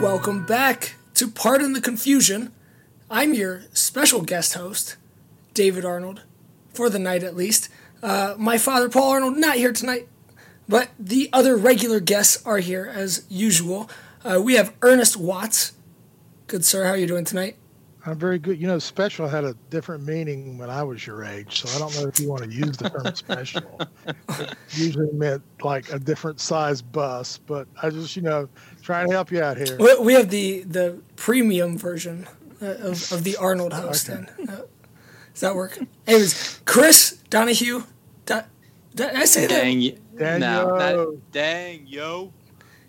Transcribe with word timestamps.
Welcome 0.00 0.46
back 0.46 0.94
to 1.14 1.28
Pardon 1.28 1.74
the 1.74 1.80
Confusion. 1.80 2.52
I'm 3.10 3.34
your 3.34 3.64
special 3.74 4.22
guest 4.22 4.54
host, 4.54 4.96
David 5.52 5.84
Arnold, 5.84 6.22
for 6.72 6.88
the 6.88 6.98
night 6.98 7.22
at 7.22 7.36
least. 7.36 7.68
Uh, 8.02 8.34
my 8.38 8.56
father, 8.56 8.88
Paul 8.88 9.10
Arnold, 9.10 9.36
not 9.36 9.56
here 9.56 9.74
tonight, 9.74 10.08
but 10.66 10.88
the 10.98 11.28
other 11.34 11.54
regular 11.54 12.00
guests 12.00 12.42
are 12.46 12.60
here 12.60 12.90
as 12.90 13.26
usual. 13.28 13.90
Uh, 14.24 14.40
we 14.42 14.54
have 14.54 14.72
Ernest 14.80 15.18
Watts. 15.18 15.72
Good 16.46 16.64
sir, 16.64 16.84
how 16.84 16.92
are 16.92 16.96
you 16.96 17.06
doing 17.06 17.26
tonight? 17.26 17.56
I'm 18.06 18.18
very 18.18 18.38
good. 18.38 18.58
You 18.58 18.66
know, 18.66 18.78
special 18.78 19.28
had 19.28 19.44
a 19.44 19.54
different 19.68 20.04
meaning 20.04 20.56
when 20.56 20.70
I 20.70 20.82
was 20.82 21.06
your 21.06 21.22
age, 21.22 21.60
so 21.60 21.76
I 21.76 21.78
don't 21.78 21.94
know 22.00 22.08
if 22.08 22.18
you 22.18 22.30
want 22.30 22.42
to 22.42 22.50
use 22.50 22.76
the 22.78 22.88
term 22.88 23.14
special. 23.14 23.80
It 24.38 24.56
usually 24.72 25.12
meant 25.12 25.42
like 25.62 25.92
a 25.92 25.98
different 25.98 26.40
size 26.40 26.80
bus, 26.80 27.38
but 27.38 27.68
I 27.82 27.90
just, 27.90 28.16
you 28.16 28.22
know, 28.22 28.48
trying 28.82 29.08
to 29.08 29.12
help 29.14 29.30
you 29.30 29.42
out 29.42 29.56
here. 29.56 29.76
We- 29.78 29.98
We 30.00 30.12
have 30.14 30.30
the 30.30 30.62
the 30.62 31.00
premium 31.16 31.78
version 31.78 32.26
uh, 32.62 32.66
of, 32.90 33.12
of 33.12 33.24
the 33.24 33.36
Arnold 33.36 33.72
host. 33.72 34.08
Okay. 34.10 34.24
Then 34.38 34.48
uh, 34.48 34.62
does 35.32 35.40
that 35.40 35.54
work? 35.54 35.78
Anyways, 36.06 36.60
Chris 36.64 37.18
Donahue. 37.30 37.84
Da- 38.26 38.42
did 38.94 39.14
I 39.14 39.24
say 39.24 39.46
that? 39.46 39.60
Dang, 39.62 39.80
y- 39.80 39.96
Daniel. 40.16 40.66
no, 40.66 40.78
that, 40.78 41.32
dang, 41.32 41.86
yo. 41.86 42.32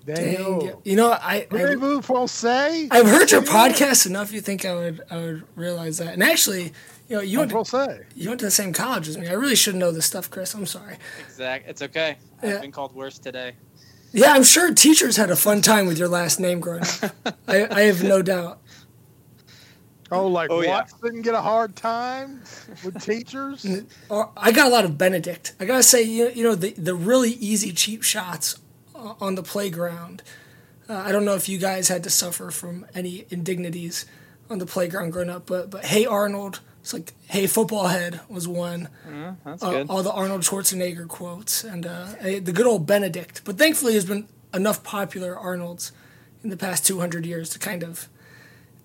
Daniel. 0.06 0.60
Dang. 0.60 0.68
Yo. 0.70 0.82
You 0.84 0.96
know, 0.96 1.12
I, 1.12 1.36
I 1.36 1.48
Voulez-vous 1.50 2.02
français? 2.02 2.88
I've 2.90 3.06
heard 3.08 3.32
your 3.32 3.44
podcast 3.44 4.08
enough. 4.08 4.32
You 4.34 4.42
think 4.42 4.66
I 4.66 4.74
would 4.76 5.02
I 5.12 5.18
would 5.18 5.44
realize 5.56 6.00
that? 6.00 6.14
And 6.14 6.24
actually, 6.24 6.74
you 7.08 7.16
know, 7.18 7.22
you 7.22 7.38
went 7.40 7.52
to, 7.52 8.00
you 8.16 8.30
went 8.30 8.40
to 8.40 8.46
the 8.48 8.52
same 8.52 8.74
college 8.74 9.08
as 9.08 9.18
me. 9.18 9.28
I 9.28 9.34
really 9.34 9.56
should 9.56 9.76
know 9.76 9.92
this 9.92 10.06
stuff, 10.08 10.30
Chris. 10.32 10.54
I'm 10.56 10.66
sorry. 10.66 10.98
Exact. 11.28 11.70
It's 11.70 11.82
okay. 11.84 12.18
Yeah. 12.44 12.56
I've 12.56 12.62
been 12.62 12.72
called 12.72 12.96
worse 12.96 13.20
today. 13.20 13.54
Yeah, 14.14 14.34
I'm 14.34 14.44
sure 14.44 14.74
teachers 14.74 15.16
had 15.18 15.30
a 15.30 15.36
fun 15.36 15.62
time 15.62 15.88
with 15.88 15.98
your 15.98 16.08
last 16.08 16.40
name 16.40 16.60
growing 16.60 16.84
up. 17.02 17.36
I, 17.48 17.68
I 17.70 17.82
have 17.82 18.04
no 18.04 18.22
doubt. 18.22 18.60
Oh, 20.14 20.28
like 20.28 20.52
Oh, 20.52 20.60
yeah. 20.60 20.72
Watts 20.72 20.94
didn't 21.02 21.22
get 21.22 21.36
a 21.36 21.42
hard 21.42 21.74
time 21.74 22.42
with 22.84 23.02
teachers? 23.02 23.66
I 24.12 24.52
got 24.52 24.68
a 24.68 24.70
lot 24.70 24.84
of 24.84 24.98
Benedict. 24.98 25.54
I 25.58 25.64
gotta 25.64 25.84
say, 25.84 26.02
you, 26.04 26.30
you 26.36 26.44
know, 26.44 26.54
the 26.54 26.72
the 26.72 26.94
really 26.94 27.32
easy 27.32 27.72
cheap 27.72 28.04
shots 28.04 28.60
on 28.94 29.36
the 29.36 29.42
playground. 29.42 30.22
Uh, 30.90 30.96
I 30.96 31.14
don't 31.14 31.24
know 31.24 31.36
if 31.36 31.48
you 31.48 31.58
guys 31.58 31.88
had 31.88 32.04
to 32.04 32.10
suffer 32.10 32.52
from 32.52 32.86
any 32.94 33.26
indignities 33.30 34.06
on 34.50 34.58
the 34.60 34.66
playground 34.66 35.12
growing 35.12 35.30
up, 35.30 35.46
but 35.46 35.70
but 35.70 35.86
hey 35.86 36.06
Arnold, 36.06 36.60
it's 36.82 36.94
like 36.94 37.14
hey 37.28 37.48
football 37.48 37.88
head 37.88 38.20
was 38.28 38.48
one. 38.48 38.90
That's 39.46 39.64
uh, 39.64 39.72
good. 39.72 39.90
all 39.90 40.04
the 40.04 40.12
Arnold 40.12 40.42
Schwarzenegger 40.42 41.08
quotes 41.08 41.64
and 41.64 41.86
uh, 41.86 42.08
eh, 42.20 42.40
the 42.40 42.52
good 42.52 42.66
old 42.68 42.86
Benedict. 42.86 43.42
But 43.46 43.58
thankfully, 43.58 43.94
there's 43.94 44.06
been 44.06 44.28
enough 44.54 44.84
popular 44.84 45.38
Arnolds 45.38 45.92
in 46.44 46.50
the 46.50 46.58
past 46.58 46.86
200 46.88 47.26
years 47.26 47.50
to 47.52 47.60
kind 47.60 47.84
of 47.84 48.10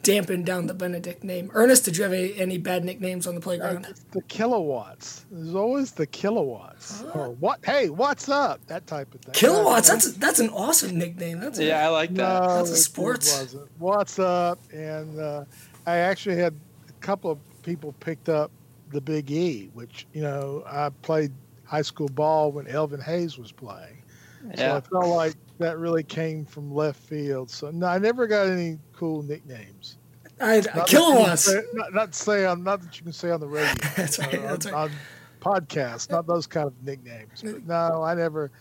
dampen 0.02 0.44
down 0.44 0.66
the 0.68 0.74
Benedict 0.74 1.24
name. 1.24 1.50
Ernest, 1.52 1.84
did 1.84 1.96
you 1.96 2.04
have 2.04 2.12
any, 2.12 2.38
any 2.38 2.58
bad 2.58 2.84
nicknames 2.84 3.26
on 3.26 3.34
the 3.34 3.40
playground? 3.40 3.86
It's 3.90 4.04
the 4.12 4.22
kilowatts. 4.22 5.24
There's 5.32 5.54
always 5.56 5.90
the 5.92 6.06
kilowatts. 6.06 7.02
Or 7.14 7.30
what? 7.30 7.64
Hey, 7.64 7.88
what's 7.88 8.28
up? 8.28 8.64
That 8.68 8.86
type 8.86 9.12
of 9.14 9.22
thing. 9.22 9.34
Kilowatts. 9.34 9.88
That's 9.88 10.12
that's 10.12 10.38
an 10.38 10.50
awesome 10.50 10.96
nickname. 10.96 11.40
That's 11.40 11.58
a, 11.58 11.64
yeah, 11.64 11.86
I 11.86 11.88
like 11.88 12.14
that. 12.14 12.42
No, 12.42 12.56
That's 12.58 12.70
a 12.70 12.74
it- 12.74 12.76
it 12.76 12.82
sports. 12.82 13.40
wasn't. 13.40 13.68
What's 13.78 14.18
up? 14.20 14.60
And 14.72 15.18
uh, 15.18 15.44
I 15.86 15.96
actually 15.96 16.36
had 16.36 16.54
a 16.88 16.92
couple 17.00 17.30
of 17.32 17.38
people 17.66 17.92
picked 18.00 18.28
up 18.30 18.50
the 18.92 19.00
Big 19.00 19.30
E, 19.30 19.68
which 19.74 20.06
you 20.14 20.22
know 20.22 20.62
I 20.66 20.88
played 21.02 21.32
high 21.64 21.82
school 21.82 22.08
ball 22.08 22.52
when 22.52 22.66
Elvin 22.68 23.00
Hayes 23.00 23.36
was 23.36 23.52
playing. 23.52 24.02
So 24.56 24.76
I 24.76 24.80
felt 24.80 25.06
like 25.08 25.34
that 25.58 25.76
really 25.78 26.04
came 26.04 26.44
from 26.44 26.72
left 26.72 27.00
field. 27.00 27.50
So 27.50 27.70
no, 27.72 27.86
I 27.88 27.98
never 27.98 28.28
got 28.28 28.46
any 28.46 28.78
cool 28.94 29.22
nicknames. 29.24 29.98
I, 30.40 30.56
Not 30.56 30.64
that 30.64 30.74
you 30.74 30.80
can 30.80 30.86
kilowatts. 30.86 31.44
say- 31.44 31.62
Not, 31.74 31.92
not 31.94 32.14
say 32.14 32.44
on 32.44 32.62
not 32.62 32.80
that 32.82 32.96
you 32.96 33.02
can 33.02 33.12
say 33.12 33.30
on 33.30 33.40
the 33.40 33.48
radio. 33.48 33.74
That's 33.96 34.18
right. 34.20 34.34
uh, 34.38 34.42
That's 34.42 34.66
on, 34.66 34.72
right. 34.72 34.90
on 34.90 34.90
podcasts, 35.40 36.08
not 36.10 36.26
those 36.28 36.46
kind 36.46 36.68
of 36.68 36.74
nicknames. 36.84 37.42
But 37.42 37.66
no, 37.66 38.02
I 38.04 38.14
never. 38.14 38.52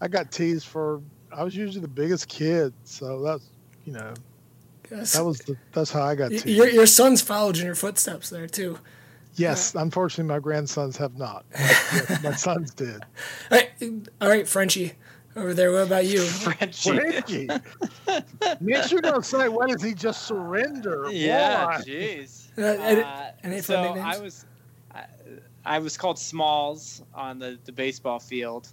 I 0.00 0.08
got 0.08 0.32
teased 0.32 0.66
for. 0.66 1.02
I 1.30 1.42
was 1.44 1.54
usually 1.54 1.80
the 1.82 1.88
biggest 1.88 2.28
kid, 2.28 2.72
so 2.84 3.20
that's 3.20 3.50
you 3.84 3.92
know 3.92 4.14
Yes. 4.94 5.12
that 5.14 5.24
was 5.24 5.38
the, 5.40 5.56
that's 5.72 5.90
how 5.90 6.02
I 6.02 6.14
got 6.14 6.30
Y- 6.30 6.38
teased. 6.38 6.46
your 6.46 6.68
your 6.68 6.86
sons 6.86 7.20
followed 7.20 7.58
in 7.58 7.64
your 7.66 7.74
footsteps 7.74 8.30
there 8.30 8.46
too. 8.46 8.78
yes, 9.36 9.74
unfortunately, 9.74 10.32
my 10.32 10.38
grandsons 10.38 10.96
have 10.96 11.16
not. 11.18 11.44
Yes, 11.58 12.22
my 12.22 12.32
sons 12.34 12.72
did. 12.74 13.02
All 13.50 13.58
right, 13.58 13.70
all 14.20 14.28
right, 14.28 14.46
Frenchie 14.48 14.92
over 15.36 15.52
there. 15.54 15.72
What 15.72 15.86
about 15.86 16.06
you? 16.06 16.20
Frenchie. 16.22 16.90
Reggie, 16.98 17.48
yes, 18.60 18.90
you're 18.92 19.00
gonna 19.02 19.22
say, 19.22 19.48
"Why 19.48 19.66
does 19.66 19.82
he 19.82 19.94
just 19.94 20.26
surrender?" 20.26 21.08
Yeah, 21.10 21.80
jeez. 21.84 22.46
Uh, 22.56 22.62
Uh, 22.62 23.30
any 23.42 23.60
so 23.60 23.82
nicknames? 23.82 24.16
I 24.16 24.22
was, 24.22 24.44
I, 24.94 25.04
I 25.64 25.78
was 25.80 25.96
called 25.96 26.18
Smalls 26.18 27.02
on 27.14 27.38
the, 27.38 27.58
the 27.64 27.72
baseball 27.72 28.20
field, 28.20 28.68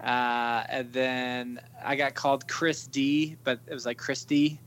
uh, 0.00 0.64
and 0.68 0.92
then 0.92 1.60
I 1.82 1.96
got 1.96 2.14
called 2.14 2.46
Chris 2.48 2.86
D, 2.86 3.36
but 3.44 3.60
it 3.66 3.72
was 3.72 3.86
like 3.86 3.96
Christy, 3.98 4.60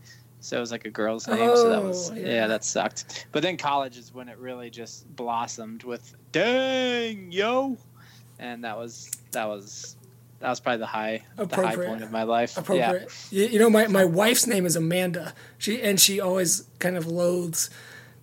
so 0.48 0.58
it 0.58 0.60
was 0.62 0.72
like 0.72 0.86
a 0.86 0.90
girl's 0.90 1.28
name. 1.28 1.38
so 1.56 1.70
that 1.70 1.84
was 1.84 2.12
Oh, 2.12 2.16
yeah. 2.16 2.26
yeah. 2.28 2.48
that 2.48 2.64
sucked. 2.64 3.28
But 3.32 3.44
then 3.44 3.58
college 3.58 3.98
is 3.98 4.14
when 4.14 4.30
it 4.30 4.38
really 4.38 4.70
just 4.70 5.14
blossomed 5.16 5.84
with 5.84 6.16
"Dang 6.32 7.32
yo," 7.32 7.78
and 8.40 8.64
that 8.64 8.78
was 8.78 9.12
that 9.32 9.46
was 9.46 9.96
that 10.40 10.50
was 10.50 10.60
probably 10.60 10.80
the 10.80 10.86
high 10.86 11.24
the 11.36 11.42
high 11.42 11.44
Appropriate. 11.44 11.88
point 11.90 12.04
of 12.04 12.12
my 12.12 12.24
life. 12.24 12.58
Appropriate. 12.58 13.10
You, 13.32 13.46
you 13.48 13.60
know, 13.60 13.70
my, 13.70 13.88
my 13.88 14.06
wife's 14.06 14.46
name 14.48 14.66
is 14.66 14.76
Amanda. 14.76 15.34
She 15.58 15.82
and 15.82 16.00
she 16.00 16.20
always 16.20 16.66
kind 16.80 16.96
of 16.96 17.08
loathes 17.08 17.70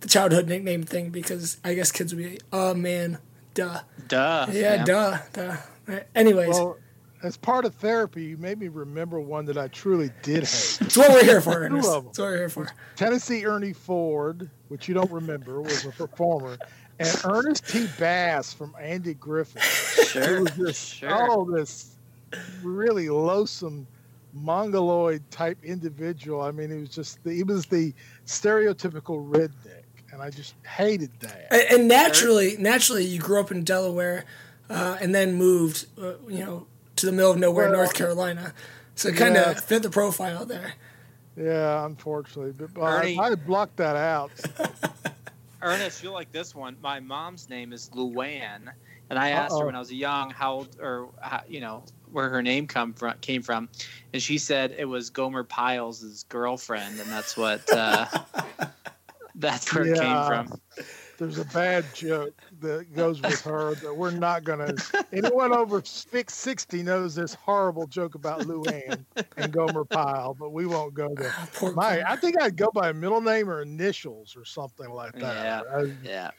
the 0.00 0.08
childhood 0.08 0.48
nickname 0.48 0.84
thing 0.84 1.10
because 1.10 1.58
I 1.64 1.74
guess 1.74 1.90
kids 1.92 2.14
would 2.14 2.22
be 2.24 2.38
oh 2.52 2.72
man, 2.74 3.18
duh. 3.54 3.80
Duh. 4.08 4.46
Yeah, 4.52 4.84
duh, 4.84 5.18
duh. 5.32 5.56
Right. 5.86 6.06
Anyways, 6.14 6.48
Well, 6.50 6.78
as 7.24 7.38
part 7.38 7.64
of 7.64 7.74
therapy, 7.76 8.22
you 8.22 8.36
made 8.36 8.58
me 8.60 8.68
remember 8.68 9.18
one 9.18 9.46
that 9.46 9.56
I 9.56 9.68
truly 9.68 10.10
did 10.22 10.44
hate. 10.44 10.78
that's 10.80 10.96
what 10.96 11.10
we're 11.10 11.24
here 11.24 11.40
for, 11.40 11.52
Ernest. 11.64 11.90
That's 11.90 12.18
what 12.18 12.24
we're 12.26 12.36
here 12.36 12.48
for. 12.50 12.68
Tennessee 12.96 13.46
Ernie 13.46 13.72
Ford, 13.72 14.50
which 14.68 14.88
you 14.88 14.94
don't 14.94 15.10
remember, 15.10 15.60
was 15.62 15.86
a 15.86 15.90
performer, 15.90 16.58
and 16.98 17.20
Ernest 17.24 17.66
T. 17.68 17.88
Bass 17.98 18.52
from 18.52 18.76
Andy 18.78 19.14
Griffith. 19.14 19.62
It 19.98 20.06
Sure. 20.08 20.40
was 20.42 20.50
this, 20.52 20.78
Sure. 20.78 21.08
oh, 21.12 21.50
this 21.50 21.96
really 22.62 23.08
loathsome 23.08 23.86
mongoloid 24.34 25.22
type 25.30 25.56
individual. 25.64 26.42
I 26.42 26.50
mean, 26.50 26.70
he 26.70 26.76
was 26.76 26.90
just 26.90 27.24
the, 27.24 27.32
he 27.32 27.42
was 27.42 27.64
the 27.66 27.94
stereotypical 28.26 29.26
redneck, 29.30 29.84
and 30.12 30.20
I 30.20 30.28
just 30.30 30.54
hated 30.66 31.10
that. 31.20 31.46
And, 31.50 31.62
and 31.80 31.88
naturally, 31.88 32.56
naturally, 32.58 33.04
you 33.06 33.18
grew 33.18 33.40
up 33.40 33.50
in 33.50 33.64
Delaware, 33.64 34.24
uh, 34.68 34.98
and 35.00 35.14
then 35.14 35.34
moved, 35.34 35.86
uh, 36.00 36.14
you 36.28 36.44
know, 36.44 36.66
to 36.96 37.06
the 37.06 37.12
middle 37.12 37.30
of 37.30 37.38
nowhere, 37.38 37.68
Well, 37.68 37.78
North 37.78 37.94
Carolina. 37.94 38.52
So 38.94 39.08
it 39.08 39.16
kind 39.16 39.36
of 39.36 39.54
yeah. 39.54 39.60
fit 39.60 39.82
the 39.82 39.90
profile 39.90 40.44
there. 40.44 40.74
Yeah, 41.36 41.84
unfortunately, 41.84 42.52
but 42.52 42.80
Ernie- 42.80 43.18
I, 43.18 43.30
I 43.30 43.34
blocked 43.34 43.76
that 43.78 43.96
out. 43.96 44.30
Ernest, 45.62 46.02
you'll 46.02 46.12
like 46.12 46.30
this 46.30 46.54
one. 46.54 46.76
My 46.80 47.00
mom's 47.00 47.48
name 47.48 47.72
is 47.72 47.90
Luann, 47.90 48.70
and 49.10 49.18
I 49.18 49.30
asked 49.30 49.52
her 49.52 49.58
Uh-oh. 49.58 49.66
when 49.66 49.74
I 49.74 49.78
was 49.80 49.92
young 49.92 50.30
how 50.30 50.52
old 50.52 50.76
or 50.80 51.08
how, 51.20 51.42
you 51.48 51.60
know 51.60 51.82
where 52.12 52.28
her 52.28 52.42
name 52.42 52.68
come 52.68 52.92
from 52.92 53.18
came 53.20 53.42
from, 53.42 53.68
and 54.12 54.22
she 54.22 54.38
said 54.38 54.76
it 54.78 54.84
was 54.84 55.10
Gomer 55.10 55.42
Pyle,s 55.42 56.24
girlfriend, 56.28 57.00
and 57.00 57.10
that's 57.10 57.36
what 57.36 57.60
uh, 57.72 58.06
that's 59.34 59.74
where 59.74 59.86
it 59.86 59.98
came 59.98 60.26
from. 60.26 60.60
There's 61.18 61.38
a 61.38 61.44
bad 61.46 61.84
joke 61.94 62.34
that 62.60 62.92
goes 62.94 63.20
with 63.22 63.40
her 63.42 63.74
that 63.76 63.96
we're 63.96 64.10
not 64.10 64.42
going 64.44 64.74
to. 64.76 65.06
Anyone 65.12 65.52
over 65.52 65.80
six- 65.84 66.34
60 66.34 66.82
knows 66.82 67.14
this 67.14 67.34
horrible 67.34 67.86
joke 67.86 68.14
about 68.16 68.40
Luann 68.40 69.04
and 69.36 69.52
Gomer 69.52 69.84
Pyle, 69.84 70.34
but 70.34 70.50
we 70.50 70.66
won't 70.66 70.92
go 70.94 71.14
there. 71.16 71.32
Poor 71.54 71.72
My, 71.72 71.96
Gomer. 71.96 72.06
I 72.08 72.16
think 72.16 72.40
I'd 72.42 72.56
go 72.56 72.70
by 72.74 72.88
a 72.88 72.92
middle 72.92 73.20
name 73.20 73.48
or 73.48 73.62
initials 73.62 74.36
or 74.36 74.44
something 74.44 74.90
like 74.90 75.12
that. 75.20 75.22
Yeah. 75.66 75.76
I- 75.76 75.92
Yeah, 76.02 76.30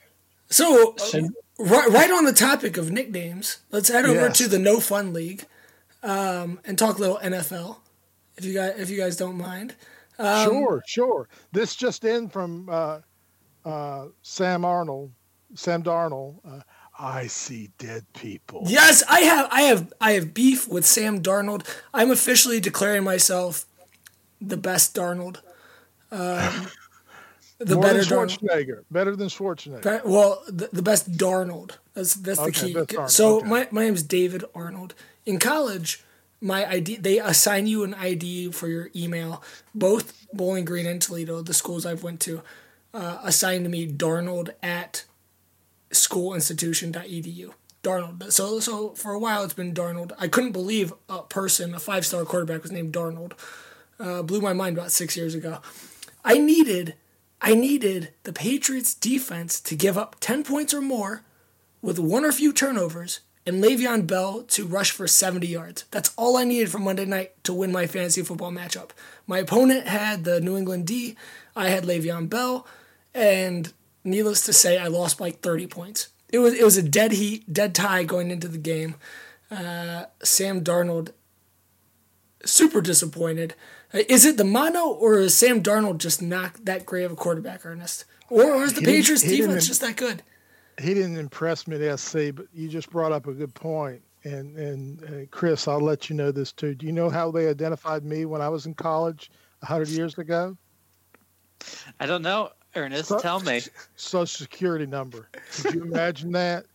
So, 0.50 0.94
uh, 0.94 1.22
right, 1.58 1.90
right 1.90 2.12
on 2.12 2.26
the 2.26 2.34
topic 2.34 2.76
of 2.78 2.92
nicknames, 2.92 3.60
let's 3.72 3.88
head 3.90 4.06
over 4.06 4.28
Yes. 4.28 4.38
to 4.40 4.48
the 4.50 4.60
No 4.60 4.80
Fun 4.82 5.14
League 5.14 5.46
um, 6.04 6.60
and 6.66 6.78
talk 6.78 6.98
a 6.98 7.02
little 7.02 7.18
NFL, 7.20 7.78
if 8.38 8.44
you 8.46 8.54
guys 8.54 8.76
if 8.78 8.90
you 8.90 8.98
guys 8.98 9.16
don't 9.16 9.38
mind. 9.38 9.74
Um, 10.20 10.46
sure, 10.50 10.84
sure. 10.86 11.30
This 11.52 11.76
just 11.76 12.04
in 12.06 12.30
from 12.30 12.70
uh, 12.70 13.00
uh, 13.66 14.08
Sam 14.22 14.64
Arnold, 14.64 15.12
Sam 15.56 15.84
Darnold. 15.84 16.36
Uh, 16.48 16.62
I 16.98 17.28
see 17.28 17.72
dead 17.78 18.06
people. 18.14 18.64
Yes, 18.68 19.04
I 19.10 19.22
have 19.22 19.50
I 19.52 19.62
have 19.64 19.94
I 20.00 20.12
have 20.12 20.34
beef 20.34 20.68
with 20.68 20.86
Sam 20.86 21.22
Darnold. 21.22 21.68
I'm 21.94 22.12
officially 22.12 22.60
declaring 22.60 23.04
myself 23.04 23.66
the 24.40 24.58
best 24.58 24.96
Darnold. 24.96 25.38
Um, 26.12 26.68
the 27.58 27.76
More 27.76 27.84
better 27.84 28.04
than 28.04 28.18
Darnold. 28.18 28.40
Schwarzenegger. 28.40 28.84
Better 28.92 29.16
than 29.16 29.28
Schwarzenegger. 29.28 30.06
Well, 30.06 30.42
the, 30.48 30.70
the 30.72 30.82
best 30.82 31.12
Darnold. 31.12 31.72
That's 31.94 32.16
that's 32.16 32.40
the 32.40 32.46
Okay, 32.46 32.86
key. 32.86 32.98
So 33.08 33.38
okay. 33.38 33.48
my 33.48 33.68
my 33.72 33.84
name 33.86 33.96
is 33.96 34.04
David 34.04 34.46
Arnold. 34.54 34.94
In 35.26 35.38
college, 35.40 36.04
my 36.40 36.66
ID. 36.70 36.98
They 36.98 37.20
assign 37.20 37.68
you 37.68 37.84
an 37.84 37.94
ID 37.94 38.52
for 38.52 38.68
your 38.68 38.90
email. 38.96 39.44
Both 39.74 40.28
Bowling 40.34 40.64
Green 40.66 40.86
and 40.86 41.02
Toledo, 41.02 41.42
the 41.42 41.54
schools 41.54 41.86
I've 41.86 42.04
went 42.04 42.20
to, 42.22 42.42
uh, 42.96 43.20
assigned 43.24 43.66
to 43.66 43.70
me 43.70 43.86
Darnold 43.92 44.52
at 44.64 45.04
schoolinstitution.edu. 45.92 47.54
Darnold. 47.84 48.32
So 48.32 48.60
so 48.60 48.90
for 48.96 49.12
a 49.12 49.20
while 49.20 49.44
it's 49.44 49.54
been 49.54 49.74
Darnold. 49.74 50.14
I 50.18 50.28
couldn't 50.28 50.54
believe 50.54 50.94
a 51.08 51.22
person, 51.22 51.76
a 51.76 51.80
five 51.80 52.06
star 52.06 52.24
quarterback, 52.26 52.64
was 52.64 52.72
named 52.72 52.94
Darnold. 52.94 53.34
Uh, 54.00 54.24
blew 54.24 54.42
my 54.42 54.54
mind 54.54 54.78
about 54.78 54.92
six 54.92 55.16
years 55.16 55.36
ago. 55.36 55.60
I 56.24 56.40
needed 56.40 56.96
I 57.42 57.54
needed 57.54 58.14
the 58.24 58.34
Patriots 58.34 58.96
defense 58.96 59.60
to 59.62 59.76
give 59.76 59.98
up 59.98 60.16
ten 60.20 60.44
points 60.44 60.74
or 60.74 60.82
more 60.82 61.22
with 61.82 62.00
one 62.00 62.26
or 62.26 62.32
few 62.32 62.52
turnovers 62.52 63.20
and 63.46 63.64
Le'Veon 63.64 64.08
Bell 64.08 64.42
to 64.42 64.66
rush 64.66 64.90
for 64.90 65.08
70 65.08 65.46
yards. 65.46 65.86
That's 65.92 66.12
all 66.18 66.36
I 66.36 66.44
needed 66.44 66.72
for 66.72 66.80
Monday 66.80 67.06
night 67.06 67.44
to 67.44 67.54
win 67.54 67.72
my 67.72 67.86
fantasy 67.86 68.24
football 68.24 68.52
matchup. 68.52 68.90
My 69.28 69.38
opponent 69.38 69.86
had 69.86 70.24
the 70.24 70.42
New 70.42 70.58
England 70.58 70.88
D. 70.88 71.16
I 71.56 71.70
had 71.70 71.84
Le'Veon 71.84 72.28
Bell, 72.28 72.66
and 73.16 73.74
needless 74.04 74.46
to 74.46 74.54
say, 74.54 74.78
I 74.78 74.88
lost 74.88 75.18
by 75.18 75.26
like 75.26 75.40
30 75.40 75.66
points. 75.68 76.10
It 76.32 76.40
was 76.40 76.54
it 76.54 76.64
was 76.64 76.78
a 76.78 76.84
dead 76.84 77.14
heat, 77.14 77.52
dead 77.52 77.74
tie 77.74 78.04
going 78.04 78.30
into 78.30 78.48
the 78.48 78.58
game. 78.58 78.96
Uh, 79.50 80.06
Sam 80.24 80.64
Darnold, 80.64 81.12
super 82.44 82.82
disappointed. 82.82 83.56
Uh, 83.94 84.00
is 84.10 84.26
it 84.26 84.38
the 84.38 84.44
mono 84.44 84.88
or 84.88 85.20
is 85.20 85.38
Sam 85.38 85.64
Darnold 85.64 86.00
just 86.00 86.22
not 86.22 86.66
that 86.66 86.86
great 86.86 87.04
of 87.04 87.12
a 87.12 87.16
quarterback, 87.16 87.66
Ernest? 87.66 88.06
Or, 88.30 88.44
or 88.44 88.64
is 88.64 88.74
the 88.74 88.82
Patriots 88.82 89.24
defense 89.24 89.68
just 89.68 89.82
that 89.82 89.96
good? 89.98 90.24
he 90.82 90.94
didn't 90.94 91.18
impress 91.18 91.68
me 91.68 91.84
at 91.86 92.00
SC, 92.00 92.34
but 92.34 92.48
you 92.54 92.68
just 92.68 92.90
brought 92.90 93.12
up 93.12 93.28
a 93.28 93.34
good 93.34 93.54
point. 93.54 94.02
And 94.24 94.58
and 94.58 95.04
uh, 95.04 95.26
Chris, 95.32 95.68
I'll 95.68 95.80
let 95.80 96.10
you 96.10 96.16
know 96.16 96.32
this 96.32 96.52
too. 96.52 96.74
Do 96.76 96.86
you 96.86 96.92
know 96.92 97.10
how 97.10 97.32
they 97.32 97.48
identified 97.48 98.04
me 98.04 98.26
when 98.26 98.42
I 98.42 98.50
was 98.50 98.66
in 98.66 98.74
college 98.74 99.32
hundred 99.64 99.90
years 99.90 100.18
ago? 100.18 100.58
I 102.00 102.06
don't 102.06 102.22
know, 102.22 102.50
Ernest. 102.76 103.10
So, 103.10 103.20
tell 103.20 103.40
me. 103.40 103.62
Social 103.96 104.44
security 104.44 104.86
number. 104.86 105.30
Could 105.62 105.76
you 105.76 105.84
imagine 105.84 106.32
that? 106.34 106.66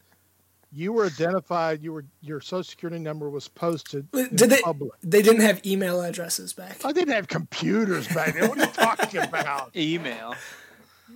You 0.73 0.93
were 0.93 1.06
identified. 1.06 1.82
You 1.82 1.93
were 1.93 2.05
your 2.20 2.41
social 2.41 2.62
security 2.62 3.00
number 3.00 3.29
was 3.29 3.49
posted. 3.49 4.11
Did 4.12 4.50
they? 4.50 4.61
Public. 4.61 4.93
They 5.02 5.20
didn't 5.20 5.43
have 5.43 5.64
email 5.67 6.00
addresses 6.00 6.52
back. 6.52 6.85
I 6.85 6.93
didn't 6.93 7.12
have 7.14 7.26
computers 7.26 8.06
back 8.08 8.35
then. 8.35 8.49
What 8.49 8.58
are 8.58 8.67
you 8.67 8.73
talking 8.73 9.23
about? 9.23 9.70
Email. 9.76 10.35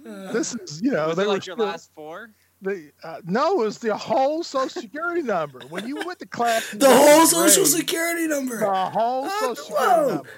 Uh, 0.06 0.32
this 0.32 0.54
is 0.56 0.82
you 0.82 0.90
know 0.90 1.08
was 1.08 1.16
they 1.16 1.24
like 1.24 1.46
your 1.46 1.56
still, 1.56 1.66
last 1.66 1.90
four 1.94 2.30
the 2.64 2.90
uh, 3.02 3.20
no, 3.24 3.60
it 3.60 3.64
was 3.64 3.78
the 3.78 3.96
whole 3.96 4.42
social 4.42 4.82
security 4.82 5.22
number. 5.22 5.60
When 5.68 5.86
you 5.86 5.96
went 6.04 6.18
to 6.18 6.26
class, 6.26 6.68
the 6.70 6.90
whole 6.90 7.26
social 7.26 7.66
security 7.66 8.26
number. 8.26 8.58
The 8.58 8.74
whole 8.74 9.28
social 9.28 9.54
security 9.54 10.14
number. 10.14 10.30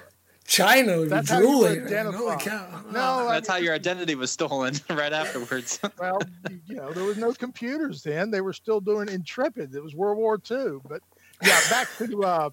China 0.47 0.99
would 0.99 1.09
that's 1.09 1.29
be 1.29 1.37
drooling. 1.37 1.85
Holy 1.87 2.37
cow. 2.37 2.81
No, 2.89 3.27
that's 3.27 3.49
I 3.49 3.53
mean, 3.55 3.61
how 3.61 3.65
your 3.65 3.73
identity 3.73 4.15
was 4.15 4.31
stolen 4.31 4.73
right 4.89 5.11
afterwards. 5.11 5.79
well, 5.99 6.19
you 6.65 6.75
know, 6.75 6.91
there 6.93 7.03
was 7.03 7.17
no 7.17 7.33
computers 7.33 8.01
then. 8.01 8.31
They 8.31 8.39
were 8.39 8.53
still 8.53 8.79
doing 8.79 9.09
Intrepid. 9.09 9.75
It 9.75 9.83
was 9.83 9.93
World 9.93 10.17
War 10.17 10.41
II. 10.49 10.79
But 10.87 11.01
yeah, 11.43 11.59
back 11.69 11.89
to 11.97 12.23
uh, 12.23 12.49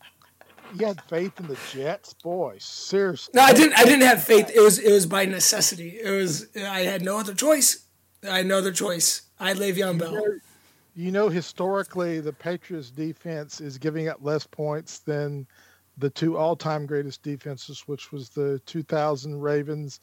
you 0.76 0.86
had 0.86 1.00
faith 1.04 1.38
in 1.38 1.46
the 1.46 1.56
Jets, 1.72 2.14
boy. 2.14 2.56
Seriously. 2.58 3.30
No, 3.32 3.42
I 3.42 3.52
didn't. 3.52 3.78
I 3.78 3.84
didn't 3.84 4.06
have 4.06 4.24
faith. 4.24 4.50
It 4.52 4.60
was. 4.60 4.80
It 4.80 4.92
was 4.92 5.06
by 5.06 5.24
necessity. 5.24 5.90
It 5.90 6.10
was. 6.10 6.48
I 6.56 6.80
had 6.80 7.02
no 7.02 7.18
other 7.18 7.34
choice. 7.34 7.86
I 8.28 8.38
had 8.38 8.46
no 8.46 8.58
other 8.58 8.72
choice. 8.72 9.22
I 9.38 9.54
Le'Veon 9.54 9.98
Bell. 9.98 10.12
You 10.12 10.18
know, 10.18 10.38
you 10.96 11.10
know, 11.12 11.28
historically, 11.28 12.18
the 12.18 12.32
Patriots 12.32 12.90
defense 12.90 13.60
is 13.60 13.78
giving 13.78 14.08
up 14.08 14.18
less 14.20 14.46
points 14.48 14.98
than 14.98 15.46
the 15.98 16.10
two 16.10 16.36
all-time 16.36 16.86
greatest 16.86 17.22
defenses, 17.22 17.84
which 17.86 18.12
was 18.12 18.30
the 18.30 18.60
2000 18.66 19.40
Ravens 19.40 20.00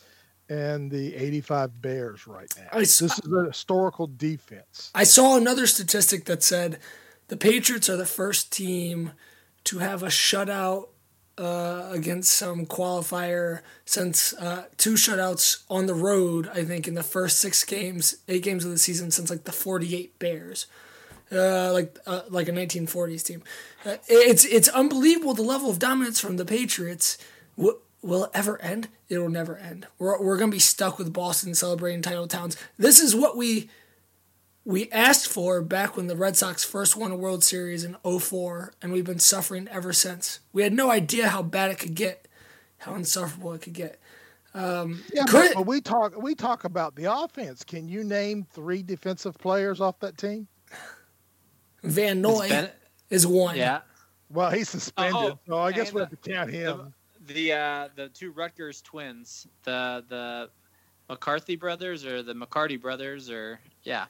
and 0.49 0.91
the 0.91 1.15
85 1.15 1.81
Bears 1.81 2.27
right 2.27 2.51
now. 2.57 2.67
I, 2.73 2.79
this 2.79 3.01
is 3.01 3.19
a 3.19 3.45
historical 3.45 4.07
defense. 4.07 4.91
I 4.93 5.03
saw 5.03 5.37
another 5.37 5.65
statistic 5.67 6.25
that 6.25 6.43
said 6.43 6.79
the 7.27 7.37
Patriots 7.37 7.89
are 7.89 7.97
the 7.97 8.05
first 8.05 8.51
team 8.51 9.13
to 9.65 9.79
have 9.79 10.03
a 10.03 10.07
shutout 10.07 10.89
uh, 11.37 11.89
against 11.91 12.33
some 12.33 12.65
qualifier 12.65 13.61
since 13.85 14.33
uh, 14.33 14.65
two 14.77 14.93
shutouts 14.93 15.63
on 15.69 15.85
the 15.85 15.93
road, 15.93 16.49
I 16.53 16.63
think, 16.63 16.87
in 16.87 16.93
the 16.93 17.03
first 17.03 17.39
six 17.39 17.63
games, 17.63 18.17
eight 18.27 18.43
games 18.43 18.65
of 18.65 18.71
the 18.71 18.77
season 18.77 19.11
since 19.11 19.29
like 19.29 19.45
the 19.45 19.51
48 19.51 20.19
Bears. 20.19 20.67
Uh, 21.31 21.71
like 21.71 21.97
uh, 22.05 22.23
like 22.29 22.49
a 22.49 22.51
1940s 22.51 23.23
team. 23.23 23.41
Uh, 23.85 23.95
it's 24.09 24.43
it's 24.43 24.67
unbelievable 24.67 25.33
the 25.33 25.41
level 25.41 25.69
of 25.69 25.79
dominance 25.79 26.19
from 26.19 26.35
the 26.35 26.45
Patriots. 26.45 27.17
W- 27.57 27.79
will 28.01 28.25
it 28.25 28.31
ever 28.33 28.61
end? 28.61 28.89
It 29.07 29.19
will 29.19 29.29
never 29.29 29.57
end. 29.57 29.87
We're, 29.97 30.21
we're 30.21 30.37
going 30.37 30.51
to 30.51 30.55
be 30.55 30.59
stuck 30.59 30.97
with 30.97 31.13
Boston 31.13 31.53
celebrating 31.53 32.01
title 32.01 32.27
towns. 32.27 32.57
This 32.77 32.99
is 32.99 33.15
what 33.15 33.37
we 33.37 33.69
we 34.63 34.91
asked 34.91 35.27
for 35.27 35.61
back 35.61 35.97
when 35.97 36.07
the 36.07 36.15
Red 36.15 36.37
Sox 36.37 36.63
first 36.63 36.95
won 36.95 37.11
a 37.11 37.15
World 37.15 37.43
Series 37.43 37.83
in 37.83 37.95
04, 38.03 38.73
and 38.81 38.91
we've 38.91 39.05
been 39.05 39.19
suffering 39.19 39.67
ever 39.71 39.91
since. 39.91 40.39
We 40.53 40.63
had 40.63 40.73
no 40.73 40.91
idea 40.91 41.29
how 41.29 41.41
bad 41.41 41.71
it 41.71 41.79
could 41.79 41.95
get, 41.95 42.27
how 42.79 42.93
insufferable 42.95 43.53
it 43.53 43.61
could 43.61 43.73
get. 43.73 43.99
Um, 44.53 45.03
yeah, 45.13 45.23
but, 45.31 45.53
but, 45.55 45.65
we 45.65 45.79
talk 45.79 46.21
we 46.21 46.35
talk 46.35 46.65
about 46.65 46.95
the 46.95 47.05
offense. 47.11 47.63
Can 47.63 47.87
you 47.87 48.03
name 48.03 48.45
three 48.51 48.83
defensive 48.83 49.37
players 49.37 49.79
off 49.79 49.99
that 50.01 50.17
team? 50.17 50.47
Van 51.83 52.21
Noy 52.21 52.69
is 53.09 53.25
one. 53.25 53.57
Yeah. 53.57 53.81
Well, 54.29 54.49
he's 54.51 54.69
suspended, 54.69 55.15
oh, 55.15 55.39
so 55.45 55.57
I 55.57 55.71
guess 55.71 55.91
we 55.91 55.99
have 55.99 56.09
to 56.09 56.15
count 56.15 56.51
him. 56.51 56.93
The 57.27 57.33
the, 57.33 57.53
uh, 57.53 57.89
the 57.95 58.09
two 58.09 58.31
Rutgers 58.31 58.81
twins, 58.81 59.47
the 59.63 60.03
the 60.07 60.49
McCarthy 61.09 61.55
brothers 61.55 62.05
or 62.05 62.23
the 62.23 62.33
McCarty 62.33 62.79
brothers, 62.79 63.29
or 63.29 63.59
yeah, 63.83 64.05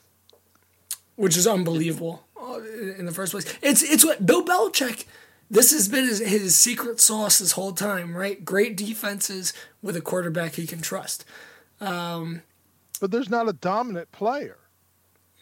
which 1.15 1.35
is 1.35 1.47
unbelievable 1.47 2.23
uh, 2.39 2.59
in 2.97 3.05
the 3.05 3.11
first 3.11 3.31
place. 3.31 3.51
It's 3.61 3.81
it's 3.81 4.05
what 4.05 4.25
Bill 4.25 4.45
Belichick. 4.45 5.05
This 5.49 5.71
has 5.71 5.89
been 5.89 6.05
his, 6.05 6.19
his 6.19 6.55
secret 6.55 7.01
sauce 7.01 7.39
this 7.39 7.53
whole 7.53 7.73
time, 7.73 8.15
right? 8.15 8.45
Great 8.45 8.77
defenses 8.77 9.53
with 9.81 9.97
a 9.97 10.01
quarterback 10.01 10.53
he 10.55 10.65
can 10.65 10.81
trust. 10.81 11.25
Um, 11.81 12.43
but 13.01 13.11
there's 13.11 13.29
not 13.29 13.49
a 13.49 13.53
dominant 13.53 14.13
player. 14.13 14.57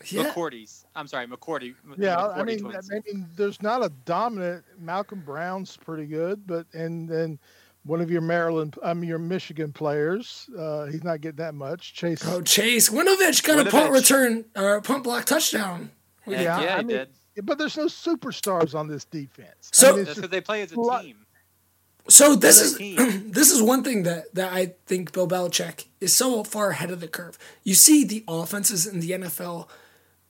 Yeah. 0.06 0.32
McCourty's. 0.32 0.86
I'm 0.96 1.08
sorry, 1.08 1.28
McCourty. 1.28 1.76
Yeah, 1.98 2.16
McCourty 2.16 2.38
I 2.38 2.44
mean, 2.44 2.60
twins. 2.60 2.92
I 2.92 3.02
mean, 3.06 3.28
there's 3.36 3.62
not 3.62 3.84
a 3.84 3.90
dominant. 4.06 4.64
Malcolm 4.80 5.22
Brown's 5.26 5.76
pretty 5.78 6.06
good, 6.06 6.48
but 6.48 6.66
and 6.74 7.08
then 7.10 7.40
one 7.84 8.02
of 8.02 8.10
your 8.10 8.22
Maryland, 8.22 8.76
I 8.84 8.94
mean 8.94 9.10
your 9.10 9.20
Michigan 9.20 9.74
players. 9.74 10.50
Uh, 10.58 10.86
he's 10.86 11.04
not 11.04 11.22
getting 11.22 11.38
that 11.38 11.54
much. 11.54 11.94
Chase. 11.94 12.26
Oh, 12.26 12.42
Chase 12.42 12.90
Winovich 12.90 13.44
got 13.44 13.58
Winovich. 13.58 13.68
a 13.68 13.72
punt 13.72 13.92
return 13.92 14.46
or 14.56 14.76
a 14.76 14.82
punt 14.82 15.04
block 15.04 15.26
touchdown. 15.26 15.92
Yeah, 16.26 16.42
yeah, 16.42 16.62
yeah 16.62 16.76
I 16.76 16.78
mean, 16.78 16.88
did. 16.88 17.10
But 17.44 17.58
there's 17.58 17.78
no 17.78 17.86
superstars 17.86 18.76
on 18.76 18.88
this 18.88 19.06
defense. 19.06 19.70
So 19.72 19.94
I 19.94 19.96
mean, 19.96 20.06
because 20.06 20.30
they 20.30 20.42
play 20.42 20.62
as 20.62 20.72
a 20.72 20.76
team. 20.76 21.26
So 22.10 22.36
this 22.36 22.60
is 22.60 22.78
this 23.32 23.52
is 23.52 23.62
one 23.62 23.84
thing 23.84 24.04
that, 24.04 24.34
that 24.36 24.52
I 24.52 24.74
think 24.86 25.12
Bill 25.12 25.28
Belichick 25.28 25.86
is 26.02 26.16
so 26.16 26.44
far 26.44 26.72
ahead 26.72 26.92
of 26.92 27.00
the 27.00 27.08
curve. 27.08 27.38
You 27.64 27.76
see 27.76 28.04
the 28.04 28.24
offenses 28.28 28.88
in 28.88 29.00
the 29.00 29.12
NFL 29.12 29.68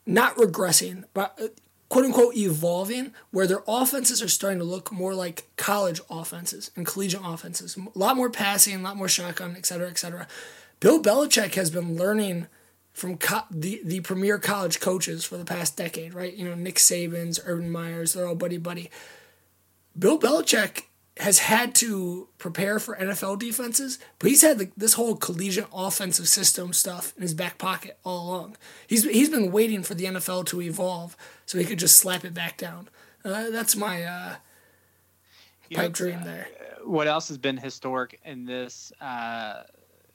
not 0.09 0.35
regressing, 0.37 1.03
but 1.13 1.37
uh, 1.41 1.47
quote 1.87 2.05
unquote 2.05 2.35
evolving 2.35 3.13
where 3.31 3.47
their 3.47 3.63
offenses 3.67 4.21
are 4.21 4.27
starting 4.27 4.59
to 4.59 4.65
look 4.65 4.91
more 4.91 5.13
like 5.13 5.47
college 5.55 6.01
offenses 6.09 6.71
and 6.75 6.85
collegiate 6.85 7.21
offenses. 7.23 7.77
A 7.77 7.97
lot 7.97 8.15
more 8.15 8.29
passing, 8.29 8.75
a 8.75 8.81
lot 8.81 8.97
more 8.97 9.07
shotgun, 9.07 9.55
et 9.55 9.65
cetera, 9.65 9.87
et 9.87 9.97
cetera. 9.97 10.27
Bill 10.79 11.01
Belichick 11.01 11.55
has 11.55 11.69
been 11.69 11.95
learning 11.95 12.47
from 12.91 13.17
co- 13.17 13.43
the, 13.51 13.81
the 13.83 13.99
premier 14.01 14.39
college 14.39 14.79
coaches 14.79 15.25
for 15.25 15.37
the 15.37 15.45
past 15.45 15.77
decade, 15.77 16.13
right? 16.13 16.33
You 16.33 16.49
know, 16.49 16.55
Nick 16.55 16.75
Saban's, 16.75 17.39
Urban 17.45 17.69
Meyers, 17.69 18.13
they're 18.13 18.27
all 18.27 18.35
buddy 18.35 18.57
buddy. 18.57 18.89
Bill 19.97 20.19
Belichick 20.19 20.83
has 21.19 21.39
had 21.39 21.75
to 21.75 22.29
prepare 22.37 22.79
for 22.79 22.95
NFL 22.95 23.39
defenses, 23.39 23.99
but 24.19 24.29
he's 24.29 24.41
had 24.41 24.57
the, 24.57 24.71
this 24.77 24.93
whole 24.93 25.15
collegiate 25.15 25.67
offensive 25.73 26.29
system 26.29 26.71
stuff 26.71 27.13
in 27.17 27.21
his 27.21 27.33
back 27.33 27.57
pocket 27.57 27.97
all 28.05 28.29
along. 28.29 28.57
He's 28.87 29.03
he's 29.03 29.29
been 29.29 29.51
waiting 29.51 29.83
for 29.83 29.93
the 29.93 30.05
NFL 30.05 30.45
to 30.47 30.61
evolve 30.61 31.17
so 31.45 31.57
he 31.57 31.65
could 31.65 31.79
just 31.79 31.97
slap 31.97 32.23
it 32.23 32.33
back 32.33 32.57
down. 32.57 32.87
Uh, 33.25 33.49
that's 33.49 33.75
my 33.75 34.03
uh, 34.03 34.35
pipe 35.73 35.83
know, 35.83 35.89
dream 35.89 36.23
there. 36.23 36.47
What 36.85 37.07
else 37.07 37.27
has 37.27 37.37
been 37.37 37.57
historic 37.57 38.19
in 38.23 38.45
this 38.45 38.93
uh, 39.01 39.63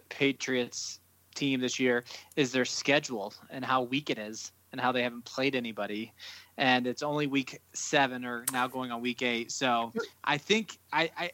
Patriots 0.08 1.00
team 1.34 1.60
this 1.60 1.78
year 1.78 2.04
is 2.36 2.50
their 2.50 2.64
schedule 2.64 3.34
and 3.50 3.64
how 3.64 3.82
weak 3.82 4.08
it 4.08 4.18
is 4.18 4.52
and 4.72 4.80
how 4.80 4.90
they 4.90 5.02
haven't 5.02 5.24
played 5.24 5.54
anybody 5.54 6.12
and 6.56 6.86
it's 6.86 7.02
only 7.02 7.26
week 7.26 7.60
seven 7.72 8.24
or 8.24 8.44
now 8.52 8.66
going 8.66 8.92
on 8.92 9.00
week 9.00 9.22
eight. 9.22 9.50
So 9.52 9.92
I 10.22 10.38
think 10.38 10.78
I 10.92 11.10
I, 11.16 11.30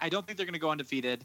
I 0.00 0.08
don't 0.08 0.26
think 0.26 0.36
they're 0.36 0.46
going 0.46 0.54
to 0.54 0.60
go 0.60 0.70
undefeated. 0.70 1.24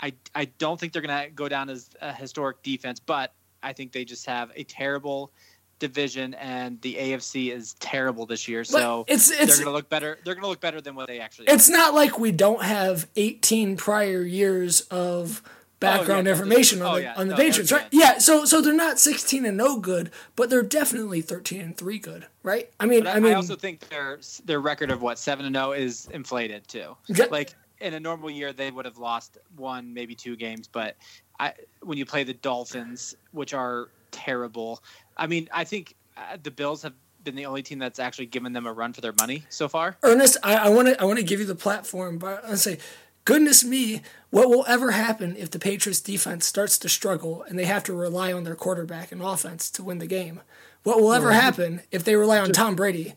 I 0.00 0.12
I 0.34 0.46
don't 0.58 0.78
think 0.78 0.92
they're 0.92 1.02
going 1.02 1.24
to 1.24 1.30
go 1.30 1.48
down 1.48 1.68
as 1.68 1.90
a 2.00 2.12
historic 2.12 2.62
defense, 2.62 3.00
but 3.00 3.32
I 3.62 3.72
think 3.72 3.92
they 3.92 4.04
just 4.04 4.26
have 4.26 4.50
a 4.54 4.64
terrible 4.64 5.32
division, 5.78 6.34
and 6.34 6.80
the 6.82 6.94
AFC 6.94 7.52
is 7.52 7.74
terrible 7.74 8.26
this 8.26 8.46
year. 8.46 8.62
So 8.64 9.04
it's 9.08 9.28
they're 9.30 9.42
it's 9.42 9.56
going 9.56 9.66
to 9.66 9.72
look 9.72 9.88
better. 9.88 10.18
They're 10.24 10.34
going 10.34 10.44
to 10.44 10.48
look 10.48 10.60
better 10.60 10.80
than 10.80 10.94
what 10.94 11.08
they 11.08 11.18
actually. 11.18 11.48
it's 11.48 11.68
are. 11.68 11.72
not 11.72 11.94
like 11.94 12.18
we 12.18 12.32
don't 12.32 12.62
have 12.62 13.08
18 13.16 13.76
prior 13.76 14.22
years 14.22 14.82
of 14.82 15.42
background 15.80 16.26
no, 16.26 16.30
information 16.32 16.82
oh, 16.82 16.88
on 16.88 16.94
the 16.94 17.02
yeah, 17.02 17.14
on 17.16 17.28
the 17.28 17.34
no, 17.34 17.40
Patriots, 17.42 17.72
right? 17.72 17.86
Yeah, 17.90 18.18
so 18.18 18.44
so 18.44 18.60
they're 18.60 18.74
not 18.74 18.98
16 18.98 19.44
and 19.44 19.56
no 19.56 19.78
good, 19.78 20.10
but 20.36 20.50
they're 20.50 20.62
definitely 20.62 21.22
13 21.22 21.60
and 21.60 21.76
3 21.76 21.98
good, 21.98 22.26
right? 22.42 22.70
I 22.78 22.86
mean, 22.86 23.06
I, 23.06 23.14
I, 23.14 23.20
mean, 23.20 23.32
I 23.32 23.36
also 23.36 23.56
think 23.56 23.88
their 23.88 24.20
their 24.44 24.60
record 24.60 24.90
of 24.90 25.02
what 25.02 25.18
seven 25.18 25.46
and 25.46 25.56
zero 25.56 25.72
is 25.72 26.08
inflated 26.12 26.68
too. 26.68 26.96
Okay. 27.10 27.26
Like 27.28 27.54
in 27.80 27.94
a 27.94 28.00
normal 28.00 28.30
year, 28.30 28.52
they 28.52 28.70
would 28.70 28.84
have 28.84 28.98
lost 28.98 29.38
one, 29.56 29.92
maybe 29.92 30.14
two 30.14 30.36
games. 30.36 30.68
But 30.68 30.96
I, 31.38 31.54
when 31.82 31.98
you 31.98 32.06
play 32.06 32.24
the 32.24 32.34
Dolphins, 32.34 33.16
which 33.32 33.54
are 33.54 33.88
terrible, 34.10 34.82
I 35.16 35.26
mean, 35.26 35.48
I 35.52 35.64
think 35.64 35.94
uh, 36.16 36.36
the 36.42 36.50
Bills 36.50 36.82
have 36.82 36.92
been 37.24 37.34
the 37.34 37.46
only 37.46 37.62
team 37.62 37.78
that's 37.78 37.98
actually 37.98 38.26
given 38.26 38.52
them 38.52 38.66
a 38.66 38.72
run 38.72 38.92
for 38.92 39.00
their 39.00 39.14
money 39.18 39.44
so 39.48 39.68
far. 39.68 39.96
Ernest, 40.02 40.36
I 40.42 40.68
want 40.68 40.88
to 40.88 41.00
I 41.00 41.04
want 41.04 41.18
to 41.18 41.24
give 41.24 41.40
you 41.40 41.46
the 41.46 41.54
platform, 41.54 42.18
but 42.18 42.44
I 42.44 42.54
say, 42.54 42.78
goodness 43.24 43.64
me, 43.64 44.02
what 44.30 44.48
will 44.48 44.64
ever 44.66 44.92
happen 44.92 45.36
if 45.36 45.50
the 45.50 45.58
Patriots 45.58 46.00
defense 46.00 46.46
starts 46.46 46.78
to 46.78 46.88
struggle 46.88 47.42
and 47.42 47.58
they 47.58 47.64
have 47.64 47.84
to 47.84 47.94
rely 47.94 48.32
on 48.32 48.44
their 48.44 48.54
quarterback 48.54 49.12
and 49.12 49.22
offense 49.22 49.70
to 49.72 49.82
win 49.82 49.98
the 49.98 50.06
game? 50.06 50.40
What 50.82 51.00
will 51.00 51.12
ever 51.12 51.32
happen 51.32 51.82
if 51.90 52.04
they 52.04 52.16
rely 52.16 52.38
on 52.38 52.52
Tom 52.52 52.74
Brady? 52.74 53.14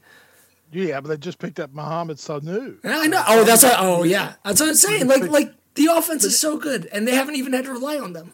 Yeah, 0.71 0.99
but 1.01 1.09
they 1.09 1.17
just 1.17 1.39
picked 1.39 1.59
up 1.59 1.71
Mohamed 1.71 2.17
Sanu. 2.17 2.83
And 2.83 2.93
I 2.93 3.05
know. 3.05 3.23
Oh, 3.27 3.43
that's 3.43 3.63
what, 3.63 3.75
oh 3.77 4.03
yeah, 4.03 4.33
that's 4.43 4.59
what 4.59 4.69
I'm 4.69 4.75
saying. 4.75 5.07
Like 5.07 5.29
like 5.29 5.53
the 5.75 5.85
offense 5.85 6.23
is 6.23 6.39
so 6.39 6.57
good, 6.57 6.87
and 6.91 7.07
they 7.07 7.15
haven't 7.15 7.35
even 7.35 7.53
had 7.53 7.65
to 7.65 7.71
rely 7.71 7.99
on 7.99 8.13
them. 8.13 8.33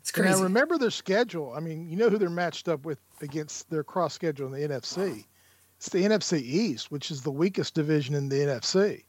It's 0.00 0.10
crazy. 0.10 0.30
Now 0.30 0.42
remember 0.42 0.78
their 0.78 0.90
schedule. 0.90 1.52
I 1.56 1.60
mean, 1.60 1.88
you 1.88 1.96
know 1.96 2.10
who 2.10 2.18
they're 2.18 2.28
matched 2.28 2.68
up 2.68 2.84
with 2.84 2.98
against 3.20 3.70
their 3.70 3.84
cross 3.84 4.14
schedule 4.14 4.52
in 4.52 4.52
the 4.52 4.74
NFC. 4.74 5.24
It's 5.76 5.88
the 5.88 6.02
NFC 6.02 6.42
East, 6.42 6.90
which 6.90 7.10
is 7.10 7.22
the 7.22 7.30
weakest 7.30 7.74
division 7.74 8.14
in 8.14 8.28
the 8.28 8.36
NFC. 8.36 9.04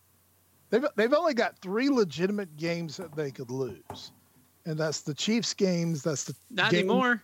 They've 0.71 0.85
they've 0.95 1.13
only 1.13 1.33
got 1.33 1.57
three 1.59 1.89
legitimate 1.89 2.55
games 2.55 2.97
that 2.97 3.13
they 3.15 3.29
could 3.29 3.51
lose, 3.51 4.13
and 4.65 4.77
that's 4.77 5.01
the 5.01 5.13
Chiefs 5.13 5.53
games. 5.53 6.01
That's 6.01 6.23
the 6.23 6.33
Not 6.49 6.71
game- 6.71 6.89
anymore. 6.89 7.21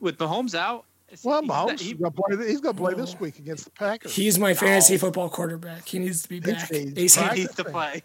With 0.00 0.16
Mahomes 0.18 0.54
out, 0.56 0.86
Well, 1.22 1.42
he's- 1.42 1.52
Mahomes 1.52 1.80
he- 1.80 1.92
gonna 1.92 2.10
play. 2.10 2.48
He's 2.48 2.60
going 2.60 2.74
to 2.74 2.80
play 2.82 2.94
this 2.94 3.14
oh. 3.14 3.18
week 3.20 3.38
against 3.38 3.66
the 3.66 3.70
Packers. 3.70 4.16
He's 4.16 4.38
my 4.38 4.54
fantasy 4.54 4.94
Oh. 4.94 4.98
football 4.98 5.28
quarterback. 5.28 5.86
He 5.86 5.98
needs 6.00 6.22
to 6.22 6.28
be 6.28 6.40
back. 6.40 6.70
needs 6.72 6.94
ASAP. 7.16 7.32
he 7.34 7.40
needs 7.42 7.54
to 7.54 7.64
play. 7.64 8.02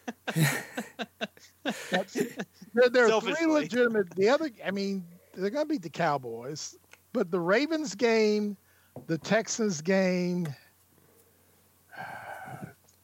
There, 2.73 2.89
there 2.89 3.11
are 3.11 3.21
three 3.21 3.45
legitimate. 3.47 4.09
The 4.15 4.29
other, 4.29 4.49
I 4.63 4.71
mean, 4.71 5.05
they're 5.33 5.49
going 5.49 5.65
to 5.65 5.69
beat 5.73 5.81
the 5.81 5.89
Cowboys, 5.89 6.77
but 7.13 7.31
the 7.31 7.39
Ravens 7.39 7.95
game, 7.95 8.55
the 9.07 9.17
Texans 9.17 9.81
game, 9.81 10.47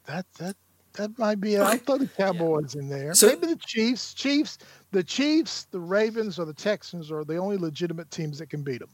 that 0.06 0.26
that 0.38 0.56
that 0.94 1.18
might 1.18 1.40
be. 1.40 1.56
I'll 1.56 1.68
Okay. 1.68 1.78
throw 1.78 1.98
the 1.98 2.06
Cowboys 2.08 2.74
in 2.74 2.88
there. 2.88 3.14
So- 3.14 3.28
Maybe 3.28 3.48
the 3.48 3.56
Chiefs. 3.56 4.14
Chiefs. 4.14 4.58
The 4.92 5.02
Chiefs, 5.02 5.66
the 5.70 5.80
Ravens, 5.80 6.38
or 6.38 6.44
the 6.44 6.54
Texans 6.54 7.10
are 7.10 7.24
the 7.24 7.36
only 7.36 7.56
legitimate 7.56 8.10
teams 8.10 8.38
that 8.38 8.48
can 8.50 8.62
beat 8.62 8.78
them. 8.78 8.90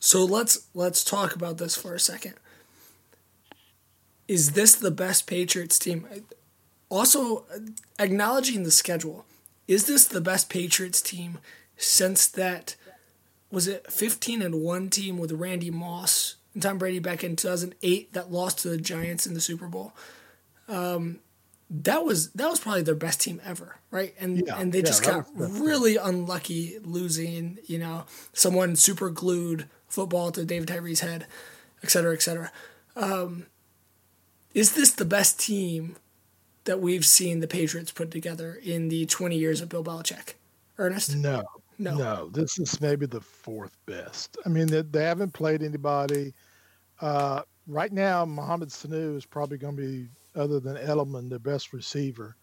So 0.00 0.24
let's 0.24 0.66
let's 0.74 1.02
talk 1.04 1.34
about 1.34 1.58
this 1.58 1.74
for 1.76 1.94
a 1.94 2.00
second. 2.00 2.34
Is 4.26 4.52
this 4.52 4.74
the 4.74 4.90
best 4.90 5.26
Patriots 5.26 5.78
team? 5.78 6.06
Also, 6.90 7.44
acknowledging 7.98 8.62
the 8.62 8.70
schedule, 8.70 9.24
is 9.66 9.86
this 9.86 10.04
the 10.06 10.20
best 10.20 10.48
Patriots 10.48 11.00
team 11.00 11.38
since 11.76 12.26
that 12.26 12.76
was 13.50 13.66
it 13.66 13.90
15 13.90 14.42
and 14.42 14.56
1 14.62 14.90
team 14.90 15.16
with 15.18 15.32
Randy 15.32 15.70
Moss 15.70 16.34
and 16.52 16.62
Tom 16.62 16.76
Brady 16.78 16.98
back 16.98 17.24
in 17.24 17.34
2008 17.36 18.12
that 18.12 18.30
lost 18.30 18.58
to 18.60 18.68
the 18.68 18.76
Giants 18.76 19.26
in 19.26 19.32
the 19.34 19.40
Super 19.40 19.68
Bowl? 19.68 19.94
Um, 20.68 21.20
that 21.70 22.04
was 22.04 22.30
that 22.32 22.48
was 22.48 22.60
probably 22.60 22.82
their 22.82 22.94
best 22.94 23.20
team 23.20 23.40
ever, 23.44 23.76
right? 23.90 24.14
And 24.18 24.46
Yeah, 24.46 24.58
and 24.58 24.72
they 24.72 24.82
just 24.82 25.02
got 25.02 25.34
was 25.34 25.50
really 25.60 25.96
unlucky 25.96 26.78
losing, 26.82 27.58
you 27.66 27.78
know, 27.78 28.04
someone 28.32 28.74
super 28.76 29.10
glued 29.10 29.68
football 29.88 30.30
to 30.32 30.44
David 30.44 30.68
Tyree's 30.68 31.00
head, 31.00 31.26
et 31.82 31.90
cetera, 31.90 32.14
et 32.14 32.22
cetera. 32.22 32.50
Um, 32.96 33.46
is 34.54 34.72
this 34.72 34.90
the 34.92 35.04
best 35.04 35.38
team 35.38 35.96
that 36.64 36.80
we've 36.80 37.04
seen 37.04 37.40
the 37.40 37.46
Patriots 37.46 37.92
put 37.92 38.10
together 38.10 38.58
in 38.62 38.88
the 38.88 39.06
20 39.06 39.36
years 39.36 39.60
of 39.60 39.68
Bill 39.68 39.84
Belichick? 39.84 40.34
Ernest? 40.78 41.16
No, 41.16 41.42
No. 41.78 41.96
no. 41.96 42.28
This 42.30 42.58
is 42.58 42.80
maybe 42.80 43.06
the 43.06 43.20
fourth 43.20 43.76
best. 43.86 44.36
I 44.44 44.48
mean, 44.48 44.66
they, 44.66 44.82
they 44.82 45.04
haven't 45.04 45.32
played 45.32 45.62
anybody. 45.62 46.34
Uh, 47.00 47.42
right 47.66 47.92
now, 47.92 48.24
Mohamed 48.24 48.68
Sanu 48.70 49.16
is 49.16 49.24
probably 49.26 49.58
going 49.58 49.76
to 49.76 49.82
be, 49.82 50.08
other 50.34 50.60
than 50.60 50.76
Edelman, 50.76 51.28
their 51.28 51.38
best 51.38 51.72
receiver. 51.72 52.36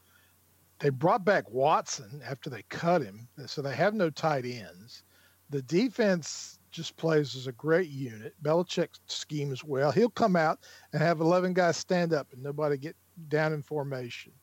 They 0.79 0.89
brought 0.89 1.23
back 1.23 1.49
Watson 1.49 2.21
after 2.25 2.49
they 2.49 2.63
cut 2.63 3.01
him, 3.01 3.27
so 3.45 3.61
they 3.61 3.75
have 3.75 3.93
no 3.93 4.09
tight 4.09 4.45
ends. 4.45 5.03
The 5.49 5.61
defense 5.61 6.59
just 6.71 6.97
plays 6.97 7.35
as 7.35 7.47
a 7.47 7.53
great 7.53 7.89
unit. 7.89 8.33
Belichick 8.43 8.89
schemes 9.07 9.63
well. 9.63 9.91
He'll 9.91 10.09
come 10.09 10.35
out 10.35 10.59
and 10.91 11.01
have 11.01 11.21
11 11.21 11.53
guys 11.53 11.77
stand 11.77 12.13
up 12.13 12.33
and 12.33 12.43
nobody 12.43 12.77
get 12.77 12.97
down 13.29 13.53
in 13.53 13.61
formation. 13.61 14.33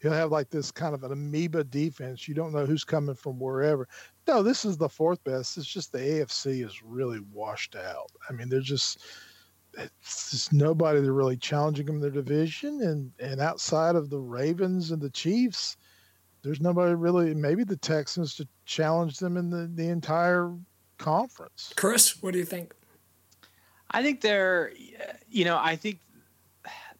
He'll 0.00 0.12
have 0.12 0.32
like 0.32 0.50
this 0.50 0.70
kind 0.70 0.94
of 0.94 1.04
an 1.04 1.12
amoeba 1.12 1.64
defense. 1.64 2.26
You 2.26 2.34
don't 2.34 2.52
know 2.52 2.66
who's 2.66 2.84
coming 2.84 3.14
from 3.14 3.38
wherever. 3.38 3.88
No, 4.26 4.42
this 4.42 4.64
is 4.64 4.76
the 4.76 4.88
fourth 4.88 5.22
best. 5.24 5.56
It's 5.56 5.66
just 5.66 5.92
the 5.92 5.98
AFC 5.98 6.66
is 6.66 6.82
really 6.82 7.20
washed 7.32 7.76
out. 7.76 8.10
I 8.28 8.32
mean, 8.32 8.48
they're 8.48 8.60
just 8.60 9.00
it's 9.76 10.30
just 10.30 10.52
nobody 10.52 11.00
they're 11.00 11.12
really 11.12 11.36
challenging 11.36 11.86
them 11.86 11.96
in 11.96 12.00
their 12.00 12.10
division, 12.10 12.82
and 12.82 13.12
and 13.18 13.40
outside 13.40 13.94
of 13.94 14.10
the 14.10 14.18
Ravens 14.18 14.90
and 14.90 15.00
the 15.00 15.10
Chiefs, 15.10 15.76
there's 16.42 16.60
nobody 16.60 16.94
really. 16.94 17.34
Maybe 17.34 17.64
the 17.64 17.76
Texans 17.76 18.34
to 18.36 18.48
challenge 18.64 19.18
them 19.18 19.36
in 19.36 19.50
the 19.50 19.70
the 19.74 19.88
entire 19.88 20.52
conference. 20.98 21.72
Chris, 21.76 22.22
what 22.22 22.32
do 22.32 22.38
you 22.38 22.44
think? 22.44 22.74
I 23.90 24.02
think 24.02 24.20
they're, 24.20 24.72
you 25.30 25.44
know, 25.44 25.58
I 25.62 25.76
think 25.76 26.00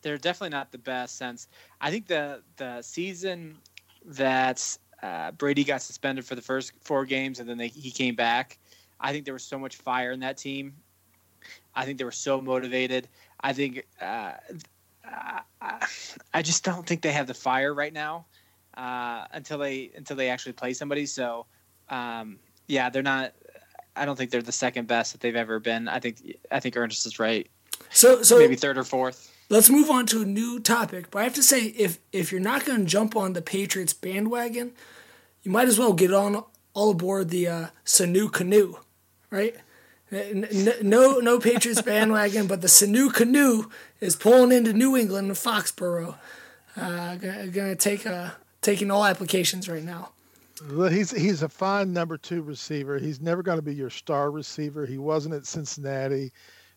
they're 0.03 0.19
definitely 0.19 0.51
not 0.51 0.71
the 0.71 0.79
best 0.79 1.17
since 1.17 1.49
I 1.81 1.91
think 1.91 2.07
the 2.07 2.43
the 2.57 2.83
season 2.83 3.57
that 4.05 4.79
uh, 5.03 5.33
Brady 5.33 5.65
got 5.65 5.83
suspended 5.83 6.25
for 6.25 6.37
the 6.37 6.43
first 6.43 6.73
four 6.81 7.05
games 7.05 7.41
and 7.41 7.49
then 7.49 7.59
they, 7.59 7.69
he 7.69 7.91
came 7.91 8.15
back. 8.15 8.59
I 9.01 9.13
think 9.13 9.25
there 9.25 9.35
was 9.35 9.43
so 9.45 9.59
much 9.59 9.77
fire 9.77 10.13
in 10.13 10.21
that 10.21 10.37
team. 10.37 10.75
I 11.75 11.85
think 11.85 11.99
they 11.99 12.05
were 12.05 12.11
so 12.13 12.41
motivated. 12.41 13.09
I 13.41 13.53
think 13.53 13.87
uh, 14.01 14.33
I, 15.05 15.87
I 16.33 16.43
just 16.43 16.65
don't 16.65 16.87
think 16.87 17.03
they 17.03 17.13
have 17.13 17.27
the 17.27 17.35
fire 17.35 17.73
right 17.73 17.93
now 17.93 18.27
uh, 18.75 19.27
until 19.33 19.59
they 19.59 19.91
until 19.97 20.17
they 20.17 20.31
actually 20.31 20.53
play 20.53 20.73
somebody. 20.73 21.07
So 21.07 21.47
um, 21.89 22.39
yeah, 22.67 22.91
they're 22.91 23.03
not. 23.03 23.33
I 23.95 24.05
don't 24.05 24.17
think 24.17 24.31
they're 24.31 24.43
the 24.43 24.53
second 24.53 24.89
best 24.89 25.13
that 25.13 25.21
they've 25.21 25.37
ever 25.37 25.59
been. 25.59 25.89
I 25.89 26.01
think 26.01 26.39
I 26.51 26.61
think 26.61 26.77
Ernest 26.77 27.07
is 27.07 27.19
right. 27.19 27.49
So 27.91 28.23
so 28.23 28.39
Maybe 28.39 28.57
third 28.57 28.79
or 28.79 28.85
fourth. 28.85 29.33
let's 29.49 29.71
move 29.71 29.91
on 29.91 30.07
to 30.07 30.23
a 30.23 30.25
new 30.25 30.61
topic. 30.61 31.11
But 31.11 31.21
I 31.21 31.25
have 31.25 31.35
to 31.35 31.43
say, 31.43 31.67
if 31.67 31.99
if 32.13 32.33
you're 32.33 32.41
not 32.41 32.65
going 32.65 32.81
to 32.81 32.85
jump 32.85 33.17
on 33.17 33.33
the 33.33 33.43
Patriots 33.43 33.93
bandwagon, 33.93 34.73
you 35.43 35.51
might 35.51 35.69
as 35.69 35.79
well 35.79 35.93
get 35.93 36.13
on 36.13 36.45
all 36.75 36.91
aboard 36.91 37.31
the 37.31 37.49
uh, 37.49 37.67
Sanu 37.85 38.31
canoe, 38.31 38.77
right? 39.31 39.57
No, 40.11 41.19
no 41.19 41.39
Patriots 41.41 41.83
bandwagon, 41.83 42.47
but 42.47 42.61
the 42.61 42.69
Sanu 42.69 43.13
canoe 43.13 43.65
is 44.01 44.15
pulling 44.15 44.53
into 44.53 44.73
New 44.73 44.97
England 44.97 45.29
and 45.29 45.37
Foxborough. 45.37 46.17
Uh, 46.77 47.17
gonna, 47.17 47.49
gonna 47.49 47.75
take 47.77 48.07
uh, 48.07 48.31
taking 48.61 48.91
all 48.91 49.05
applications 49.05 49.69
right 49.69 49.83
now. 49.83 50.11
Well, 50.73 50.89
He's 50.89 51.11
he's 51.11 51.43
a 51.43 51.49
fine 51.49 51.93
number 51.93 52.17
two 52.17 52.43
receiver. 52.43 52.99
He's 52.99 53.21
never 53.21 53.43
going 53.43 53.59
to 53.59 53.63
be 53.63 53.75
your 53.75 53.91
star 53.91 54.31
receiver. 54.31 54.87
He 54.87 54.99
wasn't 54.99 55.35
at 55.35 55.47
Cincinnati. 55.47 56.33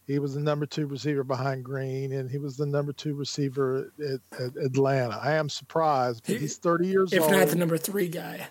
He 0.06 0.18
was 0.18 0.34
the 0.34 0.42
number 0.42 0.66
two 0.66 0.88
receiver 0.88 1.24
behind 1.24 1.64
Green, 1.64 2.14
and 2.14 2.32
he 2.32 2.40
was 2.40 2.58
the 2.58 2.66
number 2.66 2.92
two 2.92 3.14
receiver 3.14 3.92
at, 4.00 4.40
at 4.40 4.58
Atlanta. 4.58 5.20
I 5.22 5.34
am 5.34 5.50
surprised. 5.50 6.24
But 6.26 6.38
he's 6.38 6.58
30 6.58 6.88
years 6.88 7.14
If 7.14 7.22
old. 7.22 7.32
If 7.32 7.38
not 7.38 7.48
the 7.50 7.56
number 7.58 7.78
three 7.78 8.08
guy. 8.08 8.48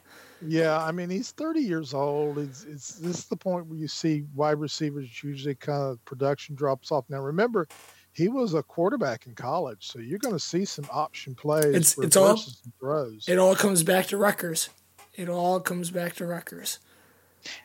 Yeah, 0.46 0.82
I 0.82 0.92
mean 0.92 1.10
he's 1.10 1.32
30 1.32 1.60
years 1.60 1.94
old. 1.94 2.38
It's, 2.38 2.64
it's 2.64 2.94
this 2.94 3.18
is 3.18 3.24
the 3.26 3.36
point 3.36 3.66
where 3.66 3.78
you 3.78 3.88
see 3.88 4.24
wide 4.34 4.58
receivers 4.60 5.22
usually 5.22 5.54
kind 5.54 5.82
of 5.82 6.04
production 6.04 6.54
drops 6.54 6.92
off. 6.92 7.04
Now 7.08 7.20
remember, 7.20 7.66
he 8.12 8.28
was 8.28 8.54
a 8.54 8.62
quarterback 8.62 9.26
in 9.26 9.34
college, 9.34 9.86
so 9.90 9.98
you're 9.98 10.18
going 10.18 10.34
to 10.34 10.40
see 10.40 10.64
some 10.64 10.86
option 10.92 11.34
plays, 11.34 11.64
It's- 11.66 11.98
it's 11.98 12.16
all- 12.16 12.30
and 12.30 12.72
throws. 12.80 13.24
It 13.28 13.38
all 13.38 13.54
comes 13.56 13.82
back 13.82 14.06
to 14.06 14.16
Rutgers. 14.16 14.68
It 15.14 15.28
all 15.28 15.58
comes 15.60 15.90
back 15.90 16.14
to 16.16 16.26
Rutgers. 16.26 16.78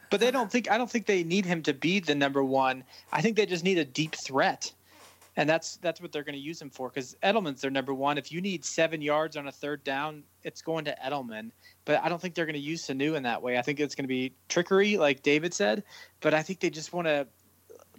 But 0.09 0.19
they 0.19 0.31
don't 0.31 0.51
think 0.51 0.69
I 0.71 0.77
don't 0.77 0.89
think 0.89 1.05
they 1.07 1.23
need 1.23 1.45
him 1.45 1.61
to 1.63 1.73
be 1.73 1.99
the 1.99 2.15
number 2.15 2.43
one. 2.43 2.83
I 3.11 3.21
think 3.21 3.35
they 3.37 3.45
just 3.45 3.63
need 3.63 3.77
a 3.79 3.85
deep 3.85 4.15
threat, 4.15 4.71
and 5.35 5.49
that's 5.49 5.77
that's 5.77 5.99
what 6.01 6.11
they're 6.11 6.23
going 6.23 6.35
to 6.35 6.41
use 6.41 6.61
him 6.61 6.69
for. 6.69 6.89
Because 6.89 7.15
Edelman's 7.23 7.61
their 7.61 7.71
number 7.71 7.93
one. 7.93 8.17
If 8.17 8.31
you 8.31 8.41
need 8.41 8.63
seven 8.63 9.01
yards 9.01 9.35
on 9.37 9.47
a 9.47 9.51
third 9.51 9.83
down, 9.83 10.23
it's 10.43 10.61
going 10.61 10.85
to 10.85 10.95
Edelman. 11.03 11.51
But 11.85 12.03
I 12.03 12.09
don't 12.09 12.21
think 12.21 12.35
they're 12.35 12.45
going 12.45 12.53
to 12.53 12.59
use 12.59 12.85
Sanu 12.85 13.15
in 13.15 13.23
that 13.23 13.41
way. 13.41 13.57
I 13.57 13.61
think 13.61 13.79
it's 13.79 13.95
going 13.95 14.05
to 14.05 14.07
be 14.09 14.33
trickery, 14.49 14.97
like 14.97 15.23
David 15.23 15.53
said. 15.53 15.83
But 16.21 16.33
I 16.33 16.41
think 16.43 16.59
they 16.59 16.69
just 16.69 16.93
want 16.93 17.07
to 17.07 17.27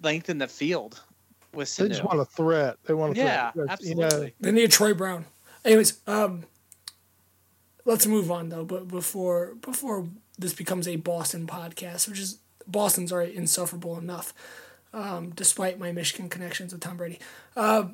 lengthen 0.03 0.39
the 0.39 0.49
field 0.49 1.01
with 1.53 1.69
Sanu. 1.69 1.83
They 1.83 1.89
just 1.89 2.05
want 2.05 2.21
a 2.21 2.25
threat. 2.25 2.77
They 2.85 2.95
want 2.95 3.17
a 3.17 3.21
Yeah, 3.21 3.51
threat. 3.53 3.67
absolutely. 3.71 4.35
They 4.41 4.53
need 4.53 4.71
Troy 4.71 4.95
Brown. 4.95 5.25
Anyways, 5.65 6.01
um, 6.07 6.45
let's 7.85 8.07
move 8.07 8.31
on 8.31 8.49
though. 8.49 8.65
But 8.65 8.89
before 8.89 9.55
before 9.57 10.09
this 10.39 10.53
becomes 10.55 10.87
a 10.89 10.97
Boston 10.97 11.47
podcast, 11.47 12.09
which 12.09 12.19
is 12.19 12.39
Boston's 12.67 13.13
already 13.13 13.37
insufferable 13.37 13.99
enough, 13.99 14.33
um, 14.95 15.31
despite 15.31 15.79
my 15.79 15.93
Michigan 15.93 16.29
connections 16.29 16.73
with 16.73 16.81
Tom 16.81 16.97
Brady. 16.97 17.19
Uh, 17.57 17.89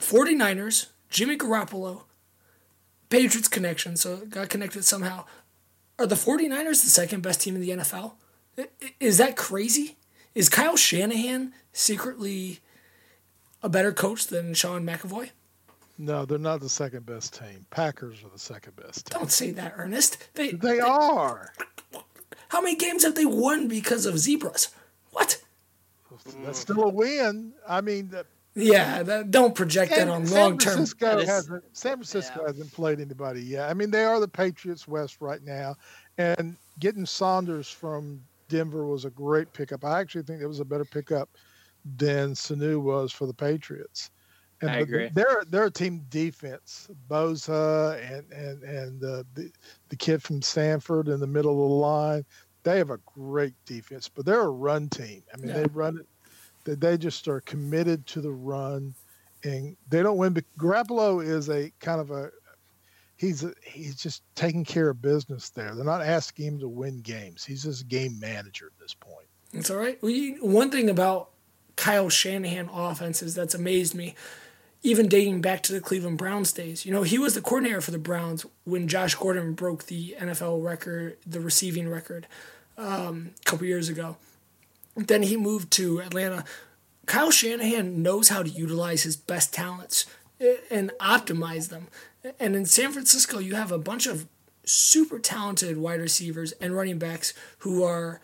49ers, 0.00 0.86
Jimmy 1.08 1.36
Garoppolo, 1.36 2.02
Patriots 3.08 3.48
connection, 3.48 3.96
so 3.96 4.18
got 4.26 4.48
connected 4.50 4.84
somehow. 4.84 5.24
Are 5.98 6.06
the 6.06 6.14
49ers 6.14 6.82
the 6.82 6.90
second 6.90 7.22
best 7.22 7.40
team 7.40 7.54
in 7.54 7.62
the 7.62 7.70
NFL? 7.70 8.12
Is 9.00 9.18
that 9.18 9.36
crazy? 9.36 9.96
Is 10.34 10.48
Kyle 10.48 10.76
Shanahan 10.76 11.52
secretly 11.72 12.60
a 13.62 13.68
better 13.68 13.92
coach 13.92 14.26
than 14.26 14.54
Sean 14.54 14.84
McVay? 14.84 15.30
No, 15.96 16.24
they're 16.24 16.38
not 16.38 16.60
the 16.60 16.68
second 16.68 17.06
best 17.06 17.36
team. 17.36 17.66
Packers 17.70 18.22
are 18.22 18.28
the 18.28 18.38
second 18.38 18.76
best 18.76 19.06
team. 19.06 19.18
Don't 19.18 19.32
say 19.32 19.50
that, 19.52 19.74
Ernest. 19.76 20.28
They, 20.34 20.52
They 20.52 20.78
are. 20.78 21.52
How 22.48 22.60
many 22.60 22.76
games 22.76 23.02
have 23.02 23.14
they 23.16 23.26
won 23.26 23.66
because 23.66 24.06
of 24.06 24.18
zebras? 24.18 24.68
That's 26.44 26.58
still 26.58 26.84
a 26.84 26.88
win. 26.88 27.52
I 27.68 27.80
mean, 27.80 28.08
the- 28.10 28.26
Yeah, 28.54 29.02
that, 29.04 29.30
don't 29.30 29.54
project 29.54 29.94
that 29.94 30.08
on 30.08 30.26
San 30.26 30.36
long 30.40 30.58
term. 30.58 30.72
Francisco 30.74 31.24
hasn't. 31.24 31.64
San 31.76 31.92
Francisco 31.94 32.40
Yeah. 32.40 32.46
hasn't 32.48 32.72
played 32.72 33.00
anybody 33.00 33.42
yet. 33.42 33.70
I 33.70 33.74
mean, 33.74 33.90
they 33.90 34.04
are 34.04 34.18
the 34.20 34.28
Patriots 34.28 34.88
West 34.88 35.18
right 35.20 35.42
now, 35.44 35.76
and 36.16 36.56
getting 36.80 37.06
Sanders 37.06 37.68
from 37.70 38.20
Denver 38.48 38.86
was 38.86 39.04
a 39.04 39.10
great 39.10 39.52
pickup. 39.52 39.84
I 39.84 40.00
actually 40.00 40.22
think 40.22 40.42
it 40.42 40.46
was 40.46 40.60
a 40.60 40.64
better 40.64 40.84
pickup 40.84 41.28
than 41.96 42.32
Sanu 42.32 42.80
was 42.82 43.12
for 43.12 43.26
the 43.26 43.34
Patriots. 43.34 44.10
And 44.60 44.70
I 44.70 44.78
agree. 44.78 45.08
They're 45.14 45.44
they're 45.48 45.66
a 45.66 45.70
team 45.70 46.04
defense. 46.10 46.88
Bosa 47.08 48.00
and 48.12 48.32
and 48.32 48.62
and 48.64 49.04
uh, 49.04 49.22
the 49.34 49.52
the 49.88 49.94
kid 49.96 50.20
from 50.20 50.42
Stanford 50.42 51.06
in 51.06 51.20
the 51.20 51.28
middle 51.28 51.52
of 51.52 51.70
the 51.70 51.76
line. 51.76 52.24
They 52.68 52.78
have 52.78 52.90
a 52.90 52.98
great 53.14 53.54
defense, 53.64 54.08
but 54.08 54.26
they're 54.26 54.42
a 54.42 54.50
run 54.50 54.88
team. 54.90 55.22
I 55.32 55.38
mean, 55.38 55.48
Yeah. 55.48 55.54
they 55.62 55.64
run 55.72 55.96
it. 55.98 56.06
They, 56.64 56.74
they 56.74 56.98
just 56.98 57.26
are 57.28 57.40
committed 57.40 58.06
to 58.08 58.20
the 58.20 58.30
run, 58.30 58.94
and 59.42 59.74
they 59.88 60.02
don't 60.02 60.18
win. 60.18 60.34
But 60.34 60.44
Garoppolo 60.58 61.26
is 61.26 61.48
a 61.48 61.72
kind 61.80 61.98
of 62.00 62.10
a 62.10 62.30
he's 63.16 63.42
a, 63.42 63.54
he's 63.64 63.96
just 63.96 64.22
taking 64.34 64.64
care 64.66 64.90
of 64.90 65.00
business 65.00 65.48
there. 65.48 65.74
They're 65.74 65.84
not 65.84 66.02
asking 66.02 66.44
him 66.46 66.58
to 66.60 66.68
win 66.68 67.00
games. 67.00 67.42
He's 67.44 67.62
just 67.62 67.82
a 67.82 67.86
game 67.86 68.18
manager 68.20 68.66
at 68.66 68.78
this 68.78 68.92
point. 68.92 69.26
It's 69.54 69.70
all 69.70 69.78
right. 69.78 69.96
We, 70.02 70.32
one 70.40 70.70
thing 70.70 70.90
about 70.90 71.30
Kyle 71.76 72.10
Shanahan 72.10 72.68
offenses 72.70 73.34
that's 73.34 73.54
amazed 73.54 73.94
me, 73.94 74.14
even 74.82 75.08
dating 75.08 75.40
back 75.40 75.62
to 75.64 75.72
the 75.72 75.80
Cleveland 75.80 76.18
Browns 76.18 76.52
days. 76.52 76.84
You 76.84 76.92
know, 76.92 77.02
he 77.02 77.18
was 77.18 77.34
the 77.34 77.40
coordinator 77.40 77.80
for 77.80 77.92
the 77.92 77.98
Browns 77.98 78.44
when 78.64 78.86
Josh 78.88 79.14
Gordon 79.14 79.54
broke 79.54 79.84
the 79.86 80.14
NFL 80.18 80.62
record, 80.62 81.16
the 81.26 81.40
receiving 81.40 81.88
record, 81.88 82.26
um, 82.78 83.32
a 83.40 83.44
couple 83.44 83.66
years 83.66 83.88
ago. 83.88 84.16
Then 84.96 85.22
he 85.24 85.36
moved 85.36 85.70
to 85.72 86.00
Atlanta. 86.00 86.44
Kyle 87.06 87.30
Shanahan 87.30 88.02
knows 88.02 88.28
how 88.28 88.42
to 88.42 88.48
utilize 88.48 89.02
his 89.02 89.16
best 89.16 89.52
talents 89.52 90.06
eh, 90.40 90.56
and 90.70 90.92
optimize 91.00 91.68
them. 91.68 91.88
And 92.40 92.56
in 92.56 92.64
San 92.66 92.92
Francisco, 92.92 93.38
you 93.38 93.54
have 93.54 93.72
a 93.72 93.78
bunch 93.78 94.06
of 94.06 94.26
super 94.64 95.18
talented 95.18 95.78
wide 95.78 96.00
receivers 96.00 96.52
and 96.52 96.76
running 96.76 96.98
backs 96.98 97.32
who 97.58 97.82
are 97.84 98.20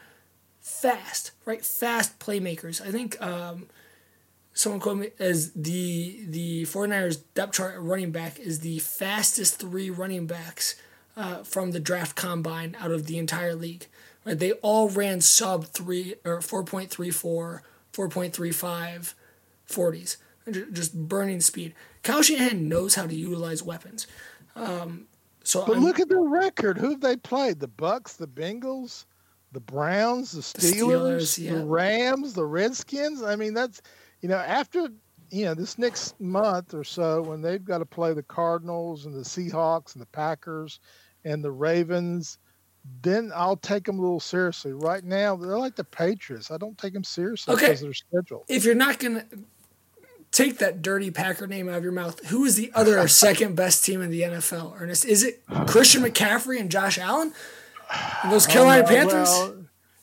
fast, 0.60 1.30
right? 1.44 1.64
Fast 1.64 2.18
playmakers. 2.18 2.80
I 2.86 2.90
think 2.90 3.20
um, 3.22 3.66
someone 4.52 4.80
quote 4.80 4.98
me 4.98 5.10
as 5.18 5.52
the 5.52 6.24
the 6.26 6.62
49ers 6.64 7.22
depth 7.34 7.54
chart 7.54 7.76
running 7.78 8.10
back 8.10 8.38
is 8.38 8.60
the 8.60 8.78
fastest 8.80 9.58
three 9.58 9.90
running 9.90 10.26
backs 10.26 10.74
uh, 11.16 11.42
from 11.44 11.70
the 11.70 11.80
draft 11.80 12.16
combine 12.16 12.76
out 12.80 12.90
of 12.90 13.06
the 13.06 13.18
entire 13.18 13.54
league. 13.54 13.86
Right? 14.24 14.38
They 14.38 14.52
all 14.52 14.88
ran 14.88 15.20
sub 15.20 15.66
three 15.66 16.14
or 16.24 16.38
4.34, 16.38 17.60
4.35 17.92 19.14
40s. 19.68 20.16
Just 20.72 20.94
burning 21.08 21.40
speed. 21.40 21.74
Kyle 22.02 22.22
Shanahan 22.22 22.68
knows 22.68 22.94
how 22.94 23.06
to 23.06 23.14
utilize 23.14 23.62
weapons. 23.62 24.06
Um, 24.54 25.06
so 25.42 25.64
But 25.66 25.74
I'm- 25.74 25.84
look 25.84 26.00
at 26.00 26.08
their 26.08 26.20
record. 26.20 26.78
Who 26.78 26.90
have 26.90 27.00
they 27.00 27.16
played? 27.16 27.60
The 27.60 27.68
Bucs, 27.68 28.16
the 28.16 28.26
Bengals, 28.26 29.06
the 29.52 29.60
Browns, 29.60 30.32
the 30.32 30.40
Steelers, 30.42 30.74
Steelers, 30.74 31.38
yeah. 31.38 31.54
the 31.54 31.64
Rams, 31.64 32.34
the 32.34 32.44
Redskins. 32.44 33.22
I 33.22 33.36
mean, 33.36 33.54
that's 33.54 33.80
you 34.20 34.28
know 34.28 34.36
after 34.36 34.88
you 35.30 35.44
know 35.44 35.54
this 35.54 35.78
next 35.78 36.20
month 36.20 36.74
or 36.74 36.84
so 36.84 37.22
when 37.22 37.40
they've 37.40 37.64
got 37.64 37.78
to 37.78 37.86
play 37.86 38.12
the 38.12 38.22
Cardinals 38.22 39.06
and 39.06 39.14
the 39.14 39.22
Seahawks 39.22 39.94
and 39.94 40.02
the 40.02 40.06
Packers 40.06 40.80
and 41.24 41.42
the 41.42 41.52
Ravens. 41.52 42.38
Then 43.02 43.32
I'll 43.34 43.56
take 43.56 43.84
them 43.84 43.98
a 43.98 44.02
little 44.02 44.20
seriously. 44.20 44.72
Right 44.72 45.04
now, 45.04 45.36
they're 45.36 45.58
like 45.58 45.74
the 45.76 45.84
Patriots. 45.84 46.50
I 46.50 46.58
don't 46.58 46.76
take 46.76 46.92
them 46.92 47.04
seriously 47.04 47.54
Okay. 47.54 47.66
because 47.68 47.80
of 47.82 47.86
their 47.86 47.94
schedule. 47.94 48.44
if 48.48 48.64
you're 48.64 48.74
not 48.74 48.98
gonna 48.98 49.24
take 50.32 50.58
that 50.58 50.82
dirty 50.82 51.10
Packer 51.10 51.46
name 51.46 51.68
out 51.68 51.76
of 51.76 51.82
your 51.82 51.92
mouth, 51.92 52.24
who 52.26 52.44
is 52.44 52.56
the 52.56 52.70
other 52.74 53.06
second 53.08 53.54
best 53.56 53.84
team 53.84 54.02
in 54.02 54.10
the 54.10 54.22
NFL? 54.22 54.80
Ernest, 54.80 55.04
is 55.04 55.22
it 55.22 55.42
Christian 55.66 56.02
McCaffrey 56.02 56.58
and 56.60 56.70
Josh 56.70 56.98
Allen? 56.98 57.32
And 58.22 58.32
those 58.32 58.46
Carolina 58.46 58.84
Uh, 58.84 58.88
Panthers? 58.88 59.28
well, 59.28 59.56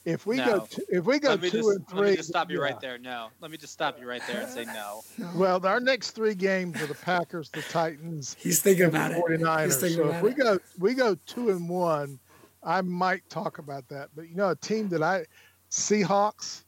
if 0.04 0.26
we 0.26 0.38
go, 0.38 0.46
No. 0.46 0.68
t- 0.68 0.82
if 0.90 1.06
we 1.06 1.20
go 1.20 1.30
Let 1.30 1.42
me, 1.42 1.50
two 1.52 1.58
just, 1.58 1.70
and 1.70 1.86
let 1.90 1.96
me 1.96 2.08
three, 2.10 2.16
just 2.16 2.30
stop 2.30 2.50
you 2.50 2.58
yeah. 2.58 2.64
right 2.64 2.80
there. 2.82 2.98
No. 2.98 3.28
Let 3.42 3.52
me 3.52 3.58
just 3.58 3.74
stop 3.74 4.00
you 4.00 4.08
right 4.08 4.22
there 4.26 4.42
and 4.42 4.50
say 4.52 4.66
no. 4.66 5.02
Well, 5.36 5.64
our 5.66 5.80
next 5.80 6.12
three 6.12 6.34
games 6.34 6.82
are 6.82 6.88
the 6.88 6.96
Packers, 6.96 7.50
the 7.50 7.62
Titans, 7.62 8.36
He's 8.40 8.62
thinking 8.62 8.86
and 8.86 8.94
the 8.94 8.98
about 8.98 9.12
it. 9.12 9.40
49ers. 9.42 9.66
He's 9.66 9.78
thinking 9.78 9.98
So 9.98 10.04
if 10.06 10.10
about 10.10 10.24
we 10.24 10.34
go 10.34 10.60
we 10.80 10.94
go 10.96 11.16
two 11.28 11.52
and 11.52 11.70
one, 11.70 12.18
I 12.64 12.82
might 12.82 13.28
talk 13.30 13.58
about 13.58 13.88
that. 13.90 14.10
But 14.16 14.30
you 14.30 14.36
know, 14.36 14.50
a 14.50 14.56
team 14.56 14.90
that 14.90 15.02
I 15.02 15.26
Seahawks. 15.70 16.64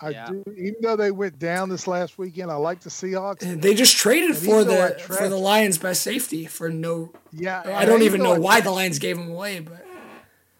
I 0.00 0.10
Yeah. 0.10 0.26
do, 0.28 0.44
even 0.56 0.76
though 0.80 0.94
they 0.94 1.10
went 1.10 1.40
down 1.40 1.68
this 1.68 1.88
last 1.88 2.18
weekend. 2.18 2.52
I 2.52 2.54
like 2.54 2.80
the 2.80 2.90
Seahawks. 2.90 3.60
They 3.60 3.74
just 3.74 3.96
traded 3.96 4.30
And 4.30 4.38
for 4.38 4.60
even 4.60 4.68
though 4.68 4.88
the 4.88 4.98
for 5.00 5.28
the 5.28 5.36
Lions' 5.36 5.76
best 5.78 6.02
safety 6.02 6.46
for 6.46 6.68
no. 6.70 7.12
Yeah, 7.32 7.62
I 7.66 7.84
don't 7.84 8.02
even 8.02 8.22
know 8.22 8.38
why 8.38 8.60
the 8.60 8.70
Lions 8.70 8.98
gave 9.00 9.18
him 9.18 9.30
away, 9.30 9.60
but 9.60 9.84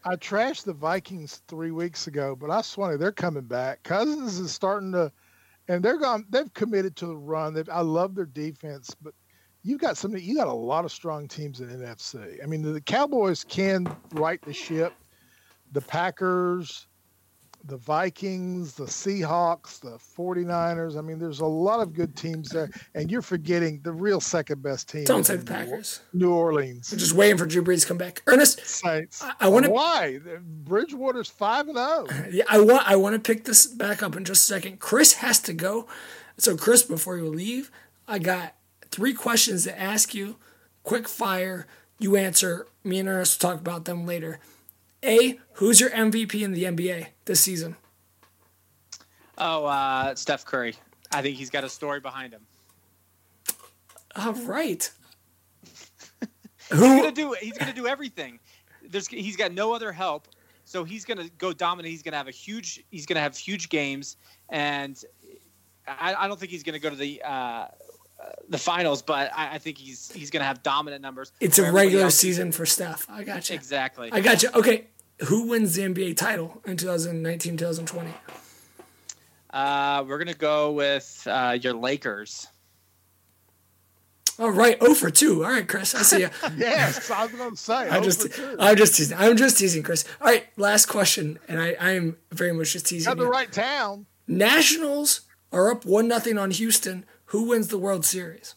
I 0.04 0.16
trashed 0.16 0.64
the 0.64 0.72
Vikings 0.72 1.42
three 1.48 1.70
weeks 1.70 2.06
ago, 2.06 2.34
but 2.34 2.50
I 2.50 2.62
swear 2.62 2.96
they're 2.96 3.12
coming 3.12 3.44
back. 3.44 3.82
Cousins 3.82 4.38
is 4.38 4.50
starting 4.52 4.92
to, 4.92 5.12
and 5.68 5.84
they're 5.84 5.98
gone. 5.98 6.24
They've 6.30 6.52
committed 6.54 6.96
to 6.96 7.06
the 7.06 7.16
run. 7.16 7.52
They've, 7.52 7.68
I 7.68 7.82
love 7.82 8.14
their 8.14 8.26
defense, 8.26 8.96
but 9.02 9.12
you 9.62 9.78
got 9.78 9.96
some. 9.96 10.16
You 10.16 10.36
got 10.36 10.48
a 10.48 10.52
lot 10.52 10.84
of 10.84 10.92
strong 10.92 11.28
teams 11.28 11.60
in 11.60 11.68
NFC. 11.68 12.42
I 12.42 12.46
mean, 12.46 12.62
the, 12.62 12.70
the 12.70 12.80
Cowboys 12.80 13.44
can 13.44 13.86
right 14.12 14.40
the 14.42 14.52
ship. 14.52 14.92
The 15.72 15.82
Packers, 15.82 16.86
the 17.64 17.76
Vikings, 17.76 18.74
the 18.74 18.84
Seahawks, 18.84 19.80
the 19.80 19.98
49ers. 19.98 20.96
I 20.96 21.02
mean, 21.02 21.18
there's 21.18 21.40
a 21.40 21.46
lot 21.46 21.80
of 21.80 21.92
good 21.92 22.16
teams 22.16 22.48
there, 22.48 22.70
and 22.94 23.10
you're 23.10 23.22
forgetting 23.22 23.80
the 23.82 23.92
real 23.92 24.20
second 24.20 24.62
best 24.62 24.88
team. 24.88 25.04
don't 25.04 25.24
say 25.24 25.36
the 25.36 25.44
Packers. 25.44 26.00
New 26.14 26.32
Orleans 26.32 26.90
We're 26.90 26.98
just 26.98 27.12
waiting 27.12 27.36
for 27.36 27.46
Drew 27.46 27.62
Brees 27.62 27.82
to 27.82 27.88
come 27.88 27.98
back. 27.98 28.22
Ernest, 28.26 28.64
Saints. 28.66 29.22
I- 29.22 29.34
I 29.40 29.48
wanna- 29.48 29.70
Why? 29.70 30.18
Bridgewater's 30.40 31.28
five 31.28 31.68
and 31.68 31.76
oh. 31.78 32.06
zero. 32.10 32.28
yeah, 32.30 32.44
I 32.48 32.60
want 32.60 32.88
I 32.88 32.96
want 32.96 33.14
to 33.14 33.20
pick 33.20 33.44
this 33.44 33.66
back 33.66 34.02
up 34.02 34.16
in 34.16 34.24
just 34.24 34.48
a 34.48 34.54
second. 34.54 34.80
Chris 34.80 35.14
has 35.14 35.38
to 35.40 35.52
go, 35.52 35.86
so 36.38 36.56
Chris, 36.56 36.82
before 36.82 37.18
you 37.18 37.26
leave, 37.28 37.70
I 38.06 38.18
got 38.18 38.54
three 38.90 39.14
questions 39.14 39.64
to 39.64 39.80
ask 39.80 40.14
you. 40.14 40.36
Quick 40.82 41.08
fire. 41.08 41.66
You 41.98 42.16
answer. 42.16 42.66
Me 42.84 42.98
and 42.98 43.08
Ernest 43.08 43.42
will 43.42 43.50
talk 43.50 43.60
about 43.60 43.84
them 43.84 44.06
later. 44.06 44.38
A. 45.04 45.38
Who's 45.54 45.80
your 45.80 45.90
MVP 45.90 46.42
in 46.42 46.52
the 46.52 46.64
NBA 46.64 47.08
this 47.24 47.40
season? 47.40 47.76
Oh, 49.36 49.66
uh, 49.66 50.14
Steph 50.14 50.44
Curry. 50.44 50.74
I 51.12 51.22
think 51.22 51.36
he's 51.36 51.50
got 51.50 51.64
a 51.64 51.68
story 51.68 52.00
behind 52.00 52.32
him. 52.32 52.42
All 54.16 54.32
right. 54.32 54.90
He's 56.70 56.80
gonna 56.80 57.12
do. 57.12 57.34
He's 57.40 57.56
gonna 57.56 57.72
do 57.72 57.86
everything. 57.86 58.40
There's. 58.86 59.06
He's 59.06 59.36
got 59.36 59.52
no 59.52 59.72
other 59.72 59.92
help. 59.92 60.28
So 60.64 60.84
he's 60.84 61.04
gonna 61.06 61.28
go 61.38 61.52
dominant. 61.54 61.90
He's 61.90 62.02
gonna 62.02 62.18
have 62.18 62.28
a 62.28 62.32
huge. 62.32 62.84
He's 62.90 63.06
gonna 63.06 63.20
have 63.20 63.36
huge 63.36 63.70
games, 63.70 64.16
and 64.50 65.02
I, 65.86 66.14
I 66.14 66.28
don't 66.28 66.38
think 66.38 66.50
he's 66.50 66.62
gonna 66.62 66.78
go 66.78 66.90
to 66.90 66.96
the 66.96 67.22
uh, 67.22 67.68
the 68.48 68.58
finals. 68.58 69.02
But 69.02 69.30
I, 69.36 69.54
I 69.54 69.58
think 69.58 69.78
he's 69.78 70.10
he's 70.12 70.30
gonna 70.30 70.44
have 70.44 70.62
dominant 70.62 71.02
numbers. 71.02 71.32
It's 71.40 71.58
a 71.58 71.70
regular 71.70 72.10
season 72.10 72.52
for 72.52 72.66
Steph. 72.66 73.06
I 73.08 73.24
got 73.24 73.48
you. 73.48 73.54
Exactly. 73.54 74.10
I 74.12 74.20
got 74.20 74.42
you. 74.42 74.50
Okay. 74.54 74.86
Who 75.26 75.48
wins 75.48 75.74
the 75.74 75.82
NBA 75.82 76.16
title 76.16 76.62
in 76.64 76.76
2019 76.76 77.56
2020? 77.56 78.10
Uh, 79.50 80.04
we're 80.06 80.18
gonna 80.18 80.34
go 80.34 80.72
with 80.72 81.26
uh, 81.28 81.58
your 81.60 81.74
Lakers. 81.74 82.46
All 84.38 84.50
right. 84.50 84.76
Oh 84.80 84.94
for 84.94 85.10
2. 85.10 85.44
All 85.44 85.50
right, 85.50 85.66
Chris. 85.66 85.94
I 85.96 86.02
see 86.02 86.20
you. 86.20 86.30
Yes, 86.56 87.10
I 87.10 87.24
was 87.24 87.32
going 87.32 87.50
to 87.50 87.56
say. 87.56 87.88
I'm 87.88 88.04
just. 88.04 88.28
I'm 88.60 88.76
just 88.76 88.94
teasing. 88.96 89.18
I'm 89.18 89.36
just 89.36 89.58
teasing, 89.58 89.82
Chris. 89.82 90.04
All 90.20 90.28
right, 90.28 90.46
last 90.56 90.86
question, 90.86 91.40
and 91.48 91.60
I, 91.60 91.76
I 91.80 91.90
am 91.92 92.16
very 92.30 92.52
much 92.52 92.72
just 92.72 92.86
teasing 92.86 93.10
got 93.10 93.16
the 93.16 93.24
you. 93.24 93.30
right 93.30 93.50
town. 93.50 94.06
Nationals 94.28 95.22
are 95.50 95.72
up 95.72 95.84
one 95.84 96.06
nothing 96.06 96.38
on 96.38 96.52
Houston. 96.52 97.04
Who 97.28 97.44
wins 97.48 97.68
the 97.68 97.78
World 97.78 98.04
Series? 98.04 98.54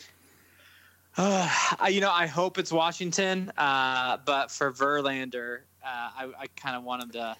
Uh, 1.17 1.49
you 1.89 1.99
know, 1.99 2.11
I 2.11 2.25
hope 2.25 2.57
it's 2.57 2.71
Washington, 2.71 3.51
uh, 3.57 4.17
but 4.25 4.49
for 4.49 4.71
Verlander, 4.71 5.59
uh, 5.83 5.87
I, 5.87 6.29
I 6.39 6.47
kind 6.55 6.75
of 6.77 6.83
want 6.83 7.03
him 7.03 7.09
to 7.11 7.35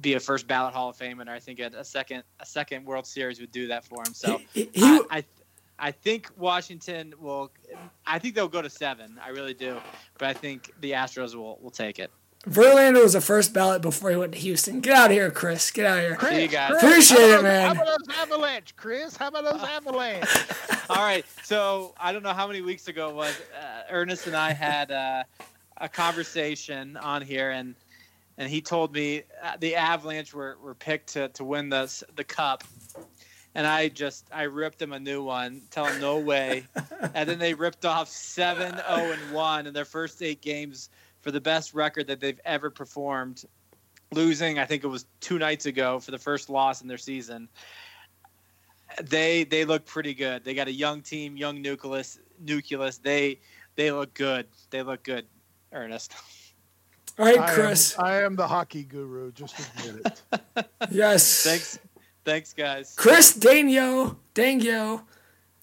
be 0.00 0.14
a 0.14 0.20
first 0.20 0.46
ballot 0.46 0.72
Hall 0.72 0.88
of 0.90 0.96
Famer. 0.96 1.20
And 1.22 1.30
I 1.30 1.40
think 1.40 1.58
a, 1.58 1.66
a 1.76 1.84
second 1.84 2.22
a 2.40 2.46
second 2.46 2.84
World 2.84 3.06
Series 3.06 3.40
would 3.40 3.50
do 3.52 3.66
that 3.68 3.84
for 3.84 3.98
him. 4.06 4.14
So 4.14 4.40
He- 4.52 4.70
he- 4.72 4.82
I, 4.84 5.00
I 5.10 5.24
I 5.78 5.90
think 5.90 6.30
Washington 6.38 7.12
will. 7.20 7.50
I 8.06 8.18
think 8.18 8.34
they'll 8.34 8.48
go 8.48 8.62
to 8.62 8.70
seven. 8.70 9.18
I 9.22 9.28
really 9.28 9.52
do, 9.52 9.76
but 10.16 10.28
I 10.28 10.32
think 10.32 10.72
the 10.80 10.92
Astros 10.92 11.34
will 11.34 11.58
will 11.60 11.70
take 11.72 11.98
it. 11.98 12.10
Verlander 12.48 13.02
was 13.02 13.16
a 13.16 13.20
first 13.20 13.52
ballot 13.52 13.82
before 13.82 14.10
he 14.10 14.16
went 14.16 14.32
to 14.32 14.38
Houston. 14.38 14.80
Get 14.80 14.96
out 14.96 15.06
of 15.06 15.12
here, 15.12 15.32
Chris. 15.32 15.72
Get 15.72 15.84
out 15.84 15.98
of 15.98 16.04
here. 16.04 16.30
See 16.30 16.42
you 16.42 16.48
guys. 16.48 16.74
Appreciate 16.76 17.18
how 17.18 17.38
it, 17.40 17.42
man. 17.42 17.74
How 17.74 17.82
about 17.82 17.98
those 17.98 18.16
avalanche, 18.16 18.76
Chris? 18.76 19.16
How 19.16 19.28
about 19.28 19.44
those 19.44 19.68
avalanche? 19.68 20.28
All 20.90 21.02
right. 21.02 21.24
So 21.42 21.92
I 21.98 22.12
don't 22.12 22.22
know 22.22 22.32
how 22.32 22.46
many 22.46 22.60
weeks 22.60 22.86
ago 22.86 23.10
it 23.10 23.16
was. 23.16 23.34
Uh, 23.60 23.82
Ernest 23.90 24.28
and 24.28 24.36
I 24.36 24.52
had 24.52 24.92
uh, 24.92 25.24
a 25.78 25.88
conversation 25.88 26.96
on 26.98 27.20
here, 27.20 27.50
and 27.50 27.74
and 28.38 28.48
he 28.48 28.60
told 28.60 28.92
me 28.92 29.22
uh, 29.42 29.56
the 29.58 29.74
Avalanche 29.74 30.32
were, 30.32 30.56
were 30.62 30.74
picked 30.74 31.14
to, 31.14 31.28
to 31.30 31.42
win 31.42 31.68
the 31.68 32.04
the 32.14 32.22
cup, 32.22 32.62
and 33.56 33.66
I 33.66 33.88
just 33.88 34.24
I 34.32 34.44
ripped 34.44 34.80
him 34.80 34.92
a 34.92 35.00
new 35.00 35.20
one, 35.20 35.62
tell 35.72 35.86
him 35.86 36.00
no 36.00 36.18
way, 36.18 36.62
and 37.14 37.28
then 37.28 37.40
they 37.40 37.54
ripped 37.54 37.84
off 37.84 38.08
seven 38.08 38.76
zero 38.76 39.10
and 39.10 39.32
one 39.32 39.66
in 39.66 39.74
their 39.74 39.84
first 39.84 40.22
eight 40.22 40.40
games 40.42 40.90
for 41.26 41.32
the 41.32 41.40
best 41.40 41.74
record 41.74 42.06
that 42.06 42.20
they've 42.20 42.38
ever 42.44 42.70
performed, 42.70 43.42
losing 44.12 44.60
I 44.60 44.64
think 44.64 44.84
it 44.84 44.86
was 44.86 45.06
two 45.18 45.40
nights 45.40 45.66
ago 45.66 45.98
for 45.98 46.12
the 46.12 46.18
first 46.18 46.48
loss 46.48 46.82
in 46.82 46.86
their 46.86 46.98
season 46.98 47.48
they 49.02 49.42
they 49.42 49.64
look 49.64 49.84
pretty 49.84 50.14
good. 50.14 50.44
They 50.44 50.54
got 50.54 50.68
a 50.68 50.72
young 50.72 51.02
team, 51.02 51.36
young 51.36 51.60
nucleus. 51.60 52.20
Nucleus. 52.40 52.98
They 52.98 53.40
they 53.74 53.90
look 53.90 54.14
good. 54.14 54.46
They 54.70 54.82
look 54.84 55.02
good. 55.02 55.26
Ernest. 55.72 56.12
All 57.18 57.24
right, 57.26 57.40
I 57.40 57.48
am- 57.48 57.54
Chris. 57.54 57.98
I 57.98 58.22
am, 58.22 58.36
the 58.36 58.46
hockey 58.46 58.84
guru. 58.84 59.32
Just 59.32 59.58
admit 59.58 60.06
it. 60.06 60.66
Yes. 60.92 61.42
Thanks, 61.42 61.78
thanks, 62.24 62.52
guys. 62.52 62.94
Chris 62.96 63.36
Danyo. 63.36 64.14
Dangyo. 64.36 65.02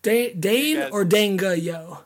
Da- 0.01 0.33
Dane 0.33 0.75
Yes. 0.77 0.91
or 0.91 1.05
Danga 1.05 1.59
yo? 1.59 1.99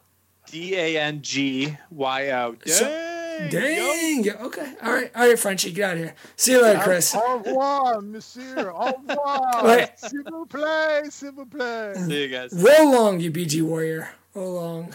D 0.45 0.75
A 0.75 0.99
N 1.01 1.23
G 1.23 1.75
Y 1.89 2.29
O. 2.29 2.55
So- 2.67 3.06
Dang, 3.39 3.51
Dang. 3.51 4.23
yo. 4.23 4.33
Okay. 4.47 4.73
All 4.83 4.91
right. 4.93 5.11
All 5.15 5.27
right, 5.27 5.37
Frenchie. 5.39 5.71
Get 5.71 5.83
out 5.89 5.93
of 5.93 5.99
here. 5.99 6.15
See 6.35 6.51
you 6.53 6.61
later, 6.61 6.79
Chris. 6.81 7.15
Au 7.15 7.37
revoir, 7.37 8.01
monsieur. 8.01 8.69
Au 8.71 8.91
revoir. 9.07 9.61
Wait. 9.63 9.89
S'il 9.97 10.23
vous 10.23 10.45
plaît, 10.45 11.09
s'il 11.11 11.31
vous 11.31 11.45
plaît. 11.45 11.95
See 11.95 12.23
you 12.23 12.27
guys. 12.29 12.49
Roll 12.53 12.93
along, 12.93 13.19
you 13.19 13.31
BG 13.31 13.61
Warrior. 13.61 14.09
Roll 14.33 14.57
along. 14.59 14.93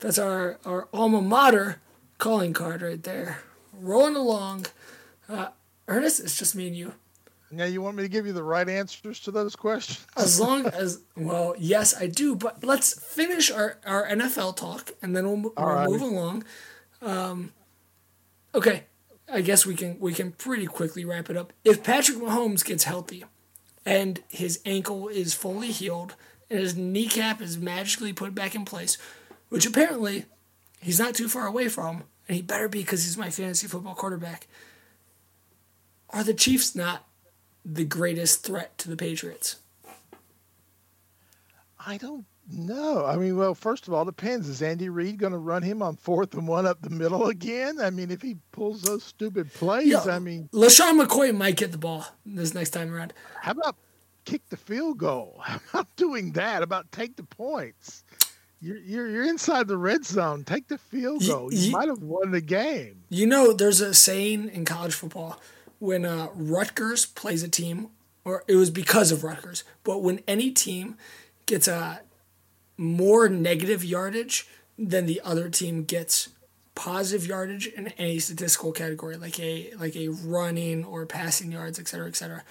That's 0.00 0.18
our, 0.18 0.58
our 0.64 0.88
alma 0.92 1.22
mater 1.22 1.80
calling 2.18 2.52
card 2.52 2.82
right 2.82 3.02
there. 3.02 3.38
Rolling 3.72 4.16
along. 4.16 4.66
Uh, 5.28 5.48
Ernest, 5.88 6.20
it's 6.20 6.36
just 6.36 6.54
me 6.54 6.66
and 6.66 6.76
you. 6.76 6.92
Now 7.50 7.64
you 7.66 7.80
want 7.80 7.96
me 7.96 8.02
to 8.02 8.08
give 8.08 8.26
you 8.26 8.32
the 8.32 8.42
right 8.42 8.68
answers 8.68 9.20
to 9.20 9.30
those 9.30 9.54
questions? 9.54 10.04
As 10.16 10.40
long 10.40 10.66
as, 10.74 11.02
well, 11.16 11.54
yes, 11.56 11.94
I 11.98 12.08
do. 12.08 12.34
But 12.34 12.64
let's 12.64 12.98
finish 13.00 13.50
our, 13.50 13.78
our 13.86 14.06
NFL 14.08 14.56
talk 14.56 14.90
and 15.02 15.14
then 15.16 15.24
we'll, 15.26 15.36
we'll 15.36 15.52
Alrighty. 15.52 15.90
move 15.90 16.02
along. 16.02 16.44
Um, 17.04 17.52
okay, 18.54 18.84
I 19.30 19.42
guess 19.42 19.66
we 19.66 19.76
can 19.76 19.98
we 20.00 20.14
can 20.14 20.32
pretty 20.32 20.66
quickly 20.66 21.04
wrap 21.04 21.28
it 21.28 21.36
up. 21.36 21.52
If 21.64 21.84
Patrick 21.84 22.18
Mahomes 22.18 22.64
gets 22.64 22.84
healthy 22.84 23.24
and 23.84 24.22
his 24.28 24.60
ankle 24.64 25.08
is 25.08 25.34
fully 25.34 25.70
healed 25.70 26.14
and 26.50 26.58
his 26.58 26.76
kneecap 26.76 27.42
is 27.42 27.58
magically 27.58 28.12
put 28.12 28.34
back 28.34 28.54
in 28.54 28.64
place, 28.64 28.96
which 29.50 29.66
apparently 29.66 30.24
he's 30.80 30.98
not 30.98 31.14
too 31.14 31.28
far 31.28 31.46
away 31.46 31.68
from, 31.68 32.04
and 32.26 32.36
he 32.36 32.42
better 32.42 32.68
be 32.68 32.80
because 32.80 33.04
he's 33.04 33.18
my 33.18 33.30
fantasy 33.30 33.66
football 33.66 33.94
quarterback. 33.94 34.46
Are 36.10 36.24
the 36.24 36.34
Chiefs 36.34 36.74
not 36.74 37.06
the 37.64 37.84
greatest 37.84 38.44
threat 38.44 38.78
to 38.78 38.88
the 38.88 38.96
Patriots? 38.96 39.56
I 41.86 41.98
don't 41.98 42.24
know. 42.50 43.04
I 43.06 43.16
mean, 43.16 43.36
well, 43.36 43.54
first 43.54 43.88
of 43.88 43.94
all, 43.94 44.04
depends. 44.04 44.48
Is 44.48 44.62
Andy 44.62 44.88
Reid 44.88 45.18
going 45.18 45.32
to 45.32 45.38
run 45.38 45.62
him 45.62 45.82
on 45.82 45.96
fourth 45.96 46.34
and 46.34 46.46
one 46.46 46.66
up 46.66 46.80
the 46.82 46.90
middle 46.90 47.26
again? 47.28 47.80
I 47.80 47.90
mean, 47.90 48.10
if 48.10 48.22
he 48.22 48.36
pulls 48.52 48.82
those 48.82 49.02
stupid 49.04 49.52
plays, 49.52 49.86
Yeah. 49.88 50.02
I 50.08 50.18
mean, 50.18 50.48
LeSean 50.52 51.00
McCoy 51.02 51.34
might 51.36 51.56
get 51.56 51.72
the 51.72 51.78
ball 51.78 52.06
this 52.26 52.54
next 52.54 52.70
time 52.70 52.92
around. 52.92 53.12
how 53.40 53.52
about 53.52 53.76
kick 54.24 54.42
the 54.50 54.56
field 54.56 54.98
goal? 54.98 55.36
How 55.42 55.58
about 55.72 55.96
doing 55.96 56.32
that? 56.32 56.56
How 56.56 56.62
about 56.62 56.90
take 56.92 57.16
the 57.16 57.24
points? 57.24 58.04
You're, 58.60 58.78
you're, 58.78 59.08
you're 59.08 59.24
inside 59.28 59.68
the 59.68 59.76
red 59.76 60.06
zone. 60.06 60.44
Take 60.44 60.68
the 60.68 60.78
field 60.78 61.22
goal. 61.26 61.52
You 61.52 61.58
ye- 61.58 61.70
might 61.70 61.88
have 61.88 62.02
won 62.02 62.30
the 62.30 62.40
game. 62.40 63.02
You 63.10 63.26
know, 63.26 63.52
there's 63.52 63.82
a 63.82 63.92
saying 63.92 64.48
in 64.48 64.64
college 64.64 64.94
football 64.94 65.38
when 65.78 66.06
uh, 66.06 66.28
Rutgers 66.34 67.04
plays 67.04 67.42
a 67.42 67.48
team, 67.48 67.88
or 68.24 68.42
it 68.48 68.56
was 68.56 68.70
because 68.70 69.12
of 69.12 69.22
Rutgers, 69.22 69.64
but 69.82 70.02
when 70.02 70.20
any 70.26 70.50
team 70.50 70.96
gets 71.44 71.68
a 71.68 72.00
more 72.76 73.28
negative 73.28 73.84
yardage 73.84 74.46
than 74.78 75.06
the 75.06 75.20
other 75.24 75.48
team 75.48 75.84
gets 75.84 76.30
positive 76.74 77.26
yardage 77.26 77.68
in 77.68 77.88
any 77.98 78.18
statistical 78.18 78.72
category, 78.72 79.16
like 79.16 79.38
a 79.38 79.72
like 79.78 79.94
a 79.94 80.08
running 80.08 80.84
or 80.84 81.06
passing 81.06 81.52
yards, 81.52 81.78
et 81.78 81.86
cetera, 81.86 82.08
et 82.08 82.16
cetera, 82.16 82.42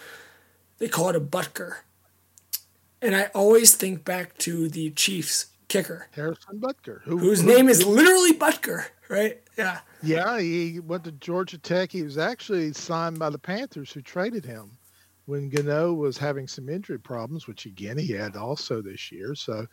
they 0.78 0.88
call 0.88 1.10
it 1.10 1.16
a 1.16 1.20
Butker. 1.20 1.78
And 3.02 3.16
I 3.16 3.30
always 3.36 3.76
think 3.76 4.06
back 4.06 4.38
to 4.40 4.70
the 4.70 4.92
Chiefs 4.92 5.48
kicker, 5.68 6.08
Harrison 6.12 6.60
Butker, 6.60 7.02
who, 7.04 7.18
whose 7.18 7.42
who- 7.42 7.48
name 7.54 7.68
is 7.68 7.86
literally 7.86 8.32
Butker, 8.32 8.86
right? 9.10 9.42
Yeah. 9.58 9.80
Yeah, 10.02 10.40
he 10.40 10.80
went 10.80 11.04
to 11.04 11.12
Georgia 11.12 11.58
Tech. 11.58 11.92
He 11.92 12.04
was 12.04 12.18
actually 12.18 12.72
signed 12.74 13.20
by 13.20 13.30
the 13.30 13.40
Panthers, 13.40 13.92
who 13.92 14.02
traded 14.02 14.46
him 14.46 14.72
when 15.26 15.50
Gano 15.50 15.94
was 15.94 16.18
having 16.18 16.48
some 16.48 16.70
injury 16.70 17.00
problems, 17.00 17.48
which 17.48 17.66
again 17.66 17.98
he 17.98 18.12
had 18.14 18.36
also 18.36 18.82
this 18.82 19.12
year. 19.12 19.36
So, 19.36 19.66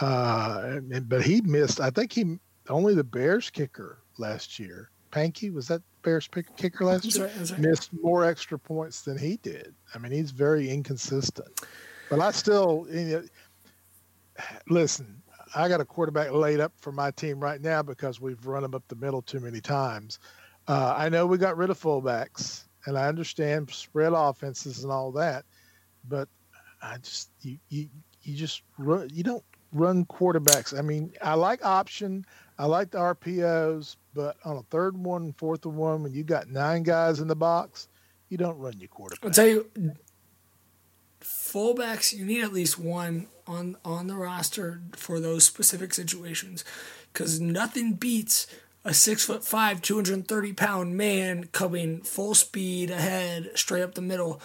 uh, 0.00 0.80
but 1.06 1.22
he 1.22 1.40
missed. 1.42 1.80
I 1.80 1.90
think 1.90 2.12
he 2.12 2.38
only 2.68 2.94
the 2.94 3.04
Bears 3.04 3.50
kicker 3.50 3.98
last 4.18 4.58
year. 4.58 4.90
Parkey 5.10 5.52
was 5.52 5.68
that 5.68 5.82
Bears 6.02 6.26
pick, 6.26 6.54
kicker 6.56 6.84
last 6.84 7.16
year? 7.16 7.30
that's 7.36 7.52
right. 7.52 7.60
Missed 7.60 7.90
more 8.02 8.24
extra 8.24 8.58
points 8.58 9.02
than 9.02 9.16
he 9.16 9.36
did. 9.38 9.74
I 9.94 9.98
mean, 9.98 10.12
he's 10.12 10.32
very 10.32 10.68
inconsistent. 10.68 11.60
But 12.10 12.20
I 12.20 12.30
still, 12.32 12.86
you 12.90 13.04
know, 13.04 13.24
listen. 14.68 15.20
I 15.56 15.68
got 15.68 15.80
a 15.80 15.84
quarterback 15.84 16.32
laid 16.32 16.58
up 16.58 16.72
for 16.78 16.90
my 16.90 17.12
team 17.12 17.38
right 17.38 17.60
now 17.60 17.80
because 17.80 18.20
we've 18.20 18.44
run 18.44 18.64
him 18.64 18.74
up 18.74 18.82
the 18.88 18.96
middle 18.96 19.22
too 19.22 19.38
many 19.38 19.60
times. 19.60 20.18
Uh, 20.66 20.94
I 20.96 21.08
know 21.08 21.26
we 21.26 21.38
got 21.38 21.56
rid 21.56 21.70
of 21.70 21.80
fullbacks, 21.80 22.64
and 22.86 22.98
I 22.98 23.06
understand 23.06 23.70
spread 23.70 24.12
offenses 24.14 24.82
and 24.82 24.90
all 24.90 25.12
that, 25.12 25.44
but 26.08 26.28
I 26.82 26.96
just 26.98 27.30
you 27.42 27.58
you 27.68 27.88
you 28.22 28.36
just 28.36 28.62
run 28.78 29.10
you 29.12 29.22
don't 29.22 29.44
run 29.74 30.06
quarterbacks. 30.06 30.76
I 30.76 30.80
mean, 30.80 31.12
I 31.20 31.34
like 31.34 31.64
option, 31.64 32.24
I 32.58 32.66
like 32.66 32.92
the 32.92 32.98
RPOs, 32.98 33.96
but 34.14 34.36
on 34.44 34.56
a 34.56 34.62
third 34.62 34.96
one, 34.96 35.32
fourth 35.32 35.66
and 35.66 35.76
one, 35.76 36.02
when 36.02 36.14
you 36.14 36.22
got 36.22 36.48
nine 36.48 36.84
guys 36.84 37.20
in 37.20 37.28
the 37.28 37.36
box, 37.36 37.88
you 38.30 38.38
don't 38.38 38.56
run 38.58 38.78
your 38.78 38.88
quarterback. 38.88 39.24
I'll 39.24 39.32
tell 39.32 39.46
you, 39.46 39.70
fullbacks 41.20 42.16
you 42.16 42.24
need 42.24 42.42
at 42.42 42.52
least 42.52 42.78
one 42.78 43.26
on 43.46 43.76
on 43.84 44.06
the 44.06 44.14
roster 44.14 44.80
for 44.92 45.20
those 45.20 45.44
specific 45.44 45.92
situations, 45.92 46.64
because 47.12 47.40
nothing 47.40 47.94
beats 47.94 48.46
a 48.84 48.94
six 48.94 49.24
foot 49.24 49.44
five, 49.44 49.82
two 49.82 49.96
hundred 49.96 50.14
and 50.14 50.28
thirty 50.28 50.52
pound 50.52 50.96
man 50.96 51.48
coming 51.52 52.00
full 52.02 52.34
speed 52.34 52.90
ahead, 52.90 53.50
straight 53.54 53.82
up 53.82 53.94
the 53.94 54.02
middle. 54.02 54.40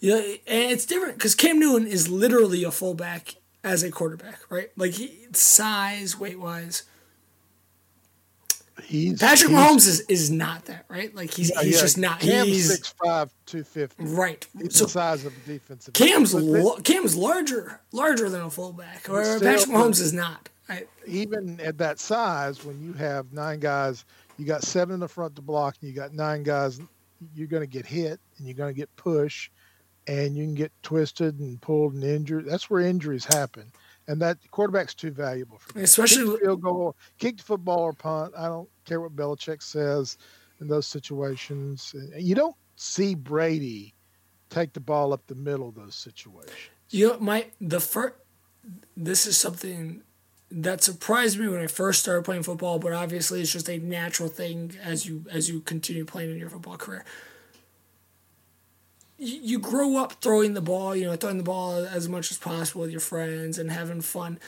Yeah, 0.00 0.16
and 0.16 0.70
it's 0.70 0.84
different 0.84 1.16
because 1.16 1.34
Cam 1.34 1.58
Newton 1.58 1.86
is 1.86 2.08
literally 2.08 2.62
a 2.62 2.70
fullback 2.70 3.36
as 3.64 3.82
a 3.82 3.90
quarterback, 3.90 4.38
right? 4.50 4.70
Like 4.76 4.92
he 4.92 5.26
size, 5.32 6.18
weight 6.18 6.38
wise. 6.38 6.84
He's 8.82 9.18
Patrick 9.20 9.50
he's- 9.50 9.70
Mahomes 9.72 9.86
is, 9.88 10.00
is 10.08 10.30
not 10.30 10.64
that, 10.66 10.84
right? 10.88 11.14
Like 11.14 11.32
he's 11.32 11.50
yeah, 11.54 11.62
he's 11.62 11.76
yeah, 11.76 11.80
just 11.80 11.98
not. 11.98 12.20
Cam's 12.20 12.48
he's 12.48 12.70
six 12.72 12.92
five, 13.02 13.30
two 13.46 13.64
fifty. 13.64 14.04
right. 14.04 14.46
He's 14.60 14.76
So 14.76 14.84
the 14.84 14.90
size 14.90 15.24
of 15.24 15.32
a 15.36 15.40
defensive. 15.40 15.94
Cam's 15.94 16.34
lo- 16.34 16.76
Cam's 16.82 17.16
larger, 17.16 17.80
larger 17.92 18.28
than 18.28 18.42
a 18.42 18.50
fullback. 18.50 19.08
Or 19.08 19.24
still- 19.24 19.40
Patrick 19.40 19.70
Mahomes 19.74 20.00
is 20.00 20.12
not. 20.12 20.48
I, 20.68 20.84
even 21.06 21.60
at 21.60 21.78
that 21.78 21.98
size, 21.98 22.64
when 22.64 22.82
you 22.82 22.92
have 22.94 23.32
nine 23.32 23.60
guys, 23.60 24.04
you 24.38 24.44
got 24.46 24.62
seven 24.62 24.94
in 24.94 25.00
the 25.00 25.08
front 25.08 25.36
to 25.36 25.42
block, 25.42 25.76
and 25.80 25.88
you 25.88 25.94
got 25.94 26.12
nine 26.14 26.42
guys, 26.42 26.80
you're 27.34 27.46
going 27.46 27.62
to 27.62 27.66
get 27.66 27.84
hit 27.86 28.18
and 28.38 28.46
you're 28.46 28.56
going 28.56 28.72
to 28.74 28.76
get 28.76 28.94
push, 28.96 29.50
and 30.06 30.36
you 30.36 30.44
can 30.44 30.54
get 30.54 30.72
twisted 30.82 31.38
and 31.38 31.60
pulled 31.60 31.94
and 31.94 32.04
injured. 32.04 32.46
That's 32.46 32.68
where 32.68 32.80
injuries 32.80 33.24
happen, 33.24 33.70
and 34.06 34.20
that 34.22 34.38
quarterback's 34.50 34.94
too 34.94 35.10
valuable 35.10 35.58
for 35.58 35.72
that. 35.72 35.82
Especially- 35.82 36.24
kick 36.24 36.32
the 36.32 36.38
field 36.38 36.60
goal, 36.62 36.96
kick 37.18 37.36
the 37.38 37.42
football 37.42 37.80
or 37.80 37.92
punt. 37.92 38.34
I 38.36 38.46
don't 38.46 38.68
care 38.84 39.00
what 39.00 39.16
Belichick 39.16 39.62
says 39.62 40.18
in 40.60 40.68
those 40.68 40.86
situations. 40.86 41.94
You 42.16 42.34
don't 42.34 42.56
see 42.76 43.14
Brady 43.14 43.94
take 44.50 44.72
the 44.72 44.80
ball 44.80 45.12
up 45.12 45.26
the 45.26 45.34
middle 45.34 45.68
of 45.68 45.74
those 45.74 45.94
situations. 45.94 46.52
You 46.90 47.08
know, 47.08 47.18
my 47.20 47.46
the 47.60 47.80
first. 47.80 48.14
This 48.96 49.26
is 49.26 49.36
something 49.36 50.02
that 50.50 50.82
surprised 50.82 51.38
me 51.38 51.48
when 51.48 51.60
I 51.60 51.66
first 51.66 52.00
started 52.00 52.24
playing 52.24 52.44
football, 52.44 52.78
but 52.78 52.92
obviously 52.92 53.42
it's 53.42 53.52
just 53.52 53.68
a 53.68 53.78
natural 53.78 54.28
thing 54.28 54.76
as 54.82 55.06
you 55.06 55.24
as 55.30 55.48
you 55.48 55.60
continue 55.60 56.04
playing 56.04 56.30
in 56.30 56.38
your 56.38 56.48
football 56.48 56.76
career. 56.76 57.04
You, 59.24 59.58
grow 59.58 59.96
up 59.96 60.14
throwing 60.20 60.54
the 60.54 60.60
ball, 60.60 60.94
you 60.94 61.06
know, 61.06 61.16
throwing 61.16 61.38
the 61.38 61.44
ball 61.44 61.76
as 61.76 62.08
much 62.08 62.30
as 62.30 62.38
possible 62.38 62.82
with 62.82 62.90
your 62.90 63.00
friends 63.00 63.58
and 63.58 63.70
having 63.70 64.00
fun. 64.00 64.38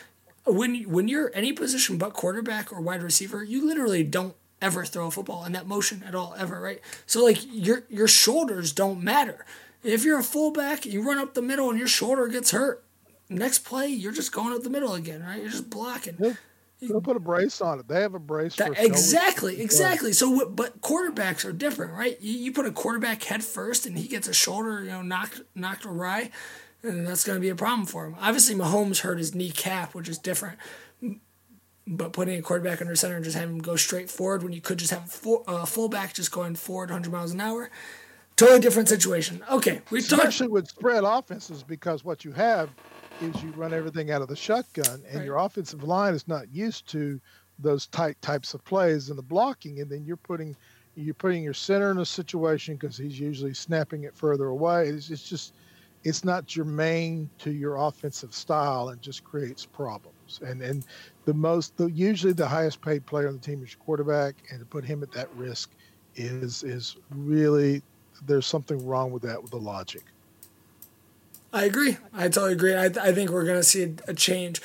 When 0.44 0.82
when 0.84 1.08
you're 1.08 1.32
any 1.34 1.52
position 1.52 1.98
but 1.98 2.12
quarterback 2.12 2.72
or 2.72 2.80
wide 2.80 3.02
receiver, 3.02 3.42
you 3.42 3.66
literally 3.66 4.04
don't 4.04 4.34
ever 4.62 4.84
throw 4.84 5.06
a 5.06 5.10
football 5.10 5.44
in 5.44 5.52
that 5.52 5.66
motion 5.66 6.02
at 6.06 6.14
all 6.14 6.34
ever, 6.38 6.60
right? 6.60 6.80
So 7.06 7.24
like 7.24 7.38
your 7.50 7.84
your 7.88 8.08
shoulders 8.08 8.72
don't 8.72 9.02
matter. 9.02 9.44
If 9.82 10.04
you're 10.04 10.18
a 10.18 10.24
fullback, 10.24 10.84
you 10.86 11.02
run 11.02 11.18
up 11.18 11.34
the 11.34 11.42
middle 11.42 11.70
and 11.70 11.78
your 11.78 11.88
shoulder 11.88 12.28
gets 12.28 12.50
hurt. 12.50 12.84
Next 13.28 13.60
play, 13.60 13.88
you're 13.88 14.12
just 14.12 14.32
going 14.32 14.54
up 14.54 14.62
the 14.62 14.70
middle 14.70 14.94
again, 14.94 15.22
right? 15.22 15.40
You're 15.40 15.50
just 15.50 15.70
blocking. 15.70 16.16
They'll, 16.18 16.36
they'll 16.80 17.00
put 17.00 17.16
a 17.16 17.20
brace 17.20 17.60
on 17.60 17.80
it. 17.80 17.88
They 17.88 18.00
have 18.00 18.14
a 18.14 18.18
brace 18.18 18.56
that, 18.56 18.78
exactly, 18.78 19.60
exactly. 19.60 20.12
So, 20.12 20.46
but 20.48 20.80
quarterbacks 20.80 21.44
are 21.44 21.52
different, 21.52 21.92
right? 21.92 22.20
You, 22.20 22.38
you 22.38 22.52
put 22.52 22.66
a 22.66 22.72
quarterback 22.72 23.22
head 23.24 23.44
first, 23.44 23.86
and 23.86 23.98
he 23.98 24.08
gets 24.08 24.28
a 24.28 24.34
shoulder, 24.34 24.82
you 24.82 24.90
know, 24.90 25.02
knocked 25.02 25.40
knocked 25.54 25.86
awry, 25.86 26.30
and 26.82 27.06
that's 27.06 27.24
going 27.24 27.36
to 27.36 27.40
be 27.40 27.48
a 27.48 27.56
problem 27.56 27.86
for 27.86 28.06
him. 28.06 28.16
Obviously, 28.20 28.54
Mahomes 28.54 29.00
hurt 29.00 29.18
his 29.18 29.34
kneecap, 29.34 29.94
which 29.94 30.08
is 30.08 30.18
different 30.18 30.58
but 31.86 32.12
putting 32.12 32.38
a 32.38 32.42
quarterback 32.42 32.80
under 32.80 32.96
center 32.96 33.16
and 33.16 33.24
just 33.24 33.36
having 33.36 33.56
him 33.56 33.62
go 33.62 33.76
straight 33.76 34.10
forward 34.10 34.42
when 34.42 34.52
you 34.52 34.60
could 34.60 34.78
just 34.78 34.90
have 34.90 35.04
a 35.04 35.08
full, 35.08 35.44
uh, 35.46 35.64
fullback 35.64 36.12
just 36.14 36.32
going 36.32 36.56
forward 36.56 36.90
100 36.90 37.12
miles 37.12 37.32
an 37.32 37.40
hour. 37.40 37.70
Totally 38.34 38.60
different 38.60 38.88
situation. 38.88 39.42
Okay, 39.50 39.80
we 39.90 40.00
especially 40.00 40.46
talked- 40.46 40.52
with 40.52 40.68
spread 40.68 41.04
offenses 41.04 41.62
because 41.62 42.04
what 42.04 42.24
you 42.24 42.32
have 42.32 42.70
is 43.20 43.42
you 43.42 43.50
run 43.52 43.72
everything 43.72 44.11
out 44.11 44.22
of 44.22 44.29
the 44.29 44.37
shotgun, 44.37 45.02
and 45.09 45.16
right. 45.16 45.24
your 45.24 45.38
offensive 45.38 45.83
line 45.83 46.14
is 46.14 46.26
not 46.29 46.52
used 46.52 46.87
to 46.88 47.20
those 47.59 47.87
tight 47.87 48.20
types 48.20 48.55
of 48.55 48.64
plays 48.64 49.09
and 49.09 49.18
the 49.18 49.22
blocking, 49.22 49.81
and 49.81 49.90
then 49.90 50.05
you're 50.05 50.16
putting 50.16 50.57
you're 50.94 51.14
putting 51.14 51.42
your 51.42 51.55
center 51.55 51.90
in 51.90 51.98
a 51.98 52.07
situation 52.07 52.74
because 52.74 52.96
he's 52.96 53.20
usually 53.20 53.52
snapping 53.52 54.05
it 54.05 54.16
further 54.16 54.46
away. 54.46 54.88
It's, 54.88 55.11
it's 55.11 55.29
just 55.29 55.55
it's 56.05 56.24
not 56.24 56.46
germane 56.46 57.29
to 57.38 57.50
your 57.50 57.76
offensive 57.76 58.33
style 58.33 58.88
and 58.90 59.02
just 59.02 59.24
creates 59.24 59.66
problems. 59.66 60.40
And 60.44 60.62
and 60.62 60.85
the 61.24 61.35
most 61.35 61.76
the, 61.76 61.90
usually 61.90 62.33
the 62.33 62.46
highest 62.48 62.81
paid 62.81 63.07
player 63.07 63.29
on 63.29 63.35
the 63.35 63.40
team 63.40 63.62
is 63.62 63.72
your 63.72 63.85
quarterback, 63.85 64.35
and 64.50 64.61
to 64.61 64.66
put 64.66 64.85
him 64.85 65.02
at 65.02 65.12
that 65.12 65.33
risk 65.35 65.70
is 66.14 66.62
is 66.62 66.96
really 67.11 67.83
there's 68.26 68.46
something 68.46 68.85
wrong 68.87 69.11
with 69.11 69.22
that 69.22 69.40
with 69.40 69.50
the 69.50 69.59
logic. 69.59 70.05
I 71.57 71.64
agree. 71.64 71.97
I 72.12 72.25
totally 72.25 72.53
agree. 72.53 72.75
I, 72.75 72.85
I 72.85 73.12
think 73.12 73.31
we're 73.31 73.47
going 73.47 73.57
to 73.57 73.64
see 73.64 73.83
a, 73.85 74.11
a, 74.11 74.14
change. 74.14 74.61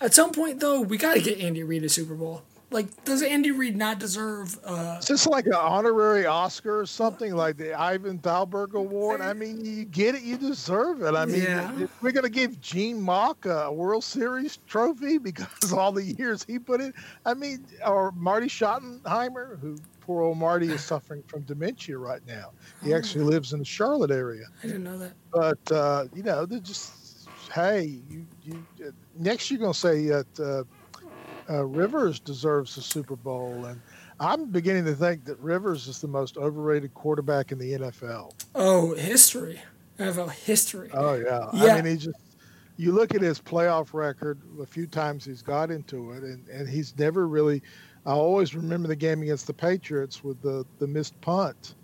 At 0.00 0.14
some 0.14 0.32
point, 0.32 0.58
though, 0.58 0.80
we 0.80 0.98
got 0.98 1.14
to 1.14 1.20
get 1.20 1.38
Andy 1.38 1.62
Reid 1.62 1.84
a 1.84 1.88
Super 1.88 2.16
Bowl. 2.16 2.42
Like, 2.74 3.04
does 3.04 3.22
Andy 3.22 3.52
Reid 3.52 3.76
not 3.76 4.00
deserve? 4.00 4.58
Uh, 4.64 4.96
Is 4.98 5.06
this 5.06 5.28
like 5.28 5.46
an 5.46 5.54
honorary 5.54 6.26
Oscar 6.26 6.80
or 6.80 6.86
something 6.86 7.32
like 7.32 7.56
the 7.56 7.72
Ivan 7.72 8.18
Thalberg 8.18 8.74
Award? 8.74 9.20
I 9.20 9.32
mean, 9.32 9.64
you 9.64 9.84
get 9.84 10.16
it, 10.16 10.22
you 10.22 10.36
deserve 10.36 11.00
it. 11.02 11.14
I 11.14 11.24
mean, 11.24 11.44
yeah. 11.44 11.86
we're 12.02 12.10
going 12.10 12.24
to 12.24 12.28
give 12.28 12.60
Gene 12.60 13.00
Mauch 13.00 13.46
a 13.46 13.70
World 13.72 14.02
Series 14.02 14.58
trophy 14.66 15.18
because 15.18 15.72
all 15.72 15.92
the 15.92 16.02
years 16.02 16.42
he 16.42 16.58
put 16.58 16.80
in. 16.80 16.92
I 17.24 17.34
mean, 17.34 17.64
or 17.86 18.10
Marty 18.10 18.48
Schottenheimer, 18.48 19.60
who 19.60 19.78
poor 20.00 20.22
old 20.22 20.38
Marty 20.38 20.66
is 20.68 20.82
suffering 20.82 21.22
from 21.28 21.42
dementia 21.42 21.96
right 21.96 22.26
now. 22.26 22.50
He 22.82 22.92
oh. 22.92 22.96
actually 22.96 23.24
lives 23.24 23.52
in 23.52 23.60
the 23.60 23.64
Charlotte 23.64 24.10
area. 24.10 24.46
I 24.64 24.66
didn't 24.66 24.82
know 24.82 24.98
that. 24.98 25.12
But 25.32 25.72
uh, 25.72 26.06
you 26.12 26.24
know, 26.24 26.44
they're 26.44 26.58
just 26.58 27.28
hey, 27.54 28.00
you, 28.10 28.26
you 28.42 28.66
next 29.16 29.48
you're 29.48 29.60
gonna 29.60 29.72
say 29.72 30.06
that 30.06 30.40
uh, 30.40 30.64
uh, 31.48 31.64
Rivers 31.64 32.18
deserves 32.18 32.74
the 32.74 32.82
Super 32.82 33.16
Bowl, 33.16 33.64
and 33.66 33.80
I'm 34.20 34.46
beginning 34.46 34.84
to 34.86 34.94
think 34.94 35.24
that 35.24 35.38
Rivers 35.40 35.88
is 35.88 36.00
the 36.00 36.08
most 36.08 36.36
overrated 36.36 36.94
quarterback 36.94 37.52
in 37.52 37.58
the 37.58 37.72
NFL. 37.72 38.32
Oh, 38.54 38.94
history, 38.94 39.60
NFL 39.98 40.32
history. 40.32 40.90
Oh 40.92 41.14
yeah, 41.14 41.48
yeah. 41.52 41.74
I 41.74 41.82
mean, 41.82 41.92
he 41.92 41.96
just 41.98 42.18
you 42.76 42.92
look 42.92 43.14
at 43.14 43.20
his 43.20 43.40
playoff 43.40 43.94
record. 43.94 44.40
A 44.60 44.66
few 44.66 44.86
times 44.86 45.24
he's 45.24 45.42
got 45.42 45.70
into 45.70 46.12
it, 46.12 46.22
and 46.22 46.48
and 46.48 46.68
he's 46.68 46.96
never 46.98 47.28
really 47.28 47.62
I 48.06 48.12
always 48.12 48.54
remember 48.54 48.88
the 48.88 48.96
game 48.96 49.22
against 49.22 49.46
the 49.46 49.54
Patriots 49.54 50.22
with 50.22 50.40
the, 50.42 50.66
the 50.78 50.86
missed 50.86 51.18
punt 51.20 51.74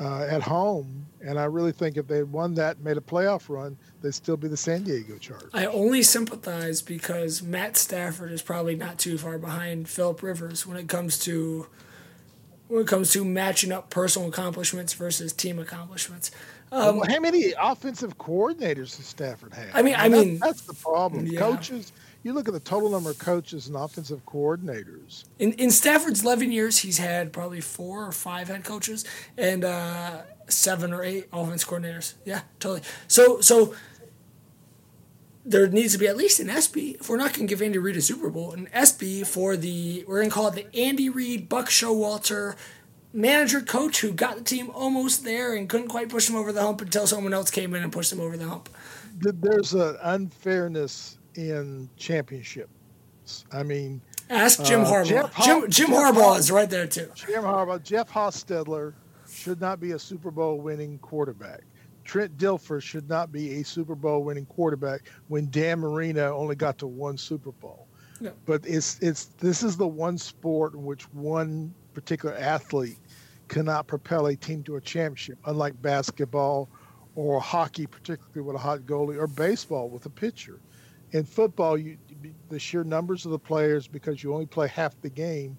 uh, 0.00 0.26
at 0.28 0.42
home. 0.42 1.06
And 1.22 1.38
I 1.38 1.44
really 1.44 1.72
think 1.72 1.96
if 1.98 2.06
they 2.06 2.16
had 2.16 2.32
won 2.32 2.54
that 2.54 2.76
and 2.76 2.84
made 2.84 2.96
a 2.96 3.02
playoff 3.02 3.48
run, 3.48 3.76
they'd 4.00 4.14
still 4.14 4.38
be 4.38 4.48
the 4.48 4.56
San 4.56 4.84
Diego 4.84 5.18
Chargers. 5.18 5.50
I 5.52 5.66
only 5.66 6.02
sympathize 6.02 6.80
because 6.80 7.42
Matt 7.42 7.76
Stafford 7.76 8.32
is 8.32 8.40
probably 8.40 8.74
not 8.74 8.98
too 8.98 9.18
far 9.18 9.36
behind 9.36 9.88
Philip 9.88 10.22
Rivers 10.22 10.66
when 10.66 10.78
it 10.78 10.88
comes 10.88 11.18
to 11.20 11.66
when 12.68 12.82
it 12.82 12.86
comes 12.86 13.12
to 13.12 13.24
matching 13.24 13.72
up 13.72 13.90
personal 13.90 14.28
accomplishments 14.28 14.94
versus 14.94 15.32
team 15.32 15.58
accomplishments. 15.58 16.30
Um, 16.72 16.98
well, 16.98 17.10
how 17.10 17.18
many 17.18 17.52
offensive 17.60 18.16
coordinators 18.16 18.96
does 18.96 19.06
Stafford 19.06 19.52
have? 19.54 19.70
I 19.74 19.82
mean, 19.82 19.96
I 19.98 20.08
mean, 20.08 20.38
that's, 20.38 20.62
that's 20.62 20.62
the 20.62 20.74
problem. 20.74 21.26
Yeah. 21.26 21.40
Coaches 21.40 21.92
you 22.22 22.32
look 22.32 22.48
at 22.48 22.54
the 22.54 22.60
total 22.60 22.90
number 22.90 23.10
of 23.10 23.18
coaches 23.18 23.66
and 23.66 23.76
offensive 23.76 24.24
coordinators. 24.26 25.24
In 25.38 25.52
in 25.54 25.70
Stafford's 25.70 26.22
eleven 26.22 26.52
years, 26.52 26.78
he's 26.78 26.98
had 26.98 27.32
probably 27.32 27.60
four 27.60 28.06
or 28.06 28.12
five 28.12 28.48
head 28.48 28.64
coaches 28.64 29.04
and 29.36 29.64
uh, 29.64 30.22
seven 30.48 30.92
or 30.92 31.02
eight 31.02 31.28
offense 31.32 31.64
coordinators. 31.64 32.14
Yeah, 32.24 32.42
totally. 32.58 32.82
So 33.08 33.40
so 33.40 33.74
there 35.44 35.66
needs 35.68 35.94
to 35.94 35.98
be 35.98 36.06
at 36.06 36.16
least 36.16 36.38
an 36.38 36.48
SB 36.48 37.00
If 37.00 37.08
we're 37.08 37.16
not 37.16 37.32
going 37.32 37.46
to 37.46 37.52
give 37.52 37.62
Andy 37.62 37.78
Reid 37.78 37.96
a 37.96 38.02
Super 38.02 38.28
Bowl, 38.28 38.52
an 38.52 38.68
SB 38.74 39.26
for 39.26 39.56
the 39.56 40.04
we're 40.06 40.18
going 40.18 40.28
to 40.28 40.34
call 40.34 40.48
it 40.48 40.54
the 40.54 40.76
Andy 40.78 41.08
Reid 41.08 41.48
Buck 41.48 41.68
Showalter 41.68 42.56
manager 43.12 43.60
coach 43.60 44.00
who 44.00 44.12
got 44.12 44.36
the 44.36 44.44
team 44.44 44.70
almost 44.70 45.24
there 45.24 45.54
and 45.54 45.68
couldn't 45.68 45.88
quite 45.88 46.08
push 46.08 46.26
them 46.26 46.36
over 46.36 46.52
the 46.52 46.60
hump 46.60 46.80
until 46.80 47.06
someone 47.06 47.32
else 47.32 47.50
came 47.50 47.74
in 47.74 47.82
and 47.82 47.92
pushed 47.92 48.10
them 48.10 48.20
over 48.20 48.36
the 48.36 48.48
hump. 48.48 48.68
There's 49.18 49.74
an 49.74 49.96
unfairness 50.02 51.16
in 51.34 51.88
championships. 51.96 53.44
I 53.52 53.62
mean, 53.62 54.00
ask 54.28 54.62
Jim 54.64 54.82
uh, 54.82 54.86
Harbaugh. 54.86 55.44
Jim, 55.44 55.70
Jim 55.70 55.90
Harbaugh 55.90 56.38
is 56.38 56.50
right 56.50 56.68
there 56.68 56.86
too. 56.86 57.10
Jim 57.14 57.42
Harbaugh, 57.42 57.82
Jeff 57.82 58.10
Hostetler 58.10 58.94
should 59.30 59.60
not 59.60 59.80
be 59.80 59.92
a 59.92 59.98
Super 59.98 60.30
Bowl 60.30 60.60
winning 60.60 60.98
quarterback. 60.98 61.62
Trent 62.04 62.36
Dilfer 62.38 62.82
should 62.82 63.08
not 63.08 63.30
be 63.30 63.60
a 63.60 63.64
Super 63.64 63.94
Bowl 63.94 64.24
winning 64.24 64.46
quarterback 64.46 65.02
when 65.28 65.48
Dan 65.50 65.78
Marino 65.78 66.36
only 66.36 66.56
got 66.56 66.78
to 66.78 66.86
one 66.86 67.16
Super 67.16 67.52
Bowl. 67.52 67.86
No. 68.20 68.32
But 68.46 68.66
it's 68.66 68.98
it's 69.00 69.26
this 69.38 69.62
is 69.62 69.76
the 69.76 69.86
one 69.86 70.18
sport 70.18 70.74
in 70.74 70.84
which 70.84 71.04
one 71.12 71.72
particular 71.94 72.34
athlete 72.36 72.98
cannot 73.48 73.86
propel 73.86 74.26
a 74.26 74.36
team 74.36 74.62
to 74.64 74.76
a 74.76 74.80
championship, 74.80 75.38
unlike 75.46 75.80
basketball 75.82 76.68
or 77.14 77.40
hockey, 77.40 77.86
particularly 77.86 78.42
with 78.42 78.56
a 78.56 78.58
hot 78.58 78.80
goalie, 78.80 79.18
or 79.18 79.26
baseball 79.26 79.88
with 79.88 80.06
a 80.06 80.10
pitcher 80.10 80.60
in 81.12 81.24
football, 81.24 81.76
you 81.76 81.96
the 82.48 82.58
sheer 82.58 82.84
numbers 82.84 83.24
of 83.24 83.30
the 83.30 83.38
players 83.38 83.88
because 83.88 84.22
you 84.22 84.32
only 84.32 84.46
play 84.46 84.68
half 84.68 85.00
the 85.00 85.10
game. 85.10 85.56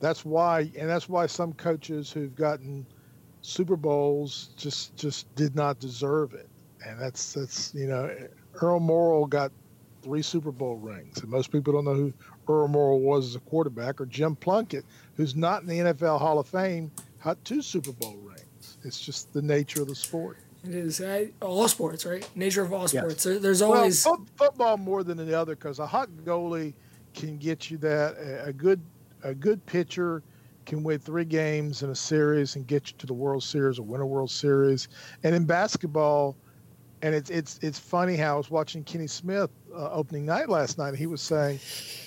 That's 0.00 0.24
why, 0.24 0.70
and 0.78 0.88
that's 0.88 1.08
why 1.08 1.26
some 1.26 1.52
coaches 1.52 2.10
who've 2.10 2.34
gotten 2.34 2.86
Super 3.42 3.76
Bowls 3.76 4.50
just 4.56 4.96
just 4.96 5.32
did 5.34 5.54
not 5.54 5.78
deserve 5.78 6.34
it. 6.34 6.48
And 6.86 7.00
that's 7.00 7.32
that's 7.32 7.74
you 7.74 7.86
know, 7.86 8.14
Earl 8.54 8.80
Morrall 8.80 9.28
got 9.28 9.52
three 10.02 10.22
Super 10.22 10.52
Bowl 10.52 10.76
rings, 10.76 11.20
and 11.20 11.30
most 11.30 11.50
people 11.50 11.72
don't 11.72 11.84
know 11.84 11.94
who 11.94 12.12
Earl 12.48 12.68
Morrall 12.68 13.00
was 13.00 13.26
as 13.26 13.34
a 13.34 13.40
quarterback, 13.40 14.00
or 14.00 14.06
Jim 14.06 14.36
Plunkett, 14.36 14.84
who's 15.16 15.34
not 15.34 15.62
in 15.62 15.68
the 15.68 15.78
NFL 15.78 16.18
Hall 16.18 16.38
of 16.38 16.46
Fame, 16.46 16.90
had 17.18 17.44
two 17.44 17.60
Super 17.62 17.92
Bowl 17.92 18.16
rings. 18.22 18.78
It's 18.84 19.00
just 19.00 19.32
the 19.32 19.42
nature 19.42 19.82
of 19.82 19.88
the 19.88 19.94
sport. 19.94 20.38
It 20.64 20.74
is 20.74 21.00
uh, 21.00 21.26
all 21.40 21.68
sports, 21.68 22.04
right? 22.04 22.28
Nature 22.34 22.62
of 22.62 22.72
all 22.72 22.88
sports. 22.88 23.14
Yes. 23.14 23.24
There, 23.24 23.38
there's 23.38 23.62
always 23.62 24.04
well, 24.04 24.26
football 24.36 24.76
more 24.76 25.04
than 25.04 25.18
the 25.18 25.38
other 25.38 25.54
because 25.54 25.78
a 25.78 25.86
hot 25.86 26.08
goalie 26.24 26.74
can 27.14 27.38
get 27.38 27.70
you 27.70 27.78
that. 27.78 28.16
A 28.44 28.52
good 28.52 28.80
a 29.22 29.34
good 29.34 29.64
pitcher 29.66 30.22
can 30.66 30.82
win 30.82 30.98
three 30.98 31.24
games 31.24 31.82
in 31.82 31.90
a 31.90 31.94
series 31.94 32.56
and 32.56 32.66
get 32.66 32.90
you 32.90 32.96
to 32.98 33.06
the 33.06 33.14
World 33.14 33.42
Series 33.42 33.78
or 33.78 33.82
win 33.82 34.00
a 34.00 34.06
World 34.06 34.30
Series. 34.30 34.88
And 35.22 35.34
in 35.34 35.44
basketball, 35.44 36.36
and 37.02 37.14
it's 37.14 37.30
it's 37.30 37.58
it's 37.62 37.78
funny 37.78 38.16
how 38.16 38.34
I 38.34 38.36
was 38.36 38.50
watching 38.50 38.84
Kenny 38.84 39.06
Smith 39.06 39.50
uh, 39.74 39.90
opening 39.90 40.26
night 40.26 40.48
last 40.48 40.78
night. 40.78 40.94
he 40.94 41.06
was 41.06 41.22
saying 41.22 41.60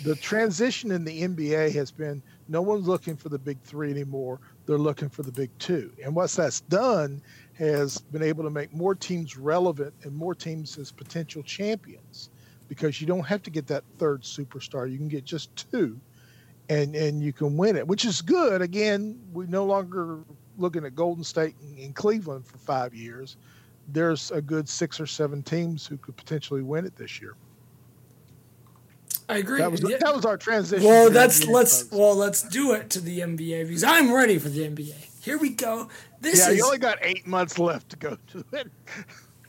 the 0.04 0.16
transition 0.16 0.92
in 0.92 1.04
the 1.04 1.22
NBA 1.22 1.74
has 1.74 1.92
been 1.92 2.22
no 2.50 2.62
one's 2.62 2.88
looking 2.88 3.16
for 3.16 3.30
the 3.30 3.40
big 3.40 3.60
three 3.62 3.90
anymore. 3.90 4.40
They're 4.66 4.78
looking 4.78 5.10
for 5.10 5.24
the 5.24 5.32
big 5.32 5.50
two. 5.58 5.92
And 6.04 6.14
what 6.14 6.30
that's 6.32 6.62
done 6.62 7.22
has 7.62 8.00
been 8.00 8.24
able 8.24 8.44
to 8.44 8.50
make 8.50 8.74
more 8.74 8.96
teams 8.96 9.38
relevant 9.38 9.94
and 10.04 10.16
more 10.16 10.34
teams 10.36 10.78
as 10.78 10.92
potential 10.92 11.44
champions 11.44 12.30
because 12.68 13.00
you 13.00 13.08
don't 13.08 13.26
have 13.26 13.44
to 13.44 13.50
get 13.50 13.68
that 13.68 13.84
third 13.98 14.24
superstar. 14.24 14.90
You 14.92 14.98
can 14.98 15.08
get 15.08 15.24
just 15.24 15.56
two 15.72 16.00
and 16.70 16.96
and 16.96 17.22
you 17.22 17.34
can 17.34 17.58
win 17.58 17.76
it, 17.76 17.88
which 17.88 18.06
is 18.06 18.22
good. 18.22 18.62
Again, 18.62 19.20
we 19.34 19.46
no 19.48 19.66
longer 19.66 20.20
looking 20.58 20.86
at 20.86 20.96
Golden 20.96 21.24
State 21.24 21.56
in 21.78 21.94
Cleveland 21.94 22.46
for 22.46 22.58
five 22.58 22.94
years. 22.94 23.38
there's 23.88 24.32
a 24.32 24.42
good 24.42 24.70
six 24.70 25.00
or 25.00 25.08
seven 25.08 25.42
teams 25.44 25.86
who 25.88 25.98
could 25.98 26.16
potentially 26.16 26.62
win 26.62 26.86
it 26.86 26.96
this 26.96 27.20
year. 27.20 27.36
I 29.28 29.38
agree. 29.38 29.60
That 29.60 29.72
was 29.72 29.82
Yeah. 29.82 29.98
that 30.00 30.16
was 30.16 30.26
our 30.26 30.38
transition. 30.38 30.86
Well, 30.88 31.10
that's 31.10 31.42
NBA, 31.44 31.52
let's 31.54 31.82
folks. 31.84 31.92
well 31.94 32.16
let's 32.16 32.42
do 32.44 32.74
it 32.74 32.90
to 32.92 33.02
the 33.02 33.20
NBA 33.20 33.66
because 33.68 33.84
I'm 33.84 34.14
ready 34.14 34.38
for 34.38 34.50
the 34.50 34.64
NBA. 34.64 34.96
Here 35.22 35.38
we 35.38 35.50
go. 35.50 35.90
This 36.22 36.40
yeah, 36.40 36.52
is 36.52 36.58
you 36.58 36.66
only 36.66 36.78
got 36.78 37.00
eight 37.02 37.26
months 37.28 37.60
left 37.60 37.90
to 37.90 37.98
go 37.98 38.18
to 38.28 38.46
it. 38.54 38.72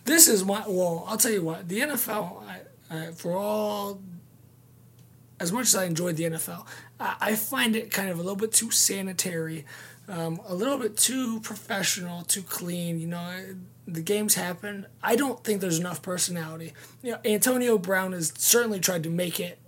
this 0.04 0.26
is 0.26 0.44
my 0.44 0.64
well. 0.66 1.04
I'll 1.06 1.18
tell 1.18 1.30
you 1.30 1.42
what. 1.42 1.68
The 1.68 1.80
NFL, 1.80 2.42
I, 2.48 2.60
I, 2.90 3.12
for 3.12 3.36
all 3.36 4.00
as 5.38 5.52
much 5.52 5.66
as 5.66 5.74
I 5.74 5.84
enjoyed 5.84 6.16
the 6.16 6.24
NFL, 6.24 6.66
I, 6.98 7.16
I 7.20 7.34
find 7.34 7.76
it 7.76 7.90
kind 7.90 8.08
of 8.08 8.18
a 8.18 8.22
little 8.22 8.36
bit 8.36 8.52
too 8.52 8.70
sanitary, 8.70 9.66
um, 10.08 10.40
a 10.46 10.54
little 10.54 10.78
bit 10.78 10.96
too 10.96 11.40
professional, 11.40 12.22
too 12.22 12.42
clean. 12.42 13.00
You 13.00 13.08
know, 13.08 13.56
the 13.86 14.00
games 14.00 14.34
happen. 14.34 14.86
I 15.02 15.16
don't 15.16 15.42
think 15.44 15.60
there's 15.60 15.78
enough 15.78 16.00
personality. 16.00 16.72
You 17.02 17.12
know, 17.12 17.18
Antonio 17.24 17.76
Brown 17.76 18.12
has 18.12 18.32
certainly 18.36 18.80
tried 18.80 19.02
to 19.02 19.10
make 19.10 19.40
it 19.40 19.58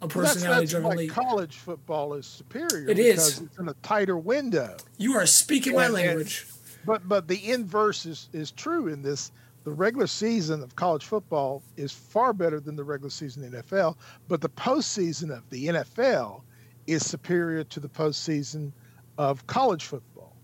a 0.00 0.08
personality 0.08 0.60
that's 0.66 0.70
driven 0.72 0.96
league. 0.96 1.10
college 1.10 1.56
football 1.56 2.14
is 2.14 2.26
superior. 2.26 2.88
It 2.88 2.98
is. 2.98 3.14
because 3.16 3.40
it's 3.40 3.58
in 3.58 3.68
a 3.68 3.74
tighter 3.82 4.16
window. 4.16 4.76
You 4.96 5.14
are 5.16 5.26
speaking 5.26 5.74
my 5.74 5.86
And- 5.86 5.94
and- 5.96 6.06
language. 6.06 6.46
But 6.86 7.08
but 7.08 7.28
the 7.28 7.50
inverse 7.50 8.06
is, 8.06 8.28
is 8.32 8.50
true 8.52 8.88
in 8.88 9.02
this. 9.02 9.30
The 9.64 9.72
regular 9.72 10.06
season 10.06 10.62
of 10.62 10.74
college 10.76 11.04
football 11.04 11.62
is 11.76 11.92
far 11.92 12.32
better 12.32 12.60
than 12.60 12.76
the 12.76 12.84
regular 12.84 13.10
season 13.10 13.42
in 13.44 13.52
NFL. 13.52 13.96
But 14.28 14.40
the 14.40 14.48
postseason 14.48 15.36
of 15.36 15.42
the 15.50 15.66
NFL 15.68 16.42
is 16.86 17.04
superior 17.04 17.64
to 17.64 17.80
the 17.80 17.88
postseason 17.88 18.72
of 19.18 19.46
college 19.46 19.84
football. 19.84 20.34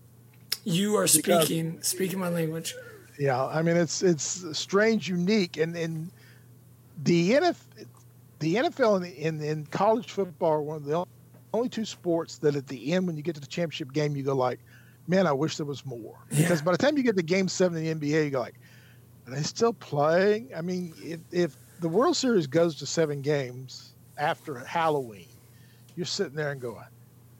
You 0.65 0.95
are 0.97 1.07
Because- 1.07 1.45
speaking 1.47 1.81
speaking 1.81 2.19
my 2.19 2.29
language. 2.29 2.75
Yeah, 3.17 3.43
I 3.45 3.61
mean 3.61 3.77
it's 3.77 4.03
it's 4.03 4.43
strange, 4.57 5.07
unique, 5.09 5.57
and 5.57 5.75
and 5.75 6.11
the 7.03 7.31
NFL, 7.31 7.55
the 8.39 8.55
NFL 8.55 8.97
and, 8.97 9.05
in 9.05 9.41
in 9.41 9.65
college 9.67 10.11
football 10.11 10.51
are 10.51 10.61
one 10.61 10.77
of 10.77 10.85
the 10.85 11.05
only 11.53 11.69
two 11.69 11.85
sports 11.85 12.37
that 12.39 12.55
at 12.55 12.67
the 12.67 12.93
end 12.93 13.07
when 13.07 13.15
you 13.15 13.23
get 13.23 13.35
to 13.35 13.41
the 13.41 13.47
championship 13.47 13.93
game 13.93 14.15
you 14.15 14.23
go 14.23 14.35
like, 14.35 14.59
man, 15.07 15.27
I 15.27 15.31
wish 15.31 15.57
there 15.57 15.65
was 15.65 15.85
more. 15.85 16.17
Because 16.29 16.61
by 16.61 16.71
the 16.71 16.77
time 16.77 16.97
you 16.97 17.03
get 17.03 17.15
to 17.15 17.23
Game 17.23 17.47
Seven 17.47 17.77
in 17.77 17.99
the 17.99 18.07
NBA, 18.11 18.25
you 18.25 18.29
go 18.31 18.41
like, 18.41 18.55
are 19.27 19.35
they 19.35 19.43
still 19.43 19.73
playing? 19.73 20.51
I 20.55 20.61
mean, 20.61 20.93
if 21.03 21.19
if 21.31 21.57
the 21.79 21.89
World 21.89 22.15
Series 22.15 22.47
goes 22.47 22.75
to 22.75 22.85
seven 22.85 23.21
games 23.21 23.93
after 24.17 24.55
Halloween, 24.55 25.27
you're 25.95 26.05
sitting 26.05 26.35
there 26.35 26.51
and 26.51 26.61
going, 26.61 26.85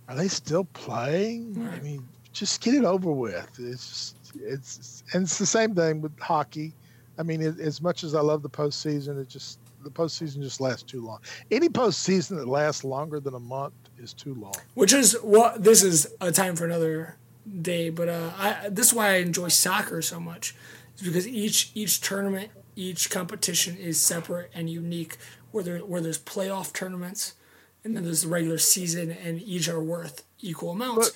are 0.08 0.16
they 0.16 0.28
still 0.28 0.66
playing? 0.66 1.70
I 1.74 1.80
mean, 1.80 2.08
just 2.34 2.62
get 2.62 2.76
it 2.76 2.84
over 2.84 3.12
with. 3.12 3.50
It's 3.60 3.88
just, 3.88 4.36
it's 4.36 5.04
and 5.14 5.24
it's 5.24 5.38
the 5.38 5.46
same 5.46 5.76
thing 5.76 6.02
with 6.02 6.18
hockey. 6.20 6.74
I 7.18 7.24
mean, 7.24 7.42
it, 7.42 7.60
as 7.60 7.82
much 7.82 8.04
as 8.04 8.14
I 8.14 8.22
love 8.22 8.42
the 8.42 8.50
postseason, 8.50 9.20
it 9.20 9.30
just 9.30 9.60
the 9.86 9.92
postseason 9.92 10.42
just 10.42 10.60
lasts 10.60 10.84
too 10.84 11.00
long. 11.06 11.20
Any 11.52 11.70
postseason 11.70 12.38
that 12.38 12.48
lasts 12.48 12.84
longer 12.84 13.20
than 13.22 13.36
a 13.36 13.40
month 13.40 13.74
is 13.98 14.14
too 14.14 14.34
long. 14.36 14.56
which 14.74 14.92
is 14.92 15.14
what 15.22 15.64
this 15.64 15.82
is 15.84 16.08
a 16.20 16.32
time 16.32 16.56
for 16.58 16.66
another 16.66 17.16
day 17.62 17.90
but 17.92 18.10
uh 18.10 18.32
i 18.40 18.68
this 18.70 18.88
is 18.88 18.94
why 18.94 19.10
i 19.12 19.16
enjoy 19.18 19.48
soccer 19.48 20.02
so 20.02 20.20
much 20.20 20.56
is 20.98 21.04
because 21.04 21.28
each 21.28 21.72
each 21.76 22.02
tournament 22.02 22.50
each 22.76 23.10
competition 23.12 23.78
is 23.78 24.02
separate 24.02 24.50
and 24.56 24.68
unique 24.70 25.16
where 25.52 25.64
there 25.64 25.78
where 25.80 26.02
there's 26.02 26.18
playoff 26.20 26.74
tournaments 26.74 27.36
and 27.84 27.96
then 27.96 28.04
there's 28.04 28.24
the 28.24 28.28
regular 28.28 28.58
season 28.58 29.12
and 29.12 29.40
each 29.44 29.70
are 29.70 29.80
worth 29.82 30.24
equal 30.42 30.72
amounts 30.72 31.12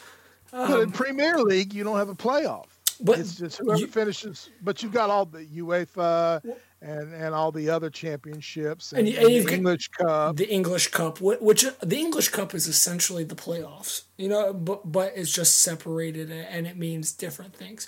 but 0.51 0.79
in 0.81 0.91
Premier 0.91 1.37
League, 1.39 1.73
you 1.75 1.83
don't 1.83 1.97
have 1.97 2.09
a 2.09 2.15
playoff. 2.15 2.63
Um, 2.63 3.05
but 3.05 3.19
it's 3.19 3.35
just 3.35 3.59
whoever 3.59 3.79
you- 3.81 3.87
finishes. 3.87 4.49
But 4.63 4.81
you've 4.81 4.91
got 4.91 5.09
all 5.11 5.25
the 5.25 5.45
UEFA 5.45 6.41
and 6.81 7.13
and 7.13 7.35
all 7.35 7.51
the 7.51 7.69
other 7.69 7.89
championships 7.89 8.93
and, 8.93 9.07
And 9.07 9.17
and 9.17 9.27
the 9.47 9.53
English 9.53 9.89
Cup. 9.89 10.37
the 10.37 10.49
english 10.49 10.87
cup 10.89 11.19
which 11.19 11.65
the 11.81 11.97
english 11.97 12.29
cup 12.29 12.55
is 12.55 12.67
essentially 12.67 13.23
the 13.25 13.35
playoffs 13.35 14.03
you 14.17 14.29
know 14.29 14.53
but 14.53 14.89
but 14.89 15.11
it's 15.15 15.31
just 15.31 15.57
separated 15.59 16.31
and 16.31 16.65
it 16.67 16.77
means 16.77 17.11
different 17.11 17.53
things 17.53 17.87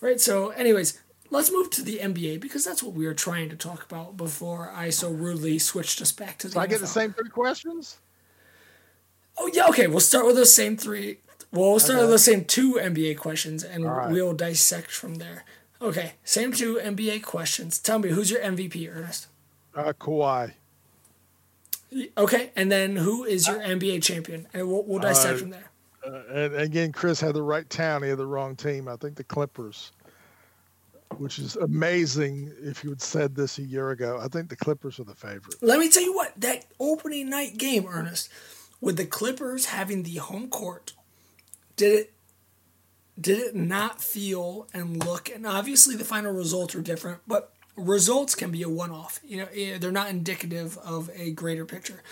right 0.00 0.20
so 0.20 0.50
anyways 0.50 1.00
let's 1.30 1.52
move 1.52 1.70
to 1.70 1.82
the 1.82 1.98
nba 1.98 2.40
because 2.40 2.64
that's 2.64 2.82
what 2.82 2.94
we 2.94 3.06
were 3.06 3.14
trying 3.14 3.48
to 3.48 3.56
talk 3.56 3.84
about 3.84 4.16
before 4.16 4.72
i 4.74 4.90
so 4.90 5.08
rudely 5.10 5.56
switched 5.58 6.00
us 6.02 6.10
back 6.10 6.36
to 6.38 6.48
the 6.48 6.54
So 6.54 6.60
I 6.60 6.66
get 6.66 6.80
the 6.80 6.86
same 6.88 7.12
three 7.12 7.28
questions. 7.30 7.98
oh 9.38 9.48
yeah 9.54 9.68
okay 9.68 9.86
we'll 9.86 10.00
start 10.00 10.26
with 10.26 10.34
those 10.36 10.52
same 10.54 10.76
three 10.76 11.18
well 11.52 11.70
we'll 11.70 11.78
start 11.80 12.00
with 12.00 12.10
the 12.10 12.18
same 12.18 12.44
two 12.44 12.74
nba 12.74 13.16
questions 13.16 13.62
and 13.62 13.84
right. 13.84 14.10
we'll 14.10 14.34
dissect 14.34 14.90
from 14.90 15.14
there 15.16 15.44
okay 15.82 16.12
same 16.24 16.52
two 16.52 16.76
nba 16.82 17.22
questions 17.22 17.78
tell 17.78 17.98
me 17.98 18.08
who's 18.10 18.30
your 18.30 18.40
mvp 18.40 18.88
ernest 18.94 19.26
Uh, 19.74 19.92
Kawhi. 19.92 20.52
okay 22.16 22.50
and 22.56 22.70
then 22.70 22.96
who 22.96 23.24
is 23.24 23.46
your 23.46 23.60
nba 23.60 24.02
champion 24.02 24.46
and 24.54 24.68
we'll, 24.68 24.82
we'll 24.84 24.98
dissect 25.00 25.34
Uh, 25.34 25.38
from 25.38 25.50
there 25.50 25.70
Uh, 26.04 26.22
and 26.34 26.54
again, 26.56 26.90
Chris 26.90 27.20
had 27.20 27.32
the 27.32 27.42
right 27.44 27.68
town. 27.70 28.02
He 28.02 28.08
had 28.08 28.18
the 28.18 28.26
wrong 28.26 28.56
team. 28.56 28.88
I 28.88 28.96
think 28.96 29.14
the 29.14 29.22
Clippers, 29.22 29.92
which 31.18 31.38
is 31.38 31.54
amazing 31.54 32.50
if 32.60 32.82
you 32.82 32.90
had 32.90 33.00
said 33.00 33.36
this 33.36 33.58
a 33.58 33.62
year 33.62 33.90
ago. 33.90 34.18
I 34.20 34.26
think 34.26 34.48
the 34.48 34.56
Clippers 34.56 34.98
are 34.98 35.04
the 35.04 35.14
favorite. 35.14 35.62
Let 35.62 35.78
me 35.78 35.88
tell 35.88 36.02
you 36.02 36.12
what, 36.12 36.32
that 36.40 36.64
opening 36.80 37.30
night 37.30 37.56
game, 37.56 37.86
Ernest, 37.88 38.28
with 38.80 38.96
the 38.96 39.06
Clippers 39.06 39.66
having 39.66 40.02
the 40.02 40.16
home 40.16 40.48
court, 40.48 40.92
did 41.76 41.92
it 42.00 42.12
did 43.20 43.38
it 43.38 43.54
not 43.54 44.02
feel 44.02 44.68
and 44.72 45.04
look 45.04 45.28
and 45.28 45.46
obviously 45.46 45.96
the 45.96 46.04
final 46.04 46.32
results 46.32 46.74
are 46.74 46.82
different, 46.82 47.20
but 47.26 47.52
results 47.76 48.34
can 48.34 48.50
be 48.50 48.62
a 48.62 48.68
one 48.68 48.90
off. 48.90 49.20
You 49.24 49.38
know, 49.38 49.48
eh, 49.54 49.78
they're 49.78 49.90
not 49.92 50.10
indicative 50.10 50.78
of 50.78 51.10
a 51.14 51.30
greater 51.30 51.64
picture. 51.64 52.02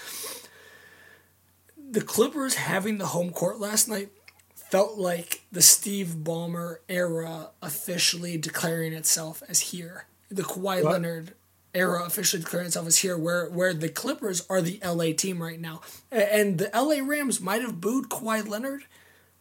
The 1.76 2.00
Clippers 2.00 2.54
having 2.54 2.98
the 2.98 3.06
home 3.06 3.30
court 3.30 3.58
last 3.58 3.88
night 3.88 4.10
felt 4.54 4.98
like 4.98 5.42
the 5.50 5.62
Steve 5.62 6.14
Ballmer 6.22 6.76
era 6.88 7.50
officially 7.60 8.38
declaring 8.38 8.92
itself 8.92 9.42
as 9.48 9.60
here. 9.60 10.06
The 10.30 10.42
Kawhi 10.42 10.84
What? 10.84 10.92
Leonard 10.92 11.34
era 11.74 12.04
officially 12.04 12.42
declaring 12.42 12.66
itself 12.66 12.86
as 12.86 12.98
here, 12.98 13.18
where 13.18 13.48
where 13.48 13.74
the 13.74 13.88
Clippers 13.88 14.46
are 14.48 14.60
the 14.60 14.80
LA 14.84 15.12
team 15.12 15.42
right 15.42 15.60
now, 15.60 15.80
and 16.12 16.58
the 16.58 16.70
LA 16.72 17.04
Rams 17.04 17.40
might 17.40 17.62
have 17.62 17.80
booed 17.80 18.08
Kawhi 18.08 18.46
Leonard 18.46 18.84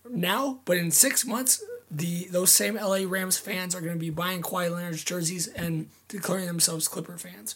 now, 0.10 0.60
but 0.66 0.78
in 0.78 0.92
six 0.92 1.26
months, 1.26 1.64
the 1.92 2.26
those 2.26 2.52
same 2.52 2.76
LA 2.76 3.00
Rams 3.08 3.38
fans 3.38 3.74
are 3.76 3.82
going 3.82 3.94
to 3.94 4.00
be 4.00 4.10
buying 4.10 4.42
Kawhi 4.42 4.72
Leonard's 4.72 5.04
jerseys 5.04 5.48
and 5.48 5.90
declaring 6.08 6.46
themselves 6.46 6.88
Clipper 6.88 7.18
fans. 7.18 7.56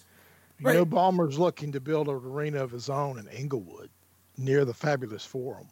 You 0.60 0.68
Right. 0.68 0.76
know, 0.76 0.86
Ballmer's 0.86 1.38
looking 1.38 1.72
to 1.72 1.80
build 1.80 2.08
an 2.08 2.16
arena 2.16 2.64
of 2.64 2.72
his 2.72 2.90
own 2.90 3.20
in 3.20 3.28
Inglewood, 3.28 3.90
near 4.38 4.66
the 4.66 4.74
fabulous 4.74 5.26
Forum. 5.26 5.68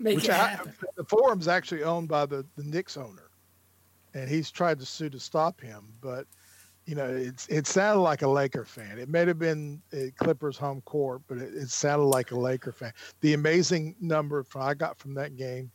Make 0.00 0.16
Which 0.16 0.26
it 0.26 0.30
I, 0.32 0.58
the 0.96 1.04
Forum's 1.04 1.48
actually 1.48 1.82
owned 1.82 2.08
by 2.08 2.26
the 2.26 2.44
the 2.56 2.62
Knicks 2.64 2.96
owner, 2.96 3.30
and 4.14 4.28
he's 4.28 4.50
tried 4.50 4.78
to 4.80 4.86
sue 4.86 5.10
to 5.10 5.18
stop 5.18 5.60
him. 5.60 5.92
But 6.00 6.26
you 6.86 6.94
know, 6.94 7.08
it's 7.08 7.46
it 7.48 7.66
sounded 7.66 8.00
like 8.02 8.22
a 8.22 8.28
Laker 8.28 8.64
fan. 8.64 8.98
It 8.98 9.08
may 9.08 9.26
have 9.26 9.38
been 9.38 9.82
Clippers 10.16 10.56
home 10.56 10.82
court, 10.82 11.22
but 11.26 11.38
it, 11.38 11.54
it 11.54 11.70
sounded 11.70 12.04
like 12.04 12.30
a 12.30 12.38
Laker 12.38 12.72
fan. 12.72 12.92
The 13.20 13.34
amazing 13.34 13.96
number 14.00 14.42
from 14.44 14.62
I 14.62 14.74
got 14.74 14.98
from 14.98 15.14
that 15.14 15.36
game 15.36 15.70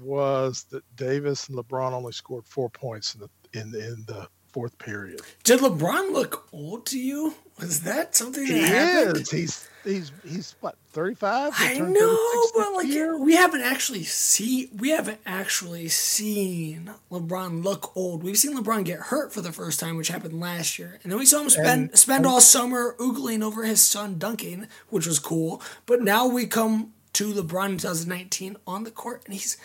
was 0.00 0.64
that 0.70 0.82
Davis 0.96 1.48
and 1.48 1.58
LeBron 1.58 1.92
only 1.92 2.12
scored 2.12 2.46
four 2.46 2.70
points 2.70 3.14
in 3.14 3.20
the 3.20 3.28
in 3.58 3.74
in 3.74 4.04
the 4.06 4.26
fourth 4.52 4.76
period. 4.78 5.20
Did 5.42 5.60
LeBron 5.60 6.12
look 6.12 6.46
old 6.52 6.86
to 6.86 6.98
you? 6.98 7.34
Was 7.60 7.82
that 7.82 8.14
something 8.14 8.44
that 8.46 8.52
He 8.52 8.60
happened? 8.62 9.16
is. 9.22 9.30
He's 9.30 9.68
he's 9.84 10.12
he's 10.24 10.56
what 10.60 10.76
thirty 10.92 11.14
five. 11.14 11.52
I 11.56 11.78
know, 11.78 12.18
but 12.56 12.72
like 12.74 12.86
we 13.20 13.34
haven't 13.36 13.60
actually 13.62 14.02
see 14.04 14.70
we 14.76 14.90
haven't 14.90 15.20
actually 15.26 15.88
seen 15.88 16.90
LeBron 17.10 17.62
look 17.64 17.96
old. 17.96 18.22
We've 18.22 18.36
seen 18.38 18.56
LeBron 18.56 18.84
get 18.84 18.98
hurt 18.98 19.32
for 19.32 19.40
the 19.40 19.52
first 19.52 19.78
time, 19.80 19.96
which 19.96 20.08
happened 20.08 20.38
last 20.40 20.78
year, 20.78 20.98
and 21.02 21.12
then 21.12 21.18
we 21.18 21.26
saw 21.26 21.40
him 21.42 21.50
spend 21.50 21.90
And- 21.90 21.98
spend 21.98 22.26
all 22.26 22.40
summer 22.40 22.94
oogling 22.98 23.42
over 23.42 23.64
his 23.64 23.80
son 23.82 24.18
dunking, 24.18 24.66
which 24.88 25.06
was 25.06 25.18
cool. 25.18 25.62
But 25.86 26.02
now 26.02 26.26
we 26.26 26.46
come 26.46 26.92
to 27.14 27.32
LeBron 27.32 27.66
in 27.70 27.78
2019 27.78 28.56
on 28.66 28.82
the 28.84 28.90
court, 28.90 29.22
and 29.26 29.34
he's 29.34 29.56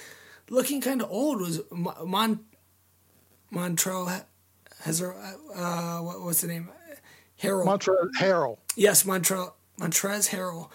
looking 0.49 0.81
kind 0.81 1.01
of 1.01 1.09
old. 1.11 1.41
Was 1.41 1.61
Mon- 1.71 1.95
Mon 2.09 2.39
Montrell 3.51 4.23
has 4.81 5.01
uh 5.01 5.99
what, 6.01 6.21
what's 6.21 6.41
the 6.41 6.47
name? 6.47 6.69
Harold. 7.37 7.67
Montrezl 7.67 8.09
Harrell. 8.19 8.57
Yes, 8.75 9.03
Montre- 9.05 9.53
Montrez 9.79 10.29
Harrell 10.29 10.69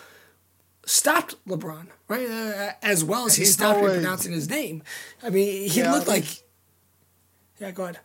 stopped 0.86 1.36
LeBron, 1.46 1.88
right? 2.08 2.28
Uh, 2.28 2.72
as 2.82 3.04
well 3.04 3.26
as 3.26 3.36
he 3.36 3.42
He's 3.42 3.52
stopped 3.54 3.78
always- 3.78 3.94
pronouncing 3.94 4.32
his 4.32 4.48
name. 4.48 4.82
I 5.22 5.28
mean, 5.30 5.68
he 5.68 5.80
Yeah, 5.80 5.92
looked 5.92 6.08
like. 6.08 6.24
Yeah, 7.60 7.70
go 7.70 7.84
ahead. 7.84 8.00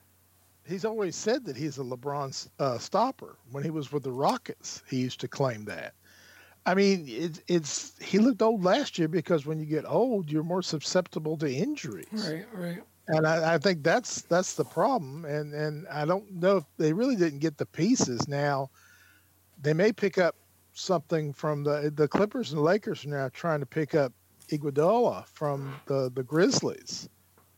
He's 0.67 0.85
always 0.85 1.15
said 1.15 1.45
that 1.45 1.55
he's 1.57 1.77
a 1.79 1.83
LeBron 1.83 2.47
uh, 2.59 2.77
stopper. 2.77 3.37
When 3.51 3.63
he 3.63 3.69
was 3.71 3.91
with 3.91 4.03
the 4.03 4.11
Rockets, 4.11 4.83
he 4.87 4.97
used 4.97 5.19
to 5.21 5.27
claim 5.27 5.65
that. 5.65 5.93
I 6.69 6.75
mean, 6.75 7.05
it's 7.07 7.41
it's 7.47 7.93
he 7.99 8.19
looked 8.19 8.43
old 8.43 8.63
last 8.63 8.99
year 8.99 9.07
because 9.07 9.43
when 9.47 9.59
you 9.59 9.65
get 9.65 9.85
old, 9.87 10.31
you're 10.31 10.43
more 10.43 10.61
susceptible 10.61 11.35
to 11.37 11.51
injuries. 11.51 12.05
Right, 12.11 12.45
right. 12.53 12.83
And 13.07 13.25
I, 13.25 13.55
I, 13.55 13.57
think 13.57 13.81
that's 13.81 14.21
that's 14.21 14.53
the 14.53 14.65
problem. 14.65 15.25
And 15.25 15.51
and 15.51 15.87
I 15.87 16.05
don't 16.05 16.31
know 16.31 16.57
if 16.57 16.65
they 16.77 16.93
really 16.93 17.15
didn't 17.15 17.39
get 17.39 17.57
the 17.57 17.65
pieces. 17.65 18.27
Now 18.27 18.69
they 19.59 19.73
may 19.73 19.91
pick 19.91 20.19
up 20.19 20.35
something 20.73 21.33
from 21.33 21.63
the 21.63 21.91
the 21.95 22.07
Clippers 22.07 22.51
and 22.51 22.61
Lakers 22.61 23.03
are 23.03 23.09
now 23.09 23.29
trying 23.33 23.61
to 23.61 23.65
pick 23.65 23.95
up 23.95 24.13
Iguodala 24.49 25.25
from 25.25 25.73
the 25.87 26.11
the 26.13 26.21
Grizzlies, 26.21 27.09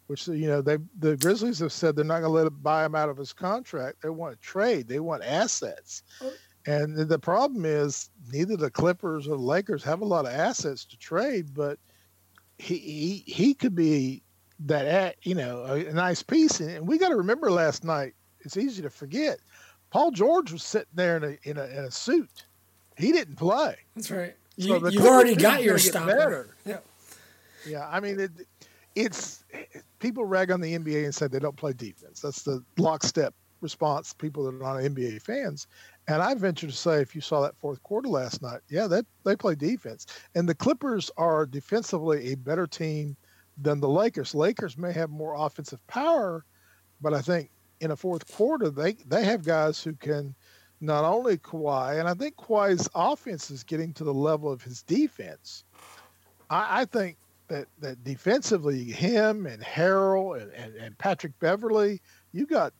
which 0.07 0.25
you 0.29 0.47
know 0.47 0.61
they 0.61 0.77
the 0.99 1.17
Grizzlies 1.17 1.59
have 1.59 1.73
said 1.73 1.97
they're 1.97 2.05
not 2.05 2.21
going 2.21 2.31
to 2.31 2.37
let 2.37 2.47
him 2.47 2.59
buy 2.61 2.85
him 2.85 2.95
out 2.95 3.09
of 3.09 3.17
his 3.17 3.33
contract. 3.33 4.03
They 4.03 4.09
want 4.09 4.39
to 4.39 4.41
trade. 4.41 4.87
They 4.87 5.01
want 5.01 5.21
assets. 5.25 6.03
And 6.65 6.95
the 6.95 7.19
problem 7.19 7.65
is 7.65 8.09
neither 8.31 8.55
the 8.55 8.69
Clippers 8.69 9.27
or 9.27 9.31
the 9.31 9.43
Lakers 9.43 9.83
have 9.83 10.01
a 10.01 10.05
lot 10.05 10.25
of 10.25 10.31
assets 10.31 10.85
to 10.85 10.97
trade, 10.97 11.53
but 11.53 11.79
he 12.57 12.77
he, 12.77 13.23
he 13.25 13.53
could 13.53 13.75
be 13.75 14.21
that 14.59 15.15
you 15.23 15.33
know 15.33 15.63
a, 15.65 15.85
a 15.85 15.93
nice 15.93 16.21
piece. 16.21 16.59
And 16.59 16.87
we 16.87 16.97
got 16.97 17.09
to 17.09 17.15
remember 17.15 17.51
last 17.51 17.83
night. 17.83 18.13
It's 18.41 18.57
easy 18.57 18.81
to 18.83 18.89
forget. 18.89 19.39
Paul 19.89 20.11
George 20.11 20.51
was 20.51 20.63
sitting 20.63 20.87
there 20.93 21.17
in 21.17 21.23
a 21.23 21.49
in 21.49 21.57
a, 21.57 21.65
in 21.65 21.85
a 21.85 21.91
suit. 21.91 22.45
He 22.97 23.11
didn't 23.11 23.35
play. 23.35 23.75
That's 23.95 24.11
right. 24.11 24.35
You, 24.57 24.79
so 24.79 24.87
you've 24.87 25.05
already 25.05 25.35
got 25.35 25.63
your 25.63 25.79
stopper. 25.79 26.55
Yeah. 26.65 26.77
Yeah. 27.65 27.87
I 27.89 27.99
mean, 27.99 28.19
it, 28.19 28.31
it's 28.95 29.43
people 29.99 30.25
rag 30.25 30.51
on 30.51 30.61
the 30.61 30.77
NBA 30.77 31.05
and 31.05 31.15
say 31.15 31.27
they 31.27 31.39
don't 31.39 31.55
play 31.55 31.73
defense. 31.73 32.19
That's 32.21 32.43
the 32.43 32.63
lockstep 32.77 33.33
response. 33.61 34.13
People 34.13 34.43
that 34.43 34.55
are 34.55 34.59
not 34.59 34.77
NBA 34.77 35.21
fans, 35.21 35.67
and 36.07 36.21
I 36.21 36.33
venture 36.33 36.67
to 36.67 36.73
say, 36.73 37.01
if 37.01 37.15
you 37.15 37.21
saw 37.21 37.41
that 37.41 37.57
fourth 37.57 37.81
quarter 37.83 38.07
last 38.09 38.41
night, 38.41 38.61
yeah, 38.69 38.87
that 38.87 39.05
they 39.23 39.35
play 39.35 39.55
defense. 39.55 40.07
And 40.35 40.47
the 40.47 40.55
Clippers 40.55 41.11
are 41.17 41.45
defensively 41.45 42.31
a 42.31 42.35
better 42.35 42.67
team 42.67 43.15
than 43.57 43.79
the 43.79 43.89
Lakers. 43.89 44.33
Lakers 44.33 44.77
may 44.77 44.91
have 44.93 45.09
more 45.09 45.35
offensive 45.35 45.85
power, 45.87 46.45
but 47.01 47.13
I 47.13 47.21
think 47.21 47.51
in 47.79 47.91
a 47.91 47.95
fourth 47.95 48.31
quarter 48.35 48.69
they 48.69 48.93
they 49.07 49.23
have 49.23 49.43
guys 49.43 49.83
who 49.83 49.93
can 49.93 50.35
not 50.81 51.03
only 51.03 51.37
Kawhi, 51.37 51.99
and 51.99 52.07
I 52.09 52.13
think 52.13 52.35
Kawhi's 52.35 52.89
offense 52.95 53.51
is 53.51 53.63
getting 53.63 53.93
to 53.93 54.03
the 54.03 54.13
level 54.13 54.51
of 54.51 54.63
his 54.63 54.81
defense. 54.81 55.63
I, 56.49 56.81
I 56.81 56.85
think 56.85 57.17
that 57.47 57.67
that 57.79 58.03
defensively, 58.03 58.83
him 58.85 59.45
and 59.45 59.61
Harrell 59.61 60.41
and, 60.41 60.51
and, 60.53 60.75
and 60.75 60.97
Patrick 60.97 61.37
Beverley, 61.39 62.01
you 62.31 62.45
got 62.45 62.73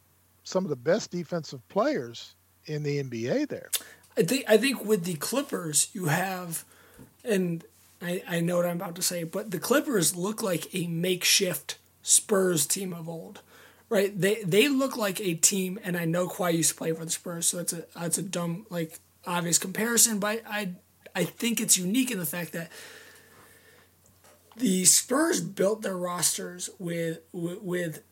some 0.44 0.64
of 0.64 0.70
the 0.70 0.76
best 0.76 1.12
defensive 1.12 1.68
players 1.70 2.36
in 2.66 2.84
the 2.84 3.02
NBA 3.04 3.48
there. 3.48 3.70
I 4.18 4.24
think 4.24 4.46
I 4.48 4.58
think 4.58 4.84
with 4.84 5.06
the 5.06 5.16
Clippers 5.16 5.90
you 5.94 6.06
have 6.06 6.66
and 7.24 7.64
I, 8.02 8.24
I 8.28 8.40
know 8.40 8.58
what 8.58 8.66
I'm 8.66 8.78
about 8.78 8.96
to 8.96 9.02
say, 9.02 9.24
but 9.24 9.52
the 9.52 9.60
Clippers 9.60 10.16
look 10.16 10.42
like 10.42 10.74
a 10.74 10.88
makeshift 10.88 11.78
Spurs 12.02 12.66
team 12.66 12.94
of 12.94 13.08
old. 13.08 13.42
Right? 13.90 14.20
They 14.20 14.42
they 14.44 14.70
look 14.70 14.96
like 14.96 15.20
a 15.20 15.34
team 15.34 15.80
and 15.84 15.98
I 15.98 16.06
know 16.06 16.28
Kawhi 16.28 16.54
used 16.54 16.72
to 16.72 16.76
play 16.76 16.94
for 16.94 17.04
the 17.04 17.12
Spurs, 17.12 17.48
so 17.48 17.58
that's 17.58 17.74
a 17.74 17.86
that's 17.94 18.18
a 18.18 18.24
dumb 18.24 18.66
like 18.70 19.00
obvious 19.26 19.58
comparison, 19.58 20.20
but 20.20 20.42
I 20.48 20.72
I 21.16 21.26
think 21.26 21.60
it's 21.60 21.78
unique 21.78 22.12
in 22.12 22.18
the 22.18 22.26
fact 22.26 22.54
that 22.54 22.72
the 24.56 24.86
Spurs 24.86 25.42
built 25.42 25.82
their 25.82 25.98
rosters 25.98 26.70
with 26.80 27.20
with, 27.34 27.62
with 27.62 28.04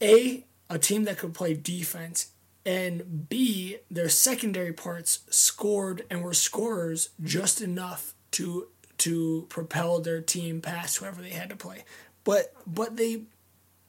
a 0.00 0.44
a 0.68 0.78
team 0.78 1.04
that 1.04 1.18
could 1.18 1.34
play 1.34 1.54
defense 1.54 2.32
and 2.66 3.28
B, 3.28 3.78
their 3.88 4.08
secondary 4.08 4.72
parts 4.72 5.20
scored 5.30 6.04
and 6.10 6.22
were 6.22 6.34
scorers 6.34 7.10
just 7.22 7.62
enough 7.62 8.14
to 8.32 8.66
to 8.98 9.46
propel 9.48 10.00
their 10.00 10.20
team 10.20 10.60
past 10.60 10.96
whoever 10.96 11.22
they 11.22 11.30
had 11.30 11.48
to 11.50 11.56
play. 11.56 11.84
But 12.24 12.52
but 12.66 12.96
they 12.96 13.22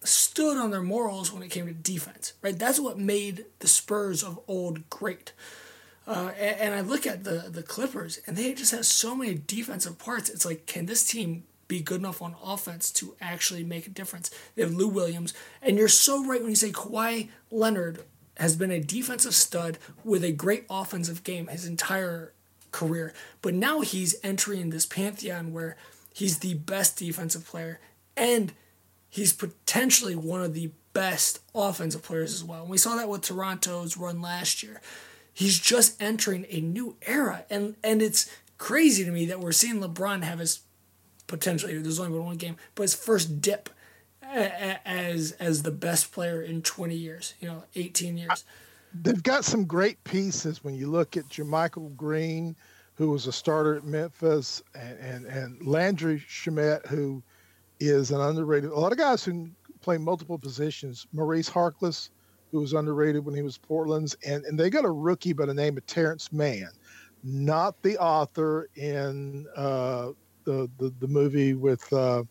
stood 0.03 0.57
on 0.57 0.69
their 0.69 0.83
morals 0.83 1.33
when 1.33 1.41
it 1.41 1.49
came 1.49 1.65
to 1.65 1.73
defense, 1.73 2.33
right? 2.43 2.57
That's 2.57 2.79
what 2.79 2.99
made 2.99 3.45
the 3.59 3.67
Spurs 3.67 4.23
of 4.23 4.39
old 4.47 4.89
great. 4.91 5.33
Uh, 6.05 6.31
and, 6.39 6.59
and 6.59 6.73
I 6.75 6.81
look 6.81 7.07
at 7.07 7.23
the 7.23 7.49
the 7.49 7.63
Clippers, 7.63 8.19
and 8.27 8.37
they 8.37 8.53
just 8.53 8.71
have 8.71 8.85
so 8.85 9.15
many 9.15 9.33
defensive 9.33 9.97
parts. 9.97 10.29
It's 10.29 10.45
like, 10.45 10.67
can 10.67 10.85
this 10.85 11.03
team 11.03 11.45
be 11.67 11.81
good 11.81 11.99
enough 11.99 12.21
on 12.21 12.35
offense 12.43 12.91
to 12.91 13.15
actually 13.21 13.63
make 13.63 13.87
a 13.87 13.91
difference? 13.91 14.31
They 14.55 14.63
have 14.63 14.73
Lou 14.73 14.87
Williams, 14.87 15.33
and 15.61 15.77
you're 15.77 15.87
so 15.87 16.25
right 16.25 16.41
when 16.41 16.49
you 16.49 16.55
say 16.55 16.71
Kawhi 16.71 17.29
Leonard 17.51 18.03
has 18.37 18.55
been 18.55 18.71
a 18.71 18.79
defensive 18.79 19.35
stud 19.35 19.77
with 20.03 20.23
a 20.23 20.31
great 20.31 20.65
offensive 20.69 21.23
game 21.23 21.47
his 21.47 21.65
entire 21.65 22.33
career. 22.71 23.13
But 23.41 23.53
now 23.53 23.81
he's 23.81 24.15
entering 24.23 24.69
this 24.69 24.85
pantheon 24.85 25.53
where 25.53 25.75
he's 26.13 26.39
the 26.39 26.53
best 26.55 26.97
defensive 26.97 27.45
player 27.45 27.79
and 28.15 28.53
he's 29.09 29.33
potentially 29.33 30.15
one 30.15 30.41
of 30.41 30.53
the 30.53 30.71
best 30.93 31.39
offensive 31.53 32.03
players 32.03 32.33
as 32.33 32.43
well. 32.43 32.61
And 32.61 32.69
we 32.69 32.77
saw 32.77 32.95
that 32.95 33.09
with 33.09 33.21
Toronto's 33.21 33.97
run 33.97 34.21
last 34.21 34.63
year. 34.63 34.81
He's 35.33 35.59
just 35.59 36.01
entering 36.01 36.45
a 36.49 36.61
new 36.61 36.95
era 37.05 37.45
and 37.49 37.75
and 37.83 38.01
it's 38.01 38.29
crazy 38.57 39.05
to 39.05 39.11
me 39.11 39.25
that 39.27 39.39
we're 39.39 39.51
seeing 39.51 39.79
LeBron 39.79 40.23
have 40.23 40.39
his 40.39 40.61
potentially 41.27 41.77
there's 41.77 41.99
only 41.99 42.13
been 42.13 42.25
one 42.25 42.37
game, 42.37 42.57
but 42.75 42.83
his 42.83 42.95
first 42.95 43.41
dip 43.41 43.69
as 44.23 45.31
as 45.33 45.63
the 45.63 45.71
best 45.71 46.11
player 46.11 46.41
in 46.41 46.61
20 46.61 46.95
years, 46.95 47.33
you 47.39 47.47
know, 47.47 47.63
18 47.75 48.17
years. 48.17 48.43
They've 49.01 49.21
got 49.21 49.45
some 49.45 49.65
great 49.65 50.03
pieces 50.03 50.63
when 50.63 50.75
you 50.75 50.89
look 50.89 51.17
at 51.17 51.27
JaMychal 51.29 51.95
Green, 51.95 52.55
who 52.95 53.09
was 53.09 53.27
a 53.27 53.31
starter 53.31 53.75
at 53.75 53.83
Memphis, 53.83 54.63
and, 54.73 54.97
and, 54.99 55.25
and 55.25 55.67
Landry 55.67 56.23
Shamet, 56.27 56.85
who 56.87 57.21
is 57.79 58.11
an 58.11 58.21
underrated. 58.21 58.71
A 58.71 58.79
lot 58.79 58.91
of 58.91 58.97
guys 58.97 59.23
who 59.23 59.49
play 59.81 59.97
multiple 59.97 60.39
positions. 60.39 61.05
Maurice 61.13 61.49
Harkless, 61.49 62.09
who 62.51 62.59
was 62.61 62.73
underrated 62.73 63.23
when 63.23 63.35
he 63.35 63.41
was 63.41 63.57
Portland's, 63.57 64.15
and, 64.25 64.43
and 64.45 64.59
they 64.59 64.69
got 64.69 64.85
a 64.85 64.89
rookie 64.89 65.33
by 65.33 65.45
the 65.45 65.53
name 65.53 65.77
of 65.77 65.85
Terrence 65.85 66.31
Mann, 66.31 66.69
not 67.23 67.81
the 67.83 67.97
author 67.97 68.69
in 68.75 69.45
uh, 69.55 70.11
the, 70.47 70.69
the 70.79 70.93
the 70.99 71.07
movie 71.07 71.53
with. 71.53 71.91
Uh, 71.93 72.23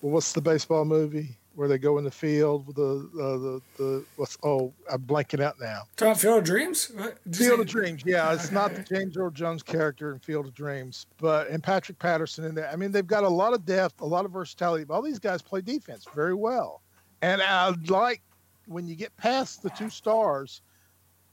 well, 0.00 0.12
what's 0.12 0.32
the 0.32 0.40
baseball 0.40 0.86
movie 0.86 1.36
where 1.54 1.68
they 1.68 1.76
go 1.76 1.98
in 1.98 2.04
the 2.04 2.10
field 2.10 2.66
with 2.66 2.76
the 2.76 3.08
uh, 3.20 3.36
the 3.36 3.60
the 3.76 4.04
what's 4.16 4.38
oh 4.42 4.72
I'm 4.90 5.02
blanking 5.02 5.42
out 5.42 5.60
now. 5.60 5.82
Field 5.96 6.38
of 6.38 6.44
Dreams. 6.44 6.90
Field 7.32 7.60
of 7.60 7.66
Dreams. 7.66 8.02
Yeah, 8.06 8.32
it's 8.32 8.50
not 8.50 8.74
the 8.74 8.82
James 8.82 9.16
Earl 9.16 9.30
Jones 9.30 9.62
character 9.62 10.12
in 10.12 10.20
Field 10.20 10.46
of 10.46 10.54
Dreams, 10.54 11.06
but 11.18 11.48
and 11.48 11.62
Patrick 11.62 11.98
Patterson 11.98 12.44
in 12.44 12.54
there. 12.54 12.70
I 12.70 12.76
mean, 12.76 12.92
they've 12.92 13.06
got 13.06 13.24
a 13.24 13.28
lot 13.28 13.52
of 13.52 13.66
depth, 13.66 14.00
a 14.00 14.06
lot 14.06 14.24
of 14.24 14.30
versatility. 14.30 14.86
All 14.88 15.02
these 15.02 15.18
guys 15.18 15.42
play 15.42 15.60
defense 15.60 16.06
very 16.14 16.34
well, 16.34 16.82
and 17.20 17.42
I 17.42 17.74
like 17.88 18.22
when 18.66 18.86
you 18.86 18.94
get 18.94 19.14
past 19.16 19.62
the 19.62 19.70
two 19.70 19.90
stars. 19.90 20.62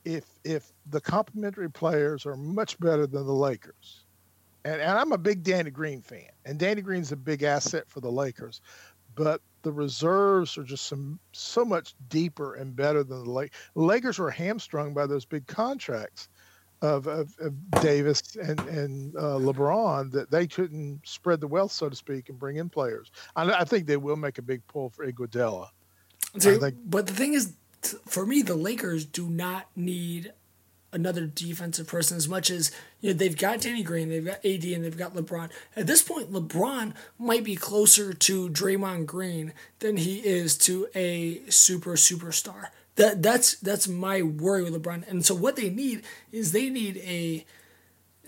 If 0.03 0.25
if 0.43 0.71
the 0.89 1.01
complementary 1.01 1.69
players 1.69 2.25
are 2.25 2.37
much 2.37 2.79
better 2.79 3.07
than 3.07 3.25
the 3.25 3.33
Lakers, 3.33 4.05
and, 4.67 4.81
and 4.81 4.91
I'm 4.97 5.13
a 5.13 5.17
big 5.17 5.43
Danny 5.43 5.71
Green 5.71 6.01
fan, 6.01 6.29
and 6.45 6.59
Danny 6.59 6.81
Green's 6.81 7.11
a 7.11 7.15
big 7.15 7.43
asset 7.43 7.85
for 7.87 8.01
the 8.01 8.11
Lakers, 8.11 8.61
but 9.15 9.41
the 9.61 9.71
reserves 9.71 10.57
are 10.57 10.63
just 10.63 10.87
some 10.87 11.19
so 11.31 11.63
much 11.63 11.95
deeper 12.09 12.55
and 12.55 12.75
better 12.75 13.03
than 13.03 13.23
the 13.23 13.29
Lakers. 13.29 13.57
Lakers 13.75 14.19
were 14.19 14.29
hamstrung 14.29 14.93
by 14.93 15.07
those 15.07 15.25
big 15.25 15.47
contracts 15.47 16.27
of, 16.81 17.07
of, 17.07 17.33
of 17.39 17.53
Davis 17.81 18.35
and 18.35 18.59
and 18.61 19.15
uh, 19.15 19.39
LeBron 19.39 20.11
that 20.11 20.29
they 20.29 20.45
couldn't 20.45 20.99
spread 21.05 21.39
the 21.39 21.47
wealth, 21.47 21.71
so 21.71 21.89
to 21.89 21.95
speak, 21.95 22.29
and 22.29 22.37
bring 22.37 22.57
in 22.57 22.69
players. 22.69 23.11
I, 23.35 23.49
I 23.51 23.63
think 23.63 23.87
they 23.87 23.97
will 23.97 24.17
make 24.17 24.37
a 24.37 24.43
big 24.43 24.65
pull 24.67 24.89
for 24.89 25.09
Iguodala. 25.09 25.69
So, 26.39 26.59
but 26.85 27.07
the 27.07 27.13
thing 27.13 27.33
is, 27.33 27.53
for 28.05 28.25
me, 28.25 28.41
the 28.41 28.55
Lakers 28.55 29.05
do 29.05 29.29
not 29.29 29.67
need 29.75 30.33
another 30.97 31.25
defensive 31.25 31.87
person 31.87 32.17
as 32.17 32.27
much 32.27 32.49
as 32.49 32.71
you 32.99 33.11
know 33.11 33.17
they've 33.17 33.37
got 33.37 33.61
Danny 33.61 33.83
Green, 33.83 34.09
they've 34.09 34.25
got 34.25 34.43
AD, 34.45 34.63
and 34.65 34.83
they've 34.83 34.97
got 34.97 35.13
LeBron. 35.13 35.49
At 35.75 35.87
this 35.87 36.01
point, 36.01 36.31
LeBron 36.33 36.93
might 37.17 37.43
be 37.43 37.55
closer 37.55 38.13
to 38.13 38.49
Draymond 38.49 39.05
Green 39.05 39.53
than 39.79 39.97
he 39.97 40.17
is 40.17 40.57
to 40.59 40.87
a 40.93 41.41
super 41.49 41.93
superstar. 41.93 42.67
That 42.95 43.21
that's 43.21 43.55
that's 43.55 43.87
my 43.87 44.21
worry 44.21 44.63
with 44.63 44.81
LeBron. 44.81 45.07
And 45.07 45.23
so 45.25 45.35
what 45.35 45.55
they 45.55 45.69
need 45.69 46.01
is 46.31 46.51
they 46.51 46.69
need 46.69 46.97
a 46.97 47.45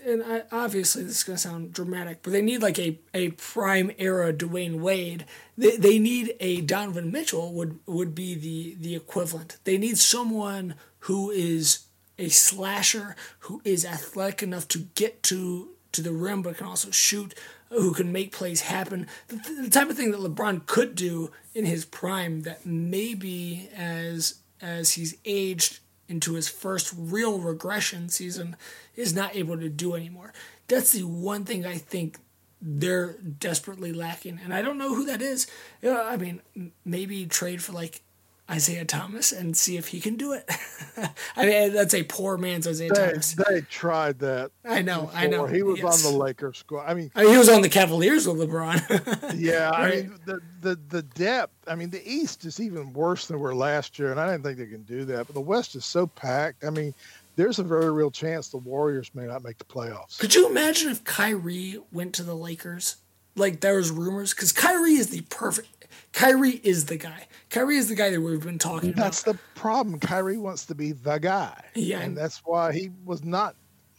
and 0.04 0.22
I, 0.22 0.42
obviously 0.50 1.02
this 1.02 1.18
is 1.18 1.24
going 1.24 1.36
to 1.36 1.42
sound 1.42 1.72
dramatic, 1.72 2.22
but 2.22 2.32
they 2.32 2.42
need 2.42 2.62
like 2.62 2.78
a, 2.78 2.98
a 3.12 3.30
prime 3.30 3.90
era 3.98 4.32
Dwyane 4.32 4.80
Wade. 4.80 5.26
They, 5.56 5.76
they 5.76 5.98
need 5.98 6.34
a 6.40 6.60
Donovan 6.62 7.10
Mitchell 7.10 7.52
would 7.52 7.78
would 7.86 8.14
be 8.14 8.34
the 8.34 8.76
the 8.80 8.94
equivalent. 8.94 9.58
They 9.64 9.78
need 9.78 9.98
someone 9.98 10.74
who 11.00 11.30
is 11.30 11.80
a 12.20 12.28
slasher 12.28 13.16
who 13.40 13.60
is 13.64 13.84
athletic 13.84 14.42
enough 14.42 14.68
to 14.68 14.86
get 14.94 15.22
to 15.24 15.70
to 15.92 16.02
the 16.02 16.12
rim 16.12 16.42
but 16.42 16.56
can 16.56 16.68
also 16.68 16.90
shoot, 16.92 17.34
who 17.70 17.92
can 17.92 18.12
make 18.12 18.30
plays 18.30 18.60
happen. 18.60 19.08
The, 19.26 19.36
the 19.62 19.70
type 19.70 19.90
of 19.90 19.96
thing 19.96 20.12
that 20.12 20.20
LeBron 20.20 20.66
could 20.66 20.94
do 20.94 21.32
in 21.52 21.64
his 21.64 21.84
prime 21.84 22.42
that 22.42 22.64
maybe 22.64 23.68
as 23.74 24.36
as 24.60 24.92
he's 24.92 25.16
aged 25.24 25.80
into 26.08 26.34
his 26.34 26.48
first 26.48 26.92
real 26.96 27.38
regression 27.38 28.08
season 28.08 28.56
is 28.94 29.14
not 29.14 29.34
able 29.34 29.56
to 29.58 29.68
do 29.68 29.94
anymore. 29.94 30.32
That's 30.68 30.92
the 30.92 31.04
one 31.04 31.44
thing 31.44 31.64
I 31.64 31.78
think 31.78 32.18
they're 32.60 33.14
desperately 33.14 33.92
lacking, 33.92 34.38
and 34.44 34.52
I 34.52 34.60
don't 34.60 34.76
know 34.76 34.94
who 34.94 35.06
that 35.06 35.22
is. 35.22 35.46
You 35.80 35.92
know, 35.92 36.04
I 36.04 36.16
mean, 36.16 36.42
maybe 36.84 37.24
trade 37.26 37.62
for 37.62 37.72
like 37.72 38.02
Isaiah 38.50 38.84
Thomas 38.84 39.32
and 39.32 39.56
see 39.56 39.76
if 39.76 39.88
he 39.88 40.00
can 40.00 40.16
do 40.16 40.32
it. 40.32 40.50
I 41.36 41.46
mean, 41.46 41.72
that's 41.72 41.94
a 41.94 42.02
poor 42.02 42.36
man's 42.36 42.66
Isaiah 42.66 42.90
They, 42.92 43.06
Thomas. 43.06 43.34
they 43.34 43.60
tried 43.62 44.18
that. 44.20 44.50
I 44.64 44.82
know, 44.82 45.10
I 45.14 45.26
know. 45.28 45.46
He 45.46 45.62
was 45.62 45.78
yes. 45.78 46.04
on 46.04 46.12
the 46.12 46.18
Lakers 46.18 46.58
squad. 46.58 46.84
I 46.86 46.94
mean, 46.94 47.10
I 47.14 47.22
mean, 47.22 47.32
he 47.32 47.38
was 47.38 47.48
on 47.48 47.62
the 47.62 47.68
Cavaliers 47.68 48.26
with 48.26 48.38
LeBron. 48.38 49.34
yeah, 49.38 49.70
I 49.70 49.90
mean 49.90 50.18
the, 50.26 50.40
the 50.60 50.78
the 50.88 51.02
depth. 51.02 51.54
I 51.68 51.74
mean, 51.76 51.90
the 51.90 52.02
East 52.04 52.44
is 52.44 52.60
even 52.60 52.92
worse 52.92 53.26
than 53.26 53.36
we 53.36 53.42
were 53.42 53.54
last 53.54 53.98
year, 53.98 54.10
and 54.10 54.18
I 54.18 54.30
didn't 54.30 54.42
think 54.42 54.58
they 54.58 54.66
can 54.66 54.82
do 54.82 55.04
that. 55.06 55.26
But 55.26 55.34
the 55.34 55.40
West 55.40 55.76
is 55.76 55.84
so 55.84 56.06
packed. 56.08 56.64
I 56.64 56.70
mean, 56.70 56.92
there's 57.36 57.58
a 57.58 57.64
very 57.64 57.90
real 57.90 58.10
chance 58.10 58.48
the 58.48 58.56
Warriors 58.56 59.10
may 59.14 59.26
not 59.26 59.44
make 59.44 59.58
the 59.58 59.64
playoffs. 59.64 60.18
Could 60.18 60.34
you 60.34 60.48
imagine 60.48 60.90
if 60.90 61.04
Kyrie 61.04 61.80
went 61.92 62.14
to 62.14 62.22
the 62.22 62.34
Lakers? 62.34 62.96
Like 63.36 63.60
there 63.60 63.76
was 63.76 63.90
rumors 63.90 64.34
because 64.34 64.52
Kyrie 64.52 64.94
is 64.94 65.08
the 65.08 65.22
perfect. 65.22 65.68
Kyrie 66.12 66.60
is 66.62 66.86
the 66.86 66.96
guy. 66.96 67.26
Kyrie 67.50 67.76
is 67.76 67.88
the 67.88 67.94
guy 67.94 68.10
that 68.10 68.20
we've 68.20 68.42
been 68.42 68.58
talking 68.58 68.92
That's 68.92 69.22
about. 69.22 69.34
That's 69.34 69.54
the 69.54 69.60
problem. 69.60 70.00
Kyrie 70.00 70.38
wants 70.38 70.66
to 70.66 70.74
be 70.74 70.92
the 70.92 71.18
guy. 71.18 71.62
Yeah, 71.74 72.00
and 72.00 72.16
that's 72.16 72.42
why 72.44 72.72
he 72.72 72.90
was 73.04 73.24
not. 73.24 73.54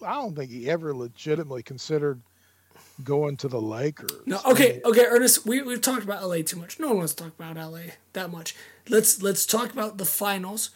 I 0.05 0.13
don't 0.15 0.35
think 0.35 0.51
he 0.51 0.69
ever 0.69 0.95
legitimately 0.95 1.63
considered 1.63 2.21
going 3.03 3.37
to 3.37 3.47
the 3.47 3.61
Lakers. 3.61 4.11
No, 4.25 4.39
okay, 4.45 4.81
okay, 4.83 5.05
Ernest. 5.05 5.45
We 5.45 5.61
we've 5.61 5.81
talked 5.81 6.03
about 6.03 6.23
LA 6.23 6.41
too 6.43 6.57
much. 6.57 6.79
No 6.79 6.87
one 6.87 6.97
wants 6.97 7.13
to 7.15 7.23
talk 7.23 7.33
about 7.39 7.55
LA 7.55 7.91
that 8.13 8.31
much. 8.31 8.55
Let's 8.89 9.21
let's 9.21 9.45
talk 9.45 9.71
about 9.71 9.97
the 9.97 10.05
finals 10.05 10.71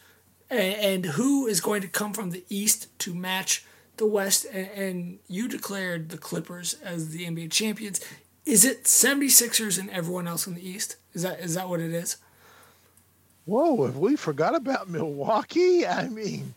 and, 0.50 0.74
and 0.74 1.06
who 1.06 1.46
is 1.46 1.60
going 1.60 1.82
to 1.82 1.88
come 1.88 2.12
from 2.12 2.30
the 2.30 2.44
East 2.48 2.96
to 3.00 3.14
match 3.14 3.64
the 3.96 4.06
West. 4.06 4.46
And, 4.52 4.68
and 4.70 5.18
you 5.28 5.48
declared 5.48 6.10
the 6.10 6.18
Clippers 6.18 6.74
as 6.82 7.10
the 7.10 7.26
NBA 7.26 7.50
champions. 7.52 8.00
Is 8.46 8.64
it 8.64 8.84
76ers 8.84 9.78
and 9.78 9.90
everyone 9.90 10.28
else 10.28 10.46
in 10.46 10.54
the 10.54 10.66
East? 10.66 10.96
Is 11.12 11.22
that 11.22 11.40
is 11.40 11.54
that 11.54 11.68
what 11.68 11.80
it 11.80 11.92
is? 11.92 12.16
Whoa, 13.44 13.84
have 13.84 13.96
we 13.96 14.16
forgot 14.16 14.54
about 14.54 14.88
Milwaukee? 14.88 15.86
I 15.86 16.08
mean, 16.08 16.54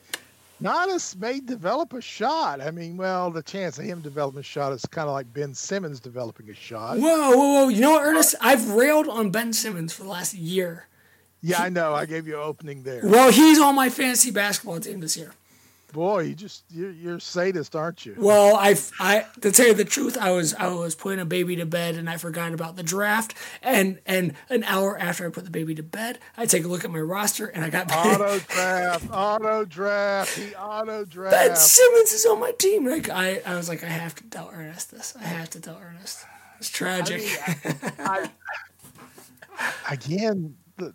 Giannis 0.62 1.16
may 1.16 1.40
develop 1.40 1.94
a 1.94 2.02
shot. 2.02 2.62
I 2.62 2.72
mean, 2.72 2.98
well, 2.98 3.32
the 3.32 3.42
chance 3.42 3.80
of 3.80 3.86
him 3.86 4.02
developing 4.02 4.40
a 4.40 4.44
shot 4.44 4.72
is 4.72 4.86
kind 4.86 5.08
of 5.08 5.14
like 5.14 5.32
Ben 5.34 5.54
Simmons 5.54 6.00
developing 6.00 6.50
a 6.50 6.54
shot. 6.54 6.98
Whoa, 7.00 7.32
whoa, 7.32 7.38
whoa! 7.38 7.68
You 7.70 7.82
know 7.82 7.92
what, 7.92 8.06
Ernest? 8.06 8.36
I've 8.40 8.70
railed 8.70 9.08
on 9.08 9.32
Ben 9.32 9.52
Simmons 9.52 9.92
for 9.92 10.04
the 10.04 10.10
last 10.10 10.36
year. 10.36 10.88
Yeah, 11.42 11.62
I 11.62 11.70
know. 11.70 11.94
I 11.94 12.06
gave 12.06 12.28
you 12.28 12.36
an 12.36 12.44
opening 12.44 12.84
there. 12.84 13.02
Well, 13.04 13.32
he's 13.32 13.60
on 13.60 13.74
my 13.74 13.90
fantasy 13.90 14.30
basketball 14.30 14.80
team 14.80 15.00
this 15.00 15.16
year. 15.16 15.32
Boy, 15.92 16.22
you 16.22 16.36
just 16.36 16.64
you're, 16.70 16.92
you're 16.92 17.16
a 17.16 17.22
sadist, 17.22 17.76
aren't 17.76 18.06
you? 18.06 18.16
Well, 18.18 18.56
I, 18.56 18.76
I 19.00 19.26
to 19.42 19.52
tell 19.52 19.68
you 19.68 19.74
the 19.74 19.86
truth, 19.86 20.18
I 20.18 20.32
was 20.32 20.54
I 20.54 20.68
was 20.68 20.96
putting 20.96 21.20
a 21.20 21.26
baby 21.26 21.56
to 21.56 21.66
bed 21.66 21.96
and 21.96 22.10
I 22.10 22.18
forgot 22.18 22.54
about 22.54 22.76
the 22.76 22.84
draft. 22.84 23.34
And 23.62 24.00
and 24.06 24.34
an 24.50 24.64
hour 24.66 24.98
after 24.98 25.26
I 25.26 25.30
put 25.30 25.46
the 25.46 25.52
baby 25.52 25.74
to 25.76 25.84
bed, 25.84 26.20
I 26.38 26.46
take 26.46 26.64
a 26.64 26.68
look 26.68 26.86
at 26.86 26.92
my 26.92 27.00
roster 27.00 27.48
and 27.48 27.66
I 27.66 27.70
got 27.70 27.92
auto 27.96 28.40
draft, 28.40 29.08
auto 29.12 29.66
draft, 29.66 30.36
the 30.36 30.62
auto 30.62 31.06
draft. 31.06 31.36
Ben. 31.36 31.56
Simmons 31.56 32.12
is 32.12 32.26
on 32.26 32.40
my 32.40 32.52
team. 32.52 32.86
Like 32.86 33.10
I, 33.10 33.42
I 33.46 33.56
was 33.56 33.68
like, 33.68 33.84
I 33.84 33.88
have 33.88 34.16
to 34.16 34.24
tell 34.30 34.52
Ernest 34.54 34.92
this. 34.92 35.16
I 35.20 35.24
have 35.24 35.50
to 35.52 35.60
tell 35.60 35.80
Ernest. 35.82 36.26
It's 36.60 36.70
tragic. 36.70 37.24
I, 38.00 38.30
again, 39.92 40.56
the, 40.78 40.94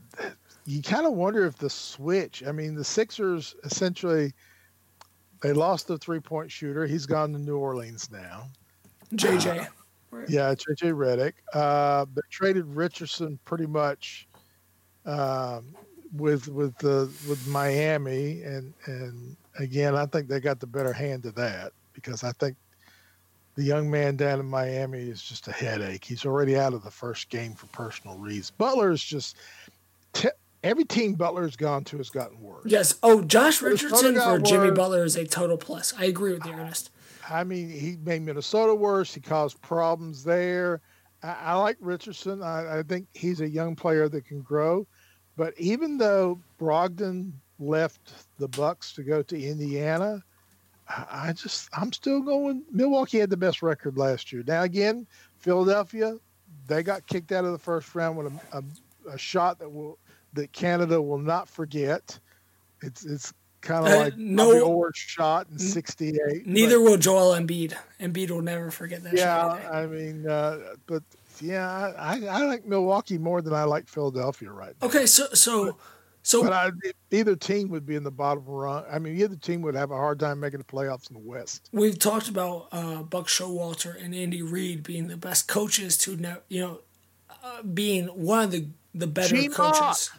you 0.66 0.82
kind 0.82 1.06
of 1.06 1.12
wonder 1.14 1.44
if 1.46 1.56
the 1.56 1.70
switch. 1.70 2.42
I 2.46 2.52
mean, 2.52 2.74
the 2.74 2.84
Sixers 2.84 3.54
essentially 3.64 4.32
they 5.42 5.52
lost 5.52 5.86
the 5.86 5.98
three 5.98 6.20
point 6.20 6.50
shooter. 6.50 6.86
He's 6.86 7.06
gone 7.06 7.32
to 7.32 7.38
New 7.38 7.56
Orleans 7.56 8.10
now. 8.10 8.48
JJ. 9.14 9.68
Yeah, 10.28 10.54
JJ 10.54 10.92
Redick. 10.94 11.32
Uh, 11.52 12.06
they 12.14 12.22
traded 12.30 12.66
Richardson 12.66 13.38
pretty 13.44 13.66
much 13.66 14.28
um, 15.06 15.74
with 16.16 16.48
with 16.48 16.76
the 16.78 17.10
with 17.28 17.46
Miami, 17.48 18.42
and 18.42 18.72
and 18.86 19.36
again, 19.58 19.96
I 19.96 20.06
think 20.06 20.28
they 20.28 20.40
got 20.40 20.60
the 20.60 20.66
better 20.66 20.92
hand 20.92 21.26
of 21.26 21.34
that 21.34 21.72
because 21.92 22.24
I 22.24 22.32
think 22.32 22.56
the 23.56 23.62
young 23.62 23.90
man 23.90 24.16
down 24.16 24.40
in 24.40 24.46
Miami 24.46 25.00
is 25.00 25.22
just 25.22 25.48
a 25.48 25.52
headache. 25.52 26.04
He's 26.04 26.24
already 26.24 26.56
out 26.56 26.74
of 26.74 26.82
the 26.82 26.90
first 26.90 27.28
game 27.28 27.54
for 27.54 27.66
personal 27.66 28.16
reasons. 28.18 28.50
Butler 28.52 28.90
is 28.90 29.02
just 29.02 29.36
t- 30.12 30.28
every 30.64 30.84
team 30.84 31.12
Butler's 31.12 31.54
gone 31.54 31.84
to 31.84 31.98
has 31.98 32.10
gotten 32.10 32.40
worse. 32.40 32.64
Yes. 32.66 32.98
Oh, 33.02 33.22
Josh 33.22 33.62
Richardson 33.62 34.16
for 34.16 34.40
Jimmy. 34.40 34.72
Butler 34.72 35.04
is 35.04 35.14
a 35.14 35.26
total 35.26 35.56
plus. 35.56 35.94
I 35.96 36.06
agree 36.06 36.32
with 36.32 36.44
you, 36.46 36.52
Ernest. 36.52 36.90
I 37.30 37.44
mean, 37.44 37.70
he 37.70 37.96
made 38.04 38.22
Minnesota 38.22 38.74
worse. 38.74 39.14
He 39.14 39.20
caused 39.20 39.60
problems 39.60 40.24
there. 40.24 40.80
I, 41.22 41.36
I 41.42 41.54
like 41.54 41.76
Richardson. 41.80 42.42
I, 42.42 42.80
I 42.80 42.82
think 42.82 43.06
he's 43.14 43.40
a 43.40 43.48
young 43.48 43.76
player 43.76 44.08
that 44.08 44.26
can 44.26 44.40
grow. 44.40 44.86
But 45.36 45.54
even 45.58 45.98
though 45.98 46.40
Brogdon 46.58 47.32
left 47.58 48.12
the 48.38 48.48
Bucks 48.48 48.92
to 48.94 49.02
go 49.02 49.22
to 49.22 49.40
Indiana, 49.40 50.22
I, 50.88 51.28
I 51.28 51.32
just 51.32 51.68
I'm 51.76 51.92
still 51.92 52.20
going. 52.20 52.62
Milwaukee 52.70 53.18
had 53.18 53.30
the 53.30 53.36
best 53.36 53.62
record 53.62 53.98
last 53.98 54.32
year. 54.32 54.42
Now 54.46 54.62
again, 54.62 55.06
Philadelphia, 55.38 56.16
they 56.66 56.82
got 56.82 57.06
kicked 57.06 57.32
out 57.32 57.44
of 57.44 57.52
the 57.52 57.58
first 57.58 57.94
round 57.94 58.16
with 58.16 58.32
a, 58.32 58.58
a, 58.58 59.12
a 59.14 59.18
shot 59.18 59.58
that 59.58 59.70
will 59.70 59.98
that 60.34 60.52
Canada 60.52 61.00
will 61.00 61.18
not 61.18 61.48
forget. 61.48 62.18
It's 62.82 63.04
it's 63.04 63.32
kind 63.60 63.86
of 63.86 63.92
Uh, 63.92 63.96
like 63.98 64.18
no- 64.18 64.60
Orr's 64.60 64.96
shot 64.96 65.46
in 65.50 65.58
'68. 65.58 66.46
Neither 66.46 66.80
will 66.80 66.96
Joel 66.98 67.34
Embiid. 67.34 67.74
Embiid 68.00 68.30
will 68.30 68.42
never 68.42 68.70
forget 68.70 69.02
that. 69.04 69.14
Yeah. 69.14 69.46
I 69.72 69.86
mean, 69.86 70.26
uh, 70.28 70.74
but 70.86 71.02
yeah, 71.40 71.92
I, 71.98 72.20
I 72.26 72.44
like 72.44 72.66
Milwaukee 72.66 73.18
more 73.18 73.42
than 73.42 73.54
I 73.54 73.64
like 73.64 73.88
Philadelphia 73.88 74.50
right 74.52 74.74
now. 74.80 74.86
Okay, 74.88 75.06
so 75.06 75.26
so 75.32 75.78
so 76.22 76.42
But 76.42 76.52
I, 76.52 76.70
either 77.10 77.36
team 77.36 77.68
would 77.70 77.84
be 77.86 77.96
in 77.96 78.02
the 78.02 78.10
bottom 78.10 78.44
run. 78.46 78.84
I 78.90 78.98
mean, 78.98 79.18
either 79.20 79.36
team 79.36 79.60
would 79.62 79.74
have 79.74 79.90
a 79.90 79.96
hard 79.96 80.18
time 80.20 80.40
making 80.40 80.58
the 80.58 80.64
playoffs 80.64 81.10
in 81.10 81.14
the 81.14 81.20
West. 81.20 81.68
we've 81.72 81.98
talked 81.98 82.28
about 82.28 82.68
uh, 82.72 83.02
Buck 83.02 83.26
Showalter 83.28 84.02
and 84.02 84.14
Andy 84.14 84.42
Reid 84.42 84.82
being 84.82 85.08
the 85.08 85.16
best 85.16 85.48
coaches 85.48 85.96
to 85.98 86.16
know, 86.16 86.38
you 86.48 86.60
know, 86.60 86.80
uh, 87.42 87.62
being 87.62 88.06
one 88.08 88.44
of 88.44 88.50
the 88.52 88.68
the 88.94 89.06
better 89.06 89.34
Gene 89.36 89.50
coaches. 89.50 90.10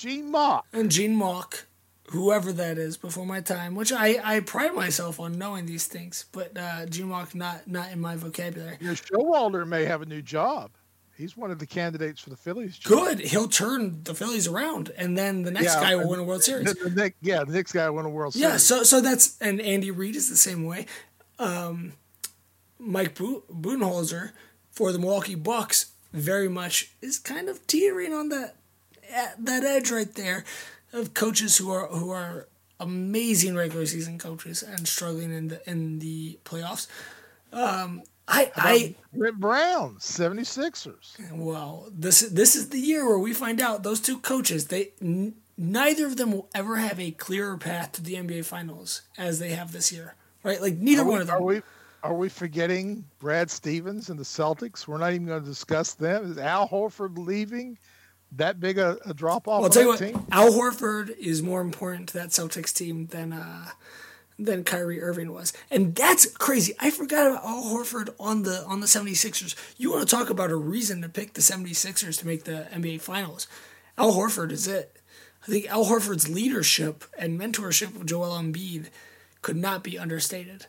Gene 0.00 0.30
Mauch. 0.30 0.64
And 0.72 0.90
Gene 0.90 1.14
Mauch, 1.14 1.66
whoever 2.10 2.52
that 2.52 2.78
is, 2.78 2.96
before 2.96 3.26
my 3.26 3.40
time, 3.42 3.74
which 3.74 3.92
I, 3.92 4.18
I 4.24 4.40
pride 4.40 4.74
myself 4.74 5.20
on 5.20 5.36
knowing 5.38 5.66
these 5.66 5.86
things, 5.86 6.24
but 6.32 6.56
uh, 6.56 6.86
Gene 6.86 7.08
Mauch 7.08 7.34
not 7.34 7.66
not 7.68 7.92
in 7.92 8.00
my 8.00 8.16
vocabulary. 8.16 8.78
You 8.80 8.88
know, 8.88 8.94
Showalter 8.94 9.66
may 9.66 9.84
have 9.84 10.00
a 10.02 10.06
new 10.06 10.22
job. 10.22 10.70
He's 11.16 11.36
one 11.36 11.50
of 11.50 11.58
the 11.58 11.66
candidates 11.66 12.18
for 12.22 12.30
the 12.30 12.36
Phillies. 12.36 12.78
job. 12.78 12.88
Good, 12.90 13.20
he'll 13.20 13.46
turn 13.46 14.00
the 14.04 14.14
Phillies 14.14 14.48
around, 14.48 14.90
and 14.96 15.18
then 15.18 15.42
the 15.42 15.50
next 15.50 15.74
Yeah, 15.74 15.80
guy 15.82 15.94
will 15.96 16.08
win 16.08 16.18
a 16.20 16.24
World 16.24 16.42
Series. 16.42 16.72
The, 16.72 16.88
the 16.88 16.96
next, 17.02 17.16
yeah, 17.20 17.44
the 17.44 17.52
next 17.52 17.72
guy 17.72 17.90
won 17.90 18.06
a 18.06 18.08
World 18.08 18.34
Yeah, 18.34 18.56
Series. 18.56 18.70
Yeah. 18.70 18.76
So 18.78 18.82
so 18.84 19.00
that's 19.02 19.36
and 19.42 19.60
Andy 19.60 19.90
Reid 19.90 20.16
is 20.16 20.30
the 20.30 20.36
same 20.36 20.64
way. 20.64 20.86
Um, 21.38 21.92
Mike 22.78 23.14
Bu- 23.16 23.42
Budenholzer 23.52 24.32
for 24.70 24.92
the 24.92 24.98
Milwaukee 24.98 25.34
Bucks 25.34 25.92
very 26.12 26.48
much 26.48 26.90
is 27.02 27.18
kind 27.18 27.48
of 27.50 27.66
teetering 27.66 28.14
on 28.14 28.30
that 28.30 28.44
at 28.44 28.56
that 29.38 29.64
edge 29.64 29.90
right 29.90 30.12
there 30.14 30.44
of 30.92 31.14
coaches 31.14 31.56
who 31.58 31.70
are 31.70 31.86
who 31.88 32.10
are 32.10 32.48
amazing 32.78 33.54
regular 33.54 33.86
season 33.86 34.18
coaches 34.18 34.62
and 34.62 34.86
struggling 34.88 35.32
in 35.32 35.48
the 35.48 35.70
in 35.70 35.98
the 35.98 36.38
playoffs. 36.44 36.86
Um, 37.52 38.02
I 38.28 38.50
I 38.56 38.94
Brett 39.12 39.34
Brown, 39.34 39.96
76ers. 39.96 41.16
well 41.32 41.88
this 41.92 42.20
this 42.20 42.54
is 42.56 42.68
the 42.70 42.78
year 42.78 43.06
where 43.06 43.18
we 43.18 43.32
find 43.32 43.60
out 43.60 43.82
those 43.82 44.00
two 44.00 44.18
coaches 44.18 44.66
they 44.66 44.92
n- 45.02 45.34
neither 45.58 46.06
of 46.06 46.16
them 46.16 46.32
will 46.32 46.48
ever 46.54 46.76
have 46.76 46.98
a 46.98 47.10
clearer 47.10 47.56
path 47.58 47.92
to 47.92 48.02
the 48.02 48.14
NBA 48.14 48.44
finals 48.44 49.02
as 49.18 49.38
they 49.38 49.50
have 49.50 49.72
this 49.72 49.92
year. 49.92 50.14
Right? 50.42 50.60
Like 50.60 50.76
neither 50.76 51.04
we, 51.04 51.10
one 51.10 51.20
of 51.20 51.26
them. 51.26 51.36
are 51.36 51.42
we 51.42 51.62
are 52.02 52.14
we 52.14 52.28
forgetting 52.28 53.04
Brad 53.18 53.50
Stevens 53.50 54.08
and 54.08 54.18
the 54.18 54.24
Celtics? 54.24 54.88
We're 54.88 54.96
not 54.98 55.12
even 55.12 55.26
going 55.26 55.42
to 55.42 55.48
discuss 55.48 55.94
them. 55.94 56.30
Is 56.30 56.38
Al 56.38 56.66
Horford 56.66 57.18
leaving 57.18 57.76
that 58.32 58.60
big 58.60 58.78
a, 58.78 58.98
a 59.04 59.14
drop 59.14 59.48
off 59.48 59.60
Well, 59.60 59.64
I'll 59.64 59.70
tell 59.70 59.82
you 59.82 59.88
what, 59.88 59.98
team? 59.98 60.26
Al 60.30 60.52
Horford 60.52 61.16
is 61.18 61.42
more 61.42 61.60
important 61.60 62.08
to 62.10 62.14
that 62.14 62.28
Celtics 62.28 62.74
team 62.74 63.06
than 63.06 63.32
uh, 63.32 63.70
than 64.38 64.64
Kyrie 64.64 65.02
Irving 65.02 65.32
was. 65.32 65.52
And 65.70 65.94
that's 65.94 66.26
crazy. 66.26 66.74
I 66.80 66.90
forgot 66.90 67.26
about 67.26 67.44
Al 67.44 67.64
Horford 67.64 68.14
on 68.18 68.42
the 68.42 68.64
on 68.64 68.80
the 68.80 68.86
76ers. 68.86 69.54
You 69.76 69.92
want 69.92 70.08
to 70.08 70.16
talk 70.16 70.30
about 70.30 70.50
a 70.50 70.56
reason 70.56 71.02
to 71.02 71.08
pick 71.08 71.34
the 71.34 71.40
76ers 71.40 72.18
to 72.20 72.26
make 72.26 72.44
the 72.44 72.68
NBA 72.72 73.00
finals. 73.00 73.46
Al 73.98 74.12
Horford 74.12 74.50
is 74.50 74.66
it. 74.66 74.96
I 75.42 75.46
think 75.50 75.68
Al 75.70 75.86
Horford's 75.86 76.28
leadership 76.28 77.04
and 77.18 77.40
mentorship 77.40 77.96
of 77.96 78.06
Joel 78.06 78.38
Embiid 78.38 78.86
could 79.42 79.56
not 79.56 79.82
be 79.82 79.98
understated. 79.98 80.66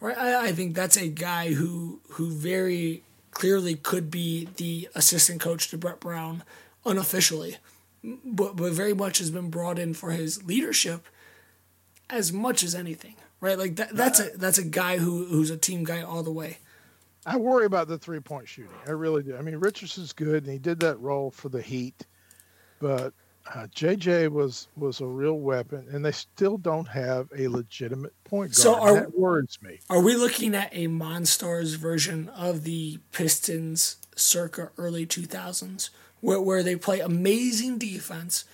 Right? 0.00 0.16
I, 0.16 0.48
I 0.48 0.52
think 0.52 0.74
that's 0.74 0.96
a 0.96 1.08
guy 1.08 1.52
who 1.52 2.00
who 2.10 2.30
very 2.30 3.02
clearly 3.30 3.74
could 3.74 4.10
be 4.10 4.48
the 4.56 4.88
assistant 4.94 5.40
coach 5.40 5.68
to 5.68 5.78
Brett 5.78 6.00
Brown 6.00 6.42
unofficially, 6.84 7.56
but, 8.02 8.56
but 8.56 8.72
very 8.72 8.94
much 8.94 9.18
has 9.18 9.30
been 9.30 9.50
brought 9.50 9.78
in 9.78 9.94
for 9.94 10.10
his 10.10 10.44
leadership 10.44 11.06
as 12.10 12.32
much 12.32 12.62
as 12.62 12.74
anything. 12.74 13.16
Right? 13.40 13.58
Like 13.58 13.76
that, 13.76 13.90
that's 13.94 14.20
a 14.20 14.30
that's 14.36 14.56
a 14.56 14.64
guy 14.64 14.96
who 14.96 15.26
who's 15.26 15.50
a 15.50 15.56
team 15.56 15.84
guy 15.84 16.00
all 16.02 16.22
the 16.22 16.32
way. 16.32 16.58
I 17.26 17.36
worry 17.36 17.66
about 17.66 17.88
the 17.88 17.98
three 17.98 18.20
point 18.20 18.48
shooting. 18.48 18.72
I 18.86 18.92
really 18.92 19.22
do. 19.22 19.36
I 19.36 19.42
mean, 19.42 19.56
Richardson's 19.56 20.12
good, 20.12 20.44
and 20.44 20.52
he 20.52 20.58
did 20.58 20.80
that 20.80 20.98
role 20.98 21.30
for 21.30 21.48
the 21.48 21.60
Heat, 21.60 22.06
but 22.80 23.12
uh, 23.52 23.66
JJ 23.74 24.30
was 24.30 24.68
was 24.76 25.00
a 25.00 25.06
real 25.06 25.38
weapon, 25.38 25.86
and 25.90 26.04
they 26.04 26.12
still 26.12 26.56
don't 26.56 26.88
have 26.88 27.28
a 27.36 27.48
legitimate 27.48 28.14
point 28.24 28.50
guard. 28.50 28.56
So 28.56 28.74
are, 28.80 28.94
that 28.94 29.18
worries 29.18 29.58
me. 29.62 29.80
Are 29.90 30.00
we 30.00 30.16
looking 30.16 30.54
at 30.54 30.70
a 30.72 30.88
Monstars 30.88 31.76
version 31.76 32.30
of 32.30 32.64
the 32.64 32.98
Pistons 33.12 33.96
circa 34.16 34.70
early 34.78 35.04
two 35.04 35.24
thousands, 35.24 35.90
where 36.24 36.40
where 36.40 36.62
they 36.62 36.76
play 36.76 37.00
amazing 37.00 37.78
defense, 37.78 38.44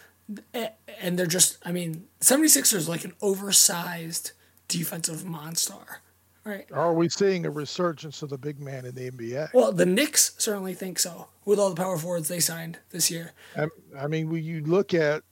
and 1.00 1.18
they're 1.18 1.26
just 1.26 1.58
I 1.64 1.72
mean 1.72 2.06
76ers 2.20 2.88
like 2.88 3.04
an 3.04 3.14
oversized 3.20 4.32
defensive 4.68 5.24
monster 5.24 6.00
Right. 6.44 6.66
Are 6.72 6.94
we 6.94 7.08
seeing 7.08 7.44
a 7.44 7.50
resurgence 7.50 8.22
of 8.22 8.30
the 8.30 8.38
big 8.38 8.60
man 8.60 8.86
in 8.86 8.94
the 8.94 9.10
NBA? 9.10 9.52
Well, 9.52 9.72
the 9.72 9.84
Knicks 9.84 10.32
certainly 10.38 10.72
think 10.72 10.98
so 10.98 11.28
with 11.44 11.58
all 11.58 11.68
the 11.68 11.76
power 11.76 11.98
forwards 11.98 12.28
they 12.28 12.40
signed 12.40 12.78
this 12.90 13.10
year. 13.10 13.32
I, 13.56 13.66
I 13.98 14.06
mean, 14.06 14.30
when 14.30 14.42
you 14.42 14.62
look 14.62 14.94
at 14.94 15.22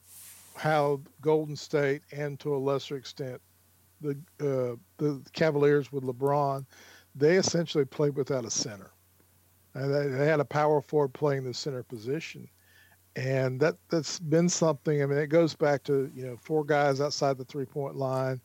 how 0.55 1.01
Golden 1.21 1.55
State 1.55 2.03
and 2.11 2.39
to 2.41 2.55
a 2.55 2.57
lesser 2.57 2.95
extent 2.95 3.41
the 4.01 4.11
uh, 4.39 4.75
the 4.97 5.21
Cavaliers 5.33 5.91
with 5.91 6.03
LeBron, 6.03 6.65
they 7.15 7.37
essentially 7.37 7.85
played 7.85 8.15
without 8.15 8.45
a 8.45 8.51
center. 8.51 8.91
And 9.79 9.93
they, 9.93 10.07
they 10.07 10.25
had 10.25 10.39
a 10.39 10.45
power 10.45 10.81
forward 10.81 11.13
playing 11.13 11.45
the 11.45 11.53
center 11.53 11.83
position, 11.83 12.49
and 13.15 13.59
that 13.61 13.75
that's 13.89 14.19
been 14.19 14.49
something. 14.49 15.01
I 15.01 15.05
mean, 15.05 15.17
it 15.17 15.27
goes 15.27 15.55
back 15.55 15.83
to 15.85 16.11
you 16.13 16.25
know 16.25 16.37
four 16.37 16.65
guys 16.65 16.99
outside 16.99 17.37
the 17.37 17.45
three 17.45 17.65
point 17.65 17.95
line 17.95 18.41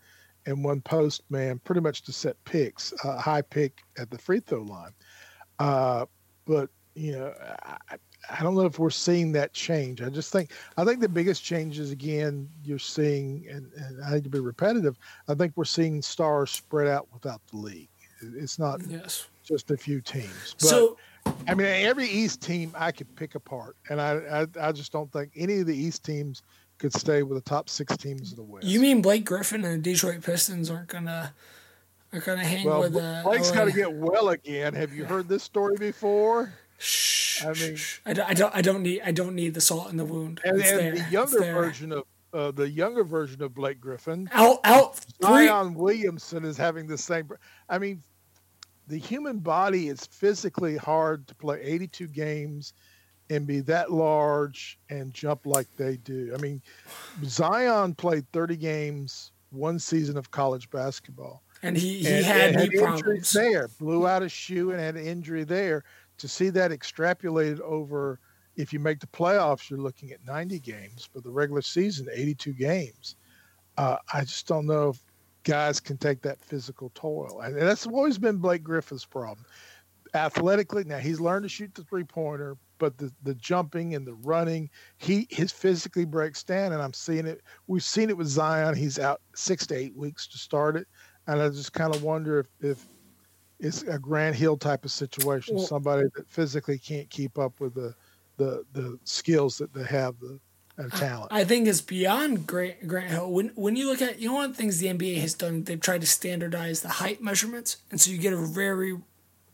and 0.46 0.62
one 0.62 0.80
post 0.80 1.22
man 1.30 1.58
pretty 1.64 1.80
much 1.80 2.02
to 2.02 2.12
set 2.12 2.42
picks, 2.44 2.92
a 3.04 3.08
uh, 3.08 3.20
high 3.20 3.42
pick 3.42 3.80
at 3.98 4.10
the 4.10 4.18
free 4.18 4.40
throw 4.40 4.62
line. 4.62 4.92
Uh, 5.58 6.06
but 6.44 6.70
you 6.94 7.12
know, 7.12 7.34
I, 7.64 7.96
I, 8.30 8.42
don't 8.42 8.54
know 8.54 8.66
if 8.66 8.78
we're 8.78 8.90
seeing 8.90 9.32
that 9.32 9.52
change. 9.52 10.02
I 10.02 10.10
just 10.10 10.32
think 10.32 10.52
I 10.76 10.84
think 10.84 11.00
the 11.00 11.08
biggest 11.08 11.42
changes 11.42 11.90
again 11.90 12.48
you're 12.62 12.78
seeing, 12.78 13.46
and, 13.50 13.72
and 13.72 14.04
I 14.04 14.10
hate 14.10 14.24
to 14.24 14.30
be 14.30 14.40
repetitive. 14.40 14.98
I 15.26 15.34
think 15.34 15.54
we're 15.56 15.64
seeing 15.64 16.00
stars 16.00 16.52
spread 16.52 16.86
out 16.86 17.08
without 17.12 17.40
the 17.50 17.56
league. 17.56 17.88
It's 18.20 18.58
not 18.58 18.80
yes. 18.88 19.26
just 19.42 19.70
a 19.70 19.76
few 19.76 20.00
teams. 20.00 20.54
But, 20.60 20.68
so. 20.68 20.96
I 21.46 21.54
mean, 21.54 21.66
every 21.66 22.06
East 22.06 22.40
team 22.40 22.72
I 22.76 22.92
could 22.92 23.14
pick 23.16 23.34
apart, 23.34 23.76
and 23.90 24.00
I, 24.00 24.46
I, 24.60 24.68
I 24.68 24.72
just 24.72 24.92
don't 24.92 25.12
think 25.12 25.30
any 25.36 25.60
of 25.60 25.66
the 25.66 25.76
East 25.76 26.04
teams 26.04 26.42
could 26.78 26.92
stay 26.92 27.22
with 27.22 27.36
the 27.36 27.48
top 27.48 27.68
six 27.68 27.96
teams 27.96 28.30
of 28.30 28.36
the 28.36 28.42
West. 28.42 28.66
You 28.66 28.80
mean 28.80 29.02
Blake 29.02 29.24
Griffin 29.24 29.64
and 29.64 29.84
the 29.84 29.92
Detroit 29.92 30.22
Pistons 30.22 30.70
aren't 30.70 30.88
gonna 30.88 31.32
are 32.12 32.20
gonna 32.20 32.44
hang 32.44 32.66
well, 32.66 32.80
with? 32.80 32.96
Uh, 32.96 33.22
Blake's 33.24 33.50
got 33.50 33.64
to 33.66 33.72
get 33.72 33.92
well 33.92 34.30
again. 34.30 34.74
Have 34.74 34.92
you 34.92 35.04
heard 35.04 35.28
this 35.28 35.42
story 35.42 35.76
before? 35.76 36.52
Shh, 36.78 37.44
I 37.44 37.52
mean, 37.52 37.76
I 38.04 38.12
don't, 38.12 38.30
I 38.30 38.34
don't, 38.34 38.56
I 38.56 38.62
don't 38.62 38.82
need, 38.82 39.02
I 39.04 39.12
don't 39.12 39.34
need 39.34 39.54
the 39.54 39.60
salt 39.60 39.90
in 39.90 39.96
the 39.96 40.04
wound. 40.04 40.40
And, 40.44 40.60
and 40.60 40.96
the 40.96 41.10
younger 41.10 41.40
version 41.40 41.92
of 41.92 42.04
uh, 42.32 42.50
the 42.50 42.68
younger 42.68 43.04
version 43.04 43.42
of 43.42 43.54
Blake 43.54 43.80
Griffin, 43.80 44.28
out, 44.32 44.58
out, 44.64 44.98
Zion 45.22 45.74
Williamson 45.74 46.44
is 46.44 46.56
having 46.56 46.86
the 46.86 46.98
same. 46.98 47.28
I 47.68 47.78
mean, 47.78 48.02
the 48.86 48.98
human 48.98 49.38
body 49.38 49.88
is 49.88 50.06
physically 50.06 50.76
hard 50.76 51.26
to 51.28 51.34
play 51.34 51.60
82 51.62 52.08
games 52.08 52.74
and 53.30 53.46
be 53.46 53.60
that 53.60 53.90
large 53.90 54.78
and 54.90 55.14
jump 55.14 55.46
like 55.46 55.68
they 55.76 55.96
do. 55.96 56.32
I 56.36 56.40
mean, 56.40 56.60
Zion 57.24 57.94
played 57.94 58.30
30 58.32 58.56
games 58.56 59.32
one 59.50 59.78
season 59.78 60.16
of 60.16 60.30
college 60.30 60.68
basketball. 60.70 61.42
And 61.62 61.76
he, 61.76 62.00
he 62.00 62.08
and, 62.08 62.24
had, 62.24 62.54
and 62.56 62.70
knee 62.70 62.78
problems. 62.78 63.32
there, 63.32 63.68
blew 63.78 64.06
out 64.06 64.22
a 64.22 64.28
shoe 64.28 64.72
and 64.72 64.80
had 64.80 64.96
an 64.96 65.06
injury 65.06 65.44
there. 65.44 65.84
To 66.18 66.28
see 66.28 66.50
that 66.50 66.70
extrapolated 66.70 67.60
over, 67.60 68.20
if 68.56 68.72
you 68.72 68.78
make 68.78 69.00
the 69.00 69.06
playoffs, 69.06 69.70
you're 69.70 69.80
looking 69.80 70.12
at 70.12 70.24
90 70.24 70.60
games, 70.60 71.08
but 71.12 71.24
the 71.24 71.30
regular 71.30 71.62
season, 71.62 72.06
82 72.12 72.52
games. 72.52 73.16
Uh, 73.76 73.96
I 74.12 74.20
just 74.20 74.46
don't 74.46 74.66
know 74.66 74.90
if 74.90 75.00
guys 75.44 75.78
can 75.78 75.96
take 75.96 76.22
that 76.22 76.42
physical 76.42 76.90
toil. 76.94 77.40
And 77.40 77.56
that's 77.56 77.86
always 77.86 78.18
been 78.18 78.38
Blake 78.38 78.64
Griffin's 78.64 79.04
problem. 79.04 79.46
Athletically, 80.14 80.84
now 80.84 80.98
he's 80.98 81.20
learned 81.20 81.42
to 81.44 81.48
shoot 81.48 81.74
the 81.74 81.84
three 81.84 82.04
pointer, 82.04 82.56
but 82.78 82.98
the, 82.98 83.12
the 83.22 83.34
jumping 83.34 83.94
and 83.94 84.06
the 84.06 84.14
running, 84.14 84.70
he 84.98 85.26
his 85.30 85.52
physically 85.52 86.04
breaks 86.04 86.42
down, 86.42 86.72
and 86.72 86.80
I'm 86.80 86.92
seeing 86.92 87.26
it. 87.26 87.42
We've 87.66 87.82
seen 87.82 88.10
it 88.10 88.16
with 88.16 88.28
Zion. 88.28 88.76
He's 88.76 88.98
out 88.98 89.20
six 89.34 89.66
to 89.68 89.74
eight 89.76 89.96
weeks 89.96 90.26
to 90.28 90.38
start 90.38 90.76
it, 90.76 90.86
and 91.26 91.40
I 91.40 91.48
just 91.48 91.72
kind 91.72 91.94
of 91.94 92.02
wonder 92.02 92.40
if, 92.40 92.46
if 92.60 92.86
it's 93.58 93.82
a 93.82 93.98
Grant 93.98 94.36
Hill 94.36 94.56
type 94.56 94.84
of 94.84 94.92
situation, 94.92 95.56
well, 95.56 95.66
somebody 95.66 96.08
that 96.14 96.28
physically 96.28 96.78
can't 96.78 97.10
keep 97.10 97.38
up 97.38 97.60
with 97.60 97.74
the 97.74 97.94
the 98.36 98.64
the 98.72 98.98
skills 99.04 99.58
that 99.58 99.72
they 99.72 99.84
have 99.84 100.18
the 100.20 100.38
and 100.76 100.92
talent. 100.92 101.32
I 101.32 101.44
think 101.44 101.68
it's 101.68 101.80
beyond 101.80 102.46
Grant, 102.46 102.86
Grant 102.86 103.10
Hill. 103.10 103.30
When 103.30 103.48
when 103.54 103.76
you 103.76 103.88
look 103.88 104.02
at 104.02 104.18
you 104.18 104.28
know 104.28 104.34
one 104.34 104.44
of 104.46 104.50
the 104.52 104.56
things 104.56 104.78
the 104.78 104.88
NBA 104.88 105.20
has 105.20 105.34
done, 105.34 105.64
they've 105.64 105.80
tried 105.80 106.00
to 106.00 106.06
standardize 106.06 106.82
the 106.82 106.88
height 106.88 107.22
measurements, 107.22 107.78
and 107.90 108.00
so 108.00 108.10
you 108.10 108.18
get 108.18 108.32
a 108.32 108.36
very 108.36 108.96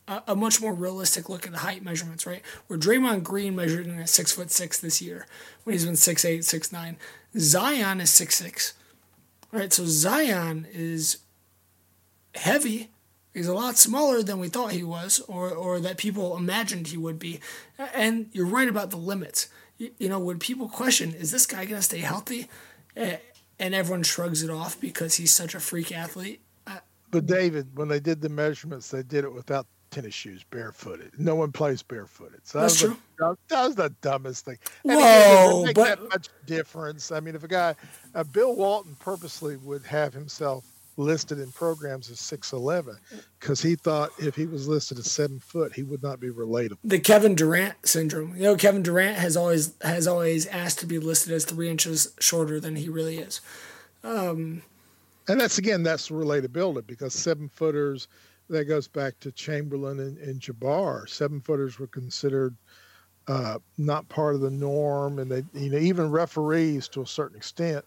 a, 0.08 0.22
a 0.28 0.36
much 0.36 0.60
more 0.60 0.74
realistic 0.74 1.28
look 1.28 1.46
at 1.46 1.52
the 1.52 1.58
height 1.58 1.82
measurements, 1.82 2.26
right? 2.26 2.42
Where 2.66 2.78
Draymond 2.78 3.22
Green 3.22 3.54
measured 3.54 3.86
in 3.86 3.98
at 3.98 4.08
six 4.08 4.32
foot 4.32 4.50
six 4.50 4.78
this 4.78 5.00
year, 5.00 5.26
when 5.64 5.72
he's 5.74 5.86
been 5.86 5.96
six 5.96 6.24
eight, 6.24 6.44
six 6.44 6.72
nine. 6.72 6.96
Zion 7.38 8.00
is 8.00 8.10
six 8.10 8.36
six, 8.36 8.74
right? 9.52 9.72
So 9.72 9.84
Zion 9.86 10.66
is 10.72 11.18
heavy. 12.34 12.90
He's 13.32 13.46
a 13.46 13.54
lot 13.54 13.76
smaller 13.76 14.24
than 14.24 14.40
we 14.40 14.48
thought 14.48 14.72
he 14.72 14.82
was, 14.82 15.20
or 15.28 15.50
or 15.50 15.78
that 15.80 15.96
people 15.96 16.36
imagined 16.36 16.88
he 16.88 16.96
would 16.96 17.18
be. 17.18 17.40
And 17.94 18.28
you're 18.32 18.46
right 18.46 18.68
about 18.68 18.90
the 18.90 18.96
limits. 18.96 19.48
You, 19.80 20.10
know, 20.10 20.18
when 20.18 20.38
people 20.38 20.68
question, 20.68 21.14
is 21.14 21.30
this 21.30 21.46
guy 21.46 21.64
gonna 21.64 21.80
stay 21.80 21.98
healthy? 22.00 22.48
And 22.94 23.74
everyone 23.74 24.02
shrugs 24.02 24.42
it 24.42 24.50
off 24.50 24.78
because 24.80 25.14
he's 25.14 25.32
such 25.32 25.54
a 25.54 25.60
freak 25.60 25.90
athlete. 25.90 26.42
But 27.10 27.26
David, 27.26 27.68
when 27.74 27.88
they 27.88 27.98
did 27.98 28.20
the 28.20 28.28
measurements, 28.28 28.90
they 28.90 29.02
did 29.02 29.24
it 29.24 29.32
without 29.32 29.66
tennis 29.90 30.14
shoes 30.14 30.44
barefooted. 30.44 31.18
No 31.18 31.34
one 31.34 31.50
plays 31.50 31.82
barefooted. 31.82 32.46
So 32.46 32.60
That's 32.60 32.80
that 32.80 32.86
true. 32.86 32.96
The, 33.18 33.36
that 33.48 33.66
was 33.66 33.74
the 33.74 33.94
dumbest 34.00 34.44
thing. 34.44 34.58
And 34.84 35.00
Whoa, 35.00 35.62
again, 35.62 35.74
but 35.74 35.98
that 35.98 36.08
much 36.08 36.28
difference. 36.46 37.10
I 37.10 37.20
mean, 37.20 37.34
if 37.34 37.42
a 37.42 37.48
guy, 37.48 37.74
uh, 38.14 38.22
Bill 38.24 38.54
Walton 38.54 38.96
purposely 39.00 39.56
would 39.56 39.82
have 39.84 40.14
himself 40.14 40.64
listed 40.96 41.38
in 41.38 41.50
programs 41.52 42.10
as 42.10 42.18
6'11 42.18 42.96
because 43.38 43.62
he 43.62 43.74
thought 43.74 44.10
if 44.18 44.34
he 44.34 44.46
was 44.46 44.68
listed 44.68 44.98
as 44.98 45.10
seven 45.10 45.38
foot 45.38 45.72
he 45.72 45.82
would 45.82 46.02
not 46.02 46.20
be 46.20 46.28
relatable. 46.28 46.78
The 46.84 46.98
kevin 46.98 47.34
durant 47.34 47.74
syndrome. 47.86 48.34
You 48.36 48.42
know 48.42 48.56
kevin 48.56 48.82
durant 48.82 49.16
has 49.16 49.36
always 49.36 49.74
has 49.82 50.06
always 50.06 50.46
asked 50.46 50.80
to 50.80 50.86
be 50.86 50.98
listed 50.98 51.32
as 51.32 51.44
three 51.44 51.70
inches 51.70 52.14
shorter 52.20 52.60
than 52.60 52.76
he 52.76 52.88
really 52.88 53.18
is. 53.18 53.40
Um, 54.04 54.62
and 55.28 55.40
that's 55.40 55.58
again 55.58 55.82
that's 55.82 56.10
relatability 56.10 56.86
because 56.86 57.14
seven 57.14 57.48
footers 57.48 58.08
that 58.50 58.64
goes 58.64 58.88
back 58.88 59.18
to 59.20 59.32
Chamberlain 59.32 60.00
and, 60.00 60.18
and 60.18 60.40
Jabbar. 60.40 61.08
Seven 61.08 61.40
footers 61.40 61.78
were 61.78 61.86
considered 61.86 62.54
uh, 63.28 63.58
not 63.78 64.08
part 64.08 64.34
of 64.34 64.40
the 64.40 64.50
norm, 64.50 65.20
and 65.20 65.30
they, 65.30 65.44
you 65.54 65.70
know, 65.70 65.78
even 65.78 66.10
referees 66.10 66.88
to 66.88 67.02
a 67.02 67.06
certain 67.06 67.36
extent 67.36 67.84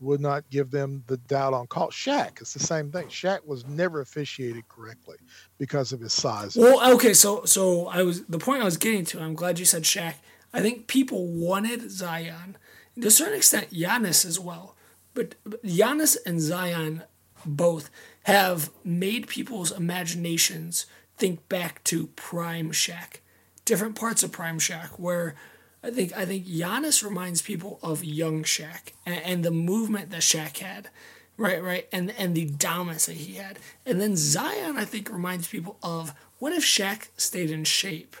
would 0.00 0.20
not 0.20 0.48
give 0.50 0.70
them 0.70 1.02
the 1.06 1.16
doubt 1.16 1.54
on 1.54 1.66
call. 1.66 1.90
Shaq, 1.90 2.40
it's 2.40 2.54
the 2.54 2.60
same 2.60 2.90
thing. 2.90 3.08
Shaq 3.08 3.44
was 3.44 3.66
never 3.66 4.00
officiated 4.00 4.68
correctly 4.68 5.16
because 5.58 5.92
of 5.92 6.00
his 6.00 6.12
size. 6.12 6.56
Well, 6.56 6.94
okay, 6.94 7.14
so 7.14 7.44
so 7.44 7.88
I 7.88 8.02
was 8.02 8.24
the 8.26 8.38
point 8.38 8.62
I 8.62 8.64
was 8.64 8.76
getting 8.76 9.04
to. 9.06 9.20
I'm 9.20 9.34
glad 9.34 9.58
you 9.58 9.64
said 9.64 9.82
Shaq. 9.82 10.14
I 10.52 10.60
think 10.60 10.86
people 10.86 11.26
wanted 11.26 11.90
Zion 11.90 12.56
to 13.00 13.08
a 13.08 13.10
certain 13.10 13.36
extent, 13.36 13.70
Giannis 13.70 14.24
as 14.24 14.40
well, 14.40 14.76
but 15.14 15.34
Giannis 15.62 16.16
and 16.26 16.40
Zion 16.40 17.04
both 17.44 17.90
have 18.24 18.70
made 18.84 19.28
people's 19.28 19.70
imaginations 19.70 20.86
think 21.16 21.48
back 21.48 21.82
to 21.84 22.08
Prime 22.08 22.72
Shaq, 22.72 23.18
different 23.64 23.94
parts 23.94 24.22
of 24.22 24.32
Prime 24.32 24.58
Shaq, 24.58 24.98
where 24.98 25.34
I 25.82 25.90
think 25.90 26.16
I 26.16 26.24
think 26.24 26.46
Giannis 26.46 27.04
reminds 27.04 27.42
people 27.42 27.78
of 27.82 28.04
young 28.04 28.42
Shaq 28.42 28.92
and, 29.06 29.22
and 29.24 29.44
the 29.44 29.50
movement 29.50 30.10
that 30.10 30.22
Shaq 30.22 30.58
had, 30.58 30.88
right, 31.36 31.62
right, 31.62 31.88
and 31.92 32.12
and 32.18 32.34
the 32.34 32.46
dominance 32.46 33.06
that 33.06 33.16
he 33.16 33.34
had, 33.34 33.58
and 33.86 34.00
then 34.00 34.16
Zion 34.16 34.76
I 34.76 34.84
think 34.84 35.10
reminds 35.10 35.48
people 35.48 35.78
of 35.82 36.14
what 36.38 36.52
if 36.52 36.64
Shaq 36.64 37.08
stayed 37.16 37.50
in 37.50 37.64
shape, 37.64 38.16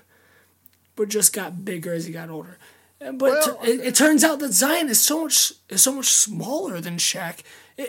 but 0.96 1.08
just 1.08 1.32
got 1.32 1.64
bigger 1.64 1.92
as 1.92 2.06
he 2.06 2.12
got 2.12 2.30
older. 2.30 2.58
But 3.00 3.20
well, 3.20 3.58
it, 3.62 3.80
it, 3.80 3.94
turns 3.94 4.24
out 4.24 4.40
that 4.40 4.52
Zion 4.52 4.88
is 4.88 5.00
so 5.00 5.22
much 5.22 5.52
is 5.68 5.82
so 5.82 5.92
much 5.92 6.06
smaller 6.06 6.80
than 6.80 6.96
Shaq, 6.96 7.42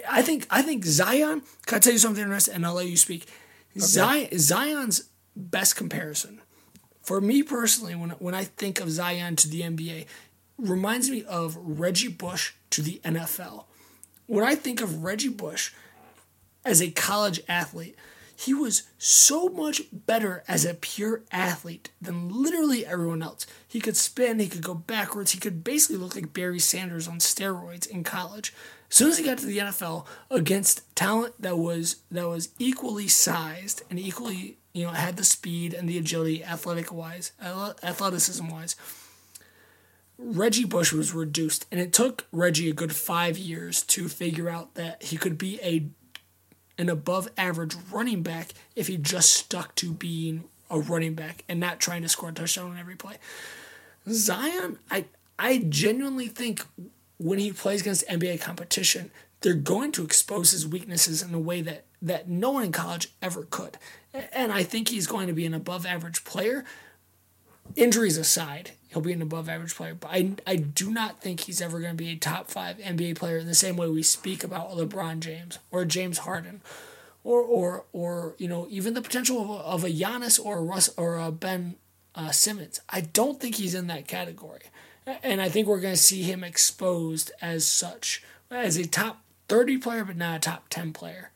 I 0.09 0.21
think 0.21 0.45
I 0.49 0.61
think 0.61 0.85
Zion. 0.85 1.41
Can 1.65 1.77
I 1.77 1.79
tell 1.79 1.93
you 1.93 1.99
something 1.99 2.23
interesting? 2.23 2.55
And 2.55 2.65
I'll 2.65 2.75
let 2.75 2.87
you 2.87 2.97
speak. 2.97 3.27
Okay. 3.75 3.79
Zion, 3.79 4.37
Zion's 4.37 5.09
best 5.35 5.75
comparison, 5.75 6.41
for 7.09 7.19
me 7.19 7.41
personally, 7.41 7.95
when 7.95 8.11
when 8.19 8.35
I 8.35 8.43
think 8.43 8.79
of 8.79 8.91
Zion 8.91 9.35
to 9.37 9.49
the 9.49 9.61
NBA, 9.61 10.05
reminds 10.59 11.09
me 11.09 11.23
of 11.23 11.57
Reggie 11.59 12.07
Bush 12.07 12.53
to 12.69 12.83
the 12.83 13.01
NFL. 13.03 13.63
When 14.27 14.45
I 14.45 14.53
think 14.53 14.79
of 14.79 15.03
Reggie 15.03 15.29
Bush 15.29 15.71
as 16.63 16.83
a 16.83 16.91
college 16.91 17.41
athlete, 17.49 17.95
he 18.35 18.53
was 18.53 18.83
so 18.99 19.49
much 19.49 19.81
better 19.91 20.43
as 20.47 20.65
a 20.65 20.75
pure 20.75 21.23
athlete 21.31 21.89
than 21.99 22.29
literally 22.29 22.85
everyone 22.85 23.23
else. 23.23 23.47
He 23.67 23.81
could 23.81 23.97
spin, 23.97 24.37
he 24.37 24.47
could 24.47 24.61
go 24.61 24.75
backwards, 24.75 25.31
he 25.31 25.39
could 25.39 25.63
basically 25.63 25.97
look 25.97 26.13
like 26.13 26.31
Barry 26.31 26.59
Sanders 26.59 27.07
on 27.07 27.17
steroids 27.17 27.87
in 27.87 28.03
college. 28.03 28.53
As 28.91 28.97
soon 28.97 29.09
as 29.09 29.17
he 29.17 29.25
got 29.25 29.39
to 29.39 29.47
the 29.47 29.57
NFL 29.57 30.05
against 30.29 30.83
talent 30.95 31.33
that 31.41 31.57
was 31.57 32.03
that 32.11 32.29
was 32.29 32.49
equally 32.59 33.07
sized 33.07 33.81
and 33.89 33.97
equally, 33.97 34.58
you 34.73 34.83
know, 34.85 34.91
had 34.91 35.17
the 35.17 35.23
speed 35.23 35.73
and 35.73 35.87
the 35.87 35.97
agility 35.97 36.43
athletic 36.43 36.91
wise, 36.91 37.31
athleticism 37.41 38.47
wise, 38.47 38.75
Reggie 40.17 40.65
Bush 40.65 40.91
was 40.91 41.13
reduced, 41.13 41.65
and 41.71 41.79
it 41.79 41.93
took 41.93 42.27
Reggie 42.31 42.69
a 42.69 42.73
good 42.73 42.93
five 42.93 43.37
years 43.37 43.81
to 43.83 44.09
figure 44.09 44.49
out 44.49 44.75
that 44.75 45.03
he 45.03 45.17
could 45.17 45.37
be 45.37 45.59
a 45.61 45.85
an 46.77 46.89
above 46.89 47.29
average 47.37 47.75
running 47.91 48.23
back 48.23 48.53
if 48.73 48.87
he 48.87 48.95
just 48.95 49.33
stuck 49.33 49.75
to 49.75 49.91
being 49.91 50.45
a 50.69 50.79
running 50.79 51.13
back 51.13 51.43
and 51.49 51.59
not 51.59 51.79
trying 51.79 52.01
to 52.01 52.07
score 52.09 52.29
a 52.29 52.33
touchdown 52.33 52.71
on 52.71 52.77
every 52.77 52.95
play. 52.95 53.15
Zion, 54.09 54.79
I 54.89 55.05
I 55.37 55.65
genuinely 55.69 56.27
think 56.27 56.65
when 57.17 57.39
he 57.39 57.51
plays 57.51 57.81
against 57.81 58.07
NBA 58.07 58.41
competition, 58.41 59.11
they're 59.41 59.53
going 59.53 59.91
to 59.93 60.03
expose 60.03 60.51
his 60.51 60.67
weaknesses 60.67 61.21
in 61.21 61.33
a 61.33 61.39
way 61.39 61.61
that 61.61 61.85
that 62.01 62.29
no 62.29 62.51
one 62.51 62.63
in 62.63 62.71
college 62.71 63.09
ever 63.21 63.43
could. 63.49 63.77
And 64.13 64.51
I 64.51 64.63
think 64.63 64.89
he's 64.89 65.07
going 65.07 65.27
to 65.27 65.33
be 65.33 65.45
an 65.45 65.53
above 65.53 65.85
average 65.85 66.23
player. 66.23 66.65
Injuries 67.75 68.17
aside, 68.17 68.71
he'll 68.87 69.01
be 69.01 69.13
an 69.13 69.21
above 69.21 69.47
average 69.47 69.75
player. 69.75 69.93
But 69.93 70.09
I, 70.11 70.31
I 70.47 70.55
do 70.55 70.91
not 70.91 71.21
think 71.21 71.41
he's 71.41 71.61
ever 71.61 71.79
going 71.79 71.95
to 71.95 72.03
be 72.03 72.09
a 72.09 72.15
top 72.15 72.49
five 72.49 72.77
NBA 72.79 73.15
player 73.15 73.37
in 73.37 73.45
the 73.45 73.53
same 73.53 73.77
way 73.77 73.87
we 73.87 74.01
speak 74.01 74.43
about 74.43 74.71
LeBron 74.71 75.19
James 75.19 75.59
or 75.71 75.85
James 75.85 76.19
Harden. 76.19 76.61
Or, 77.23 77.41
or, 77.41 77.83
or 77.91 78.35
you 78.37 78.47
know, 78.47 78.65
even 78.69 78.93
the 78.93 79.01
potential 79.01 79.41
of 79.41 79.49
a, 79.49 79.53
of 79.53 79.83
a 79.83 79.89
Giannis 79.89 80.43
or 80.43 80.57
a 80.57 80.61
Russ 80.63 80.89
or 80.97 81.17
a 81.17 81.31
Ben 81.31 81.75
uh, 82.15 82.31
Simmons. 82.31 82.81
I 82.89 83.01
don't 83.01 83.39
think 83.39 83.55
he's 83.55 83.75
in 83.75 83.87
that 83.87 84.07
category, 84.07 84.61
and 85.23 85.41
I 85.41 85.49
think 85.49 85.67
we're 85.67 85.79
going 85.79 85.93
to 85.93 85.99
see 85.99 86.23
him 86.23 86.43
exposed 86.43 87.31
as 87.41 87.65
such, 87.65 88.23
as 88.51 88.77
a 88.77 88.87
top 88.87 89.21
thirty 89.47 89.77
player, 89.77 90.03
but 90.03 90.17
not 90.17 90.37
a 90.37 90.39
top 90.39 90.69
ten 90.69 90.91
player, 90.91 91.31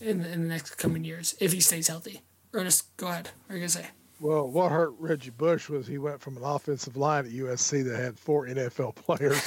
in 0.00 0.22
the, 0.22 0.32
in 0.32 0.42
the 0.42 0.48
next 0.48 0.76
coming 0.76 1.04
years 1.04 1.34
if 1.40 1.52
he 1.52 1.60
stays 1.60 1.88
healthy. 1.88 2.22
Ernest, 2.52 2.96
go 2.96 3.08
ahead. 3.08 3.30
What 3.46 3.54
are 3.54 3.56
you 3.56 3.62
gonna 3.62 3.68
say? 3.68 3.86
Well, 4.18 4.48
what 4.48 4.72
hurt 4.72 4.94
Reggie 4.98 5.30
Bush 5.30 5.68
was 5.68 5.86
he 5.86 5.98
went 5.98 6.20
from 6.20 6.38
an 6.38 6.42
offensive 6.42 6.96
line 6.96 7.26
at 7.26 7.32
USC 7.32 7.84
that 7.84 8.00
had 8.00 8.18
four 8.18 8.46
NFL 8.46 8.94
players 8.94 9.42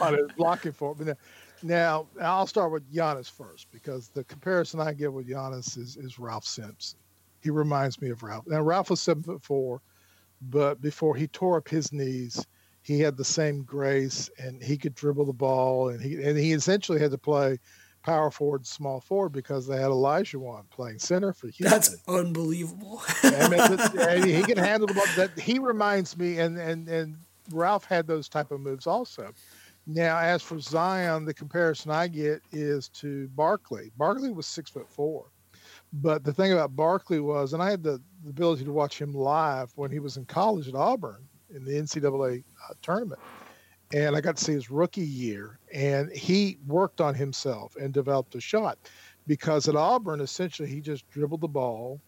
on 0.00 0.14
it 0.14 0.34
blocking 0.36 0.72
for 0.72 0.94
him. 0.94 1.14
Now, 1.62 2.06
I'll 2.20 2.46
start 2.46 2.72
with 2.72 2.90
Giannis 2.92 3.30
first 3.30 3.70
because 3.70 4.08
the 4.08 4.24
comparison 4.24 4.80
I 4.80 4.94
give 4.94 5.12
with 5.12 5.28
Giannis 5.28 5.76
is, 5.76 5.96
is 5.96 6.18
Ralph 6.18 6.46
Sampson. 6.46 6.98
He 7.42 7.50
reminds 7.50 8.00
me 8.00 8.10
of 8.10 8.22
Ralph. 8.22 8.46
Now, 8.46 8.62
Ralph 8.62 8.90
was 8.90 9.00
seven 9.00 9.22
foot 9.22 9.42
four, 9.42 9.82
but 10.40 10.80
before 10.80 11.14
he 11.14 11.28
tore 11.28 11.58
up 11.58 11.68
his 11.68 11.92
knees, 11.92 12.46
he 12.82 13.00
had 13.00 13.16
the 13.16 13.24
same 13.24 13.64
grace 13.64 14.30
and 14.38 14.62
he 14.62 14.76
could 14.76 14.94
dribble 14.94 15.26
the 15.26 15.32
ball 15.32 15.88
and 15.88 16.00
he 16.00 16.22
and 16.22 16.38
he 16.38 16.52
essentially 16.52 17.00
had 17.00 17.10
to 17.10 17.18
play 17.18 17.58
power 18.06 18.30
forward, 18.30 18.64
small 18.64 19.00
forward 19.00 19.30
because 19.30 19.66
they 19.66 19.76
had 19.76 19.90
Olajuwon 19.90 20.70
playing 20.70 21.00
center 21.00 21.32
for 21.32 21.48
Houston. 21.48 21.68
That's 21.68 21.96
unbelievable. 22.06 23.02
and 23.24 24.24
he 24.24 24.42
can 24.44 24.56
handle 24.56 24.86
the 24.86 24.94
ball. 24.94 25.04
That 25.16 25.38
he 25.38 25.58
reminds 25.58 26.16
me, 26.16 26.38
and 26.38 26.56
and 26.56 26.88
and 26.88 27.16
Ralph 27.50 27.84
had 27.84 28.06
those 28.06 28.28
type 28.28 28.52
of 28.52 28.60
moves 28.60 28.86
also. 28.86 29.32
Now, 29.88 30.18
as 30.18 30.42
for 30.42 30.58
Zion, 30.60 31.24
the 31.24 31.34
comparison 31.34 31.90
I 31.90 32.06
get 32.08 32.42
is 32.52 32.88
to 32.90 33.28
Barkley. 33.28 33.90
Barkley 33.96 34.30
was 34.30 34.46
six 34.46 34.70
foot 34.70 34.88
four, 34.88 35.26
but 35.92 36.22
the 36.22 36.32
thing 36.32 36.52
about 36.52 36.76
Barkley 36.76 37.20
was, 37.20 37.52
and 37.52 37.62
I 37.62 37.70
had 37.70 37.82
the, 37.82 38.00
the 38.24 38.30
ability 38.30 38.64
to 38.64 38.72
watch 38.72 39.00
him 39.00 39.12
live 39.12 39.72
when 39.74 39.90
he 39.90 39.98
was 39.98 40.16
in 40.16 40.24
college 40.26 40.68
at 40.68 40.74
Auburn 40.74 41.26
in 41.54 41.64
the 41.64 41.72
NCAA 41.72 42.44
uh, 42.68 42.74
tournament 42.82 43.20
and 43.92 44.16
I 44.16 44.20
got 44.20 44.36
to 44.36 44.44
see 44.44 44.52
his 44.52 44.70
rookie 44.70 45.00
year, 45.02 45.58
and 45.72 46.10
he 46.10 46.58
worked 46.66 47.00
on 47.00 47.14
himself 47.14 47.76
and 47.76 47.92
developed 47.92 48.34
a 48.34 48.40
shot 48.40 48.78
because 49.26 49.68
at 49.68 49.76
Auburn, 49.76 50.20
essentially, 50.20 50.68
he 50.68 50.80
just 50.80 51.08
dribbled 51.10 51.40
the 51.40 51.48
ball 51.48 52.00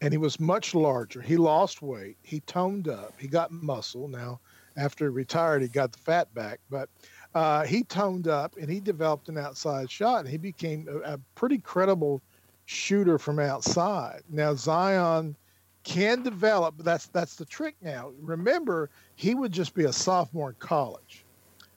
and 0.00 0.12
he 0.12 0.18
was 0.18 0.40
much 0.40 0.74
larger. 0.74 1.20
He 1.20 1.36
lost 1.36 1.82
weight, 1.82 2.16
he 2.22 2.40
toned 2.40 2.88
up, 2.88 3.14
he 3.18 3.28
got 3.28 3.52
muscle. 3.52 4.08
Now, 4.08 4.40
after 4.76 5.06
he 5.06 5.10
retired, 5.10 5.62
he 5.62 5.68
got 5.68 5.92
the 5.92 5.98
fat 5.98 6.32
back, 6.34 6.60
but 6.70 6.88
uh, 7.34 7.64
he 7.64 7.84
toned 7.84 8.26
up 8.26 8.56
and 8.56 8.70
he 8.70 8.80
developed 8.80 9.28
an 9.28 9.36
outside 9.36 9.90
shot 9.90 10.20
and 10.20 10.28
he 10.28 10.38
became 10.38 10.88
a, 10.88 11.14
a 11.14 11.20
pretty 11.34 11.58
credible 11.58 12.22
shooter 12.64 13.18
from 13.18 13.38
outside. 13.38 14.22
Now, 14.28 14.54
Zion 14.54 15.36
can 15.84 16.22
develop, 16.22 16.76
that's 16.78 17.06
that's 17.06 17.36
the 17.36 17.44
trick 17.44 17.76
now. 17.82 18.12
Remember, 18.20 18.90
he 19.14 19.34
would 19.34 19.52
just 19.52 19.74
be 19.74 19.84
a 19.84 19.92
sophomore 19.92 20.50
in 20.50 20.56
college. 20.56 21.24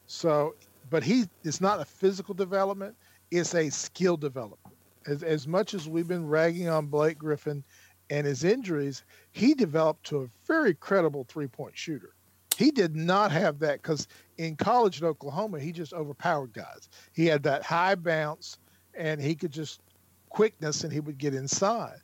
So, 0.07 0.55
but 0.89 1.03
he 1.03 1.25
it's 1.43 1.61
not 1.61 1.79
a 1.79 1.85
physical 1.85 2.33
development, 2.33 2.95
it's 3.31 3.55
a 3.55 3.69
skill 3.69 4.17
development. 4.17 4.75
As 5.07 5.23
as 5.23 5.47
much 5.47 5.73
as 5.73 5.87
we've 5.87 6.07
been 6.07 6.27
ragging 6.27 6.69
on 6.69 6.87
Blake 6.87 7.17
Griffin 7.17 7.63
and 8.09 8.27
his 8.27 8.43
injuries, 8.43 9.03
he 9.31 9.53
developed 9.53 10.05
to 10.07 10.23
a 10.23 10.29
very 10.45 10.73
credible 10.73 11.25
three-point 11.29 11.77
shooter. 11.77 12.13
He 12.57 12.69
did 12.69 12.95
not 12.95 13.31
have 13.31 13.59
that 13.59 13.81
because 13.81 14.07
in 14.37 14.55
college 14.55 15.01
in 15.01 15.07
Oklahoma, 15.07 15.59
he 15.59 15.71
just 15.71 15.93
overpowered 15.93 16.53
guys. 16.53 16.89
He 17.13 17.25
had 17.25 17.41
that 17.43 17.63
high 17.63 17.95
bounce 17.95 18.57
and 18.93 19.19
he 19.19 19.33
could 19.33 19.51
just 19.51 19.81
quickness 20.29 20.83
and 20.83 20.93
he 20.93 20.99
would 20.99 21.17
get 21.17 21.33
inside. 21.33 21.97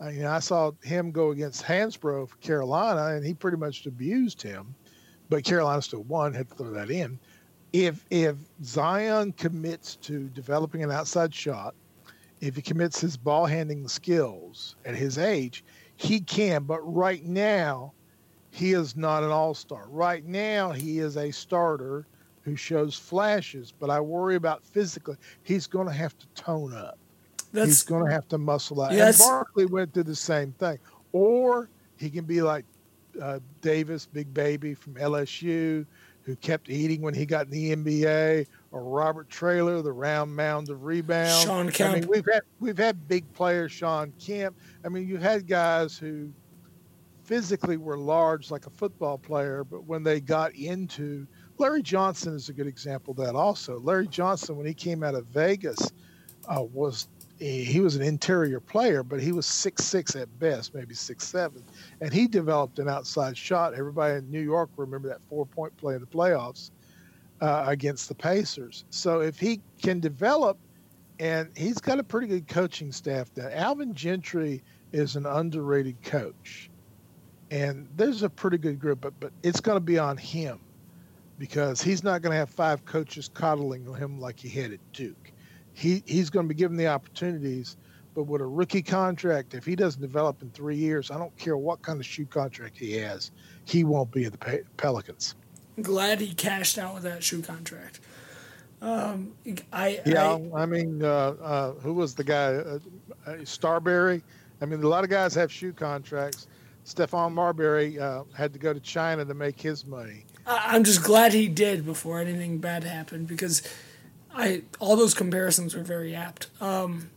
I 0.00 0.10
mean, 0.10 0.24
I 0.24 0.40
saw 0.40 0.72
him 0.82 1.12
go 1.12 1.30
against 1.30 1.62
Hansbrough 1.64 2.28
for 2.28 2.36
Carolina, 2.36 3.16
and 3.16 3.24
he 3.24 3.34
pretty 3.34 3.56
much 3.56 3.86
abused 3.86 4.42
him. 4.42 4.74
But 5.28 5.44
Carolina 5.44 5.80
still 5.82 6.02
won. 6.02 6.34
Had 6.34 6.48
to 6.50 6.54
throw 6.54 6.70
that 6.72 6.90
in. 6.90 7.18
If 7.72 8.04
if 8.10 8.36
Zion 8.62 9.32
commits 9.32 9.96
to 9.96 10.28
developing 10.28 10.82
an 10.82 10.90
outside 10.90 11.34
shot, 11.34 11.74
if 12.40 12.56
he 12.56 12.62
commits 12.62 13.00
his 13.00 13.16
ball 13.16 13.46
handling 13.46 13.88
skills 13.88 14.76
at 14.84 14.94
his 14.94 15.18
age, 15.18 15.64
he 15.96 16.20
can. 16.20 16.64
But 16.64 16.80
right 16.80 17.24
now, 17.24 17.92
he 18.50 18.72
is 18.72 18.96
not 18.96 19.22
an 19.22 19.30
all 19.30 19.54
star. 19.54 19.86
Right 19.88 20.24
now, 20.24 20.70
he 20.72 20.98
is 20.98 21.16
a 21.16 21.30
starter 21.30 22.06
who 22.42 22.56
shows 22.56 22.96
flashes. 22.96 23.72
But 23.72 23.90
I 23.90 24.00
worry 24.00 24.34
about 24.34 24.64
physically. 24.64 25.16
He's 25.42 25.66
going 25.66 25.86
to 25.86 25.94
have 25.94 26.16
to 26.18 26.26
tone 26.34 26.74
up. 26.74 26.98
That's, 27.54 27.68
he's 27.68 27.82
going 27.84 28.04
to 28.04 28.12
have 28.12 28.28
to 28.28 28.38
muscle 28.38 28.82
out. 28.82 28.92
Yes. 28.92 29.20
And 29.20 29.30
Barkley 29.30 29.66
went 29.66 29.94
through 29.94 30.02
the 30.04 30.16
same 30.16 30.52
thing. 30.52 30.78
Or 31.12 31.70
he 31.96 32.10
can 32.10 32.24
be 32.24 32.42
like 32.42 32.64
uh, 33.22 33.38
Davis, 33.60 34.06
Big 34.06 34.34
Baby 34.34 34.74
from 34.74 34.94
LSU, 34.94 35.86
who 36.22 36.34
kept 36.36 36.68
eating 36.68 37.00
when 37.00 37.14
he 37.14 37.24
got 37.24 37.46
in 37.46 37.50
the 37.50 37.76
NBA, 37.76 38.46
or 38.72 38.82
Robert 38.82 39.30
Traylor, 39.30 39.82
the 39.82 39.92
round 39.92 40.34
mound 40.34 40.68
of 40.68 40.82
rebound. 40.84 41.44
Shawn 41.44 41.70
Kemp. 41.70 41.96
I 41.96 42.00
mean, 42.00 42.08
we've 42.08 42.26
had 42.32 42.42
we've 42.58 42.78
had 42.78 43.06
big 43.06 43.30
players, 43.34 43.70
Shawn 43.70 44.12
Kemp. 44.18 44.56
I 44.84 44.88
mean, 44.88 45.06
you 45.06 45.18
had 45.18 45.46
guys 45.46 45.96
who 45.96 46.30
physically 47.22 47.76
were 47.76 47.96
large 47.96 48.50
like 48.50 48.66
a 48.66 48.70
football 48.70 49.16
player, 49.16 49.62
but 49.62 49.84
when 49.84 50.02
they 50.02 50.20
got 50.20 50.52
into 50.54 51.26
Larry 51.58 51.82
Johnson 51.82 52.34
is 52.34 52.48
a 52.48 52.52
good 52.52 52.66
example 52.66 53.12
of 53.12 53.18
that 53.18 53.36
also. 53.36 53.78
Larry 53.78 54.08
Johnson, 54.08 54.56
when 54.56 54.66
he 54.66 54.74
came 54.74 55.04
out 55.04 55.14
of 55.14 55.26
Vegas, 55.26 55.92
uh, 56.48 56.62
was 56.62 57.08
he 57.38 57.80
was 57.80 57.96
an 57.96 58.02
interior 58.02 58.60
player, 58.60 59.02
but 59.02 59.20
he 59.20 59.32
was 59.32 59.46
six 59.46 59.84
six 59.84 60.14
at 60.14 60.38
best, 60.38 60.74
maybe 60.74 60.94
six 60.94 61.26
seven, 61.26 61.64
and 62.00 62.12
he 62.12 62.26
developed 62.28 62.78
an 62.78 62.88
outside 62.88 63.36
shot. 63.36 63.74
Everybody 63.74 64.18
in 64.18 64.30
New 64.30 64.40
York 64.40 64.70
remember 64.76 65.08
that 65.08 65.20
four 65.28 65.44
point 65.44 65.76
play 65.76 65.94
in 65.94 66.00
the 66.00 66.06
playoffs 66.06 66.70
uh, 67.40 67.64
against 67.66 68.08
the 68.08 68.14
Pacers. 68.14 68.84
So 68.90 69.20
if 69.20 69.38
he 69.38 69.60
can 69.82 70.00
develop, 70.00 70.58
and 71.18 71.50
he's 71.56 71.78
got 71.78 71.98
a 71.98 72.04
pretty 72.04 72.28
good 72.28 72.48
coaching 72.48 72.92
staff 72.92 73.30
now. 73.36 73.48
Alvin 73.50 73.94
Gentry 73.94 74.62
is 74.92 75.16
an 75.16 75.26
underrated 75.26 76.00
coach, 76.02 76.70
and 77.50 77.88
there's 77.96 78.22
a 78.22 78.30
pretty 78.30 78.58
good 78.58 78.78
group, 78.78 79.00
but 79.00 79.18
but 79.18 79.32
it's 79.42 79.60
going 79.60 79.76
to 79.76 79.84
be 79.84 79.98
on 79.98 80.16
him 80.16 80.60
because 81.36 81.82
he's 81.82 82.04
not 82.04 82.22
going 82.22 82.30
to 82.30 82.38
have 82.38 82.48
five 82.48 82.84
coaches 82.84 83.28
coddling 83.34 83.92
him 83.96 84.20
like 84.20 84.38
he 84.38 84.48
had 84.48 84.72
at 84.72 84.92
Duke 84.92 85.32
he 85.74 86.02
he's 86.06 86.30
going 86.30 86.46
to 86.46 86.48
be 86.48 86.58
given 86.58 86.76
the 86.76 86.88
opportunities. 86.88 87.76
But 88.14 88.24
with 88.24 88.40
a 88.40 88.46
rookie 88.46 88.82
contract, 88.82 89.54
if 89.54 89.66
he 89.66 89.74
doesn't 89.74 90.00
develop 90.00 90.40
in 90.40 90.50
three 90.50 90.76
years, 90.76 91.10
I 91.10 91.18
don't 91.18 91.36
care 91.36 91.56
what 91.56 91.82
kind 91.82 91.98
of 91.98 92.06
shoe 92.06 92.26
contract 92.26 92.78
he 92.78 92.92
has, 92.92 93.32
he 93.64 93.82
won't 93.82 94.12
be 94.12 94.24
at 94.24 94.32
the 94.32 94.64
Pelicans. 94.76 95.34
Glad 95.82 96.20
he 96.20 96.32
cashed 96.32 96.78
out 96.78 96.94
with 96.94 97.02
that 97.02 97.24
shoe 97.24 97.42
contract. 97.42 97.98
Um, 98.80 99.32
I 99.72 100.00
yeah, 100.06 100.38
I, 100.54 100.62
I 100.62 100.66
mean, 100.66 101.02
uh, 101.02 101.08
uh, 101.08 101.72
who 101.72 101.94
was 101.94 102.14
the 102.14 102.22
guy? 102.22 102.54
Uh, 102.54 102.78
uh, 103.26 103.36
Starbury. 103.42 104.22
I 104.60 104.66
mean, 104.66 104.82
a 104.82 104.88
lot 104.88 105.02
of 105.02 105.10
guys 105.10 105.34
have 105.34 105.50
shoe 105.50 105.72
contracts. 105.72 106.46
Stephon 106.84 107.32
Marbury 107.32 107.98
uh, 107.98 108.24
had 108.36 108.52
to 108.52 108.58
go 108.58 108.72
to 108.72 108.80
China 108.80 109.24
to 109.24 109.34
make 109.34 109.60
his 109.60 109.86
money. 109.86 110.26
I'm 110.46 110.84
just 110.84 111.02
glad 111.02 111.32
he 111.32 111.48
did 111.48 111.86
before 111.86 112.20
anything 112.20 112.58
bad 112.58 112.84
happened 112.84 113.26
because 113.26 113.62
I 114.34 114.62
all 114.80 114.96
those 114.96 115.14
comparisons 115.14 115.74
were 115.74 115.82
very 115.82 116.14
apt. 116.14 116.48
Um, 116.60 117.10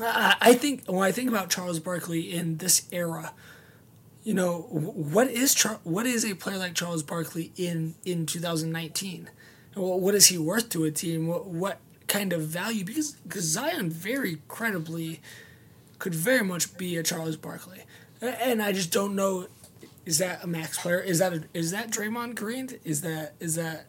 I, 0.00 0.36
I 0.40 0.54
think 0.54 0.84
when 0.86 1.02
I 1.02 1.12
think 1.12 1.28
about 1.28 1.50
Charles 1.50 1.80
Barkley 1.80 2.32
in 2.32 2.58
this 2.58 2.86
era, 2.92 3.32
you 4.22 4.34
know, 4.34 4.62
what 4.70 5.28
is 5.28 5.54
Char- 5.54 5.80
what 5.84 6.06
is 6.06 6.24
a 6.24 6.34
player 6.34 6.58
like 6.58 6.74
Charles 6.74 7.02
Barkley 7.02 7.52
in 7.56 7.94
in 8.04 8.26
2019? 8.26 9.30
What 9.74 10.14
is 10.14 10.28
he 10.28 10.38
worth 10.38 10.70
to 10.70 10.84
a 10.84 10.90
team? 10.90 11.26
What 11.26 11.46
what 11.46 11.80
kind 12.06 12.32
of 12.32 12.42
value? 12.42 12.84
Because 12.84 13.12
because 13.12 13.44
Zion 13.44 13.90
very 13.90 14.38
credibly 14.48 15.20
could 15.98 16.14
very 16.14 16.44
much 16.44 16.76
be 16.76 16.96
a 16.96 17.02
Charles 17.02 17.36
Barkley, 17.36 17.82
and 18.20 18.62
I 18.62 18.72
just 18.72 18.92
don't 18.92 19.14
know. 19.14 19.46
Is 20.04 20.18
that 20.18 20.44
a 20.44 20.46
max 20.46 20.78
player? 20.78 21.00
Is 21.00 21.18
that 21.18 21.32
a, 21.32 21.44
is 21.52 21.72
that 21.72 21.90
Draymond 21.90 22.36
Green? 22.36 22.68
Is 22.84 23.02
that 23.02 23.34
is 23.40 23.56
that? 23.56 23.86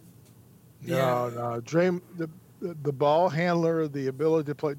Yeah. 0.83 0.97
No, 0.97 1.29
no. 1.29 1.61
Draym 1.61 2.01
the 2.17 2.29
the 2.59 2.93
ball 2.93 3.29
handler, 3.29 3.87
the 3.87 4.07
ability 4.07 4.47
to 4.47 4.55
play. 4.55 4.75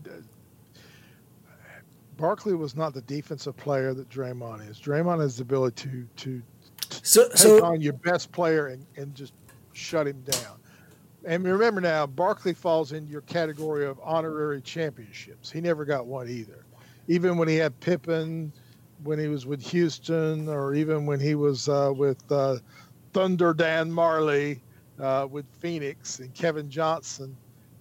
Barkley 2.17 2.55
was 2.55 2.75
not 2.75 2.95
the 2.95 3.03
defensive 3.03 3.57
player 3.57 3.95
that 3.95 4.09
Draymond 4.11 4.69
is. 4.69 4.81
Draymond 4.81 5.21
has 5.21 5.37
the 5.37 5.43
ability 5.43 5.85
to 5.85 6.07
to, 6.17 6.43
so, 7.03 7.29
take 7.29 7.37
so, 7.37 7.65
on 7.65 7.81
your 7.81 7.93
best 7.93 8.33
player 8.33 8.69
and, 8.69 8.85
and 8.97 9.15
just 9.15 9.33
shut 9.73 10.07
him 10.07 10.21
down. 10.23 10.59
And 11.25 11.45
remember 11.45 11.81
now, 11.81 12.07
Barkley 12.07 12.55
falls 12.55 12.93
in 12.93 13.07
your 13.07 13.21
category 13.23 13.87
of 13.87 14.01
honorary 14.03 14.63
championships. 14.63 15.51
He 15.51 15.61
never 15.61 15.85
got 15.85 16.07
one 16.07 16.29
either. 16.29 16.65
Even 17.07 17.37
when 17.37 17.49
he 17.49 17.57
had 17.57 17.79
Pippen, 17.81 18.53
when 19.05 19.19
he 19.19 19.29
was 19.29 19.47
with 19.47 19.61
Houston, 19.71 20.49
or 20.49 20.75
even 20.75 21.07
when 21.07 21.21
he 21.21 21.35
was 21.35 21.69
uh, 21.69 21.93
with 21.95 22.21
uh, 22.31 22.59
Thunder 23.13 23.53
Dan 23.53 23.91
Majerle, 23.91 24.61
uh, 25.01 25.27
with 25.31 25.47
Phoenix 25.61 26.19
and 26.19 26.33
Kevin 26.35 26.71
Johnson, 26.71 27.37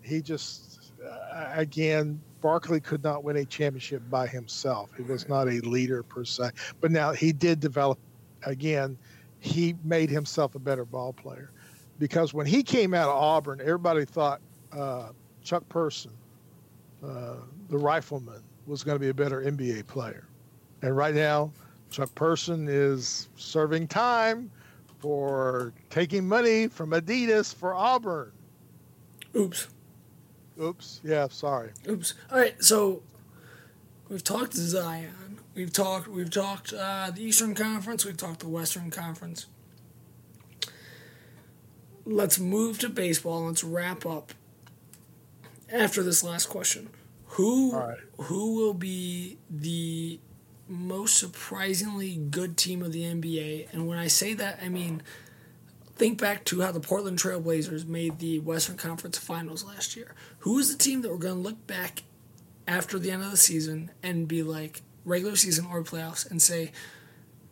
he 0.08 0.22
just, 0.22 0.93
uh, 1.05 1.51
again, 1.53 2.20
Barkley 2.41 2.80
could 2.80 3.03
not 3.03 3.24
win 3.24 3.36
a 3.38 3.45
championship 3.45 4.01
by 4.10 4.28
himself. 4.28 4.89
He 4.95 5.03
was 5.03 5.28
not 5.28 5.47
a 5.47 5.60
leader 5.62 6.03
per 6.03 6.24
se. 6.24 6.51
But 6.80 6.91
now 6.91 7.12
he 7.12 7.34
did 7.34 7.60
develop, 7.60 7.99
again, 8.43 8.97
he 9.39 9.76
made 9.84 10.10
himself 10.10 10.55
a 10.55 10.60
better 10.60 10.86
ball 10.86 11.14
player. 11.14 11.51
Because 11.99 12.34
when 12.34 12.45
he 12.45 12.64
came 12.64 12.93
out 12.93 13.10
of 13.10 13.16
Auburn, 13.16 13.60
everybody 13.60 14.05
thought 14.05 14.39
uh, 14.72 15.10
Chuck 15.43 15.68
Person, 15.70 16.12
uh, 17.03 17.36
the 17.70 17.78
rifleman, 17.78 18.41
was 18.66 18.84
going 18.84 18.95
to 18.95 18.99
be 18.99 19.10
a 19.10 19.14
better 19.14 19.41
NBA 19.41 19.88
player. 19.88 20.28
And 20.82 20.95
right 20.95 21.16
now, 21.16 21.51
Chuck 21.89 22.14
Person 22.16 22.68
is 22.70 23.30
serving 23.36 23.88
time 23.88 24.51
for 24.99 25.74
taking 25.89 26.28
money 26.28 26.68
from 26.68 26.91
Adidas 26.91 27.53
for 27.53 27.74
Auburn. 27.74 28.32
Oops. 29.36 29.68
Oops. 30.62 31.01
Yeah, 31.03 31.28
sorry. 31.30 31.72
Oops. 31.88 32.14
All 32.32 32.39
right, 32.39 32.62
so 32.64 33.03
we've 34.10 34.24
talked 34.24 34.53
Zion. 34.53 35.39
We've 35.55 35.74
talked 35.74 36.08
we've 36.08 36.30
talked 36.30 36.74
uh, 36.74 37.12
the 37.14 37.24
Eastern 37.24 37.55
Conference, 37.55 38.05
we've 38.05 38.18
talked 38.18 38.41
the 38.41 38.47
Western 38.47 38.91
Conference. 38.91 39.47
Let's 42.05 42.39
move 42.39 42.80
to 42.80 42.89
baseball. 42.89 43.45
Let's 43.45 43.64
wrap 43.64 44.05
up 44.05 44.34
after 45.72 46.03
this 46.03 46.24
last 46.24 46.47
question. 46.47 46.89
Who 47.32 47.74
right. 47.74 47.97
who 48.18 48.55
will 48.55 48.74
be 48.74 49.38
the 49.49 50.20
most 50.68 51.18
surprisingly 51.18 52.16
good 52.16 52.55
team 52.55 52.82
of 52.82 52.91
the 52.91 53.01
NBA? 53.01 53.74
And 53.74 53.88
when 53.88 53.97
I 53.97 54.08
say 54.08 54.34
that, 54.36 54.60
I 54.64 54.70
mean 54.70 55.01
think 55.97 56.19
back 56.19 56.45
to 56.45 56.61
how 56.61 56.71
the 56.71 56.79
Portland 56.79 57.17
Trailblazers 57.17 57.87
made 57.87 58.19
the 58.19 58.39
Western 58.39 58.77
Conference 58.77 59.17
Finals 59.17 59.63
last 59.63 59.95
year. 59.95 60.13
Who 60.39 60.59
is 60.59 60.71
the 60.71 60.81
team 60.81 61.01
that 61.01 61.09
we're 61.09 61.17
going 61.17 61.35
to 61.35 61.41
look 61.41 61.65
back 61.67 62.03
after 62.67 62.99
the 62.99 63.11
end 63.11 63.23
of 63.23 63.31
the 63.31 63.37
season 63.37 63.91
and 64.03 64.27
be 64.27 64.43
like 64.43 64.81
regular 65.05 65.35
season 65.35 65.65
or 65.71 65.83
playoffs 65.83 66.29
and 66.29 66.41
say 66.41 66.71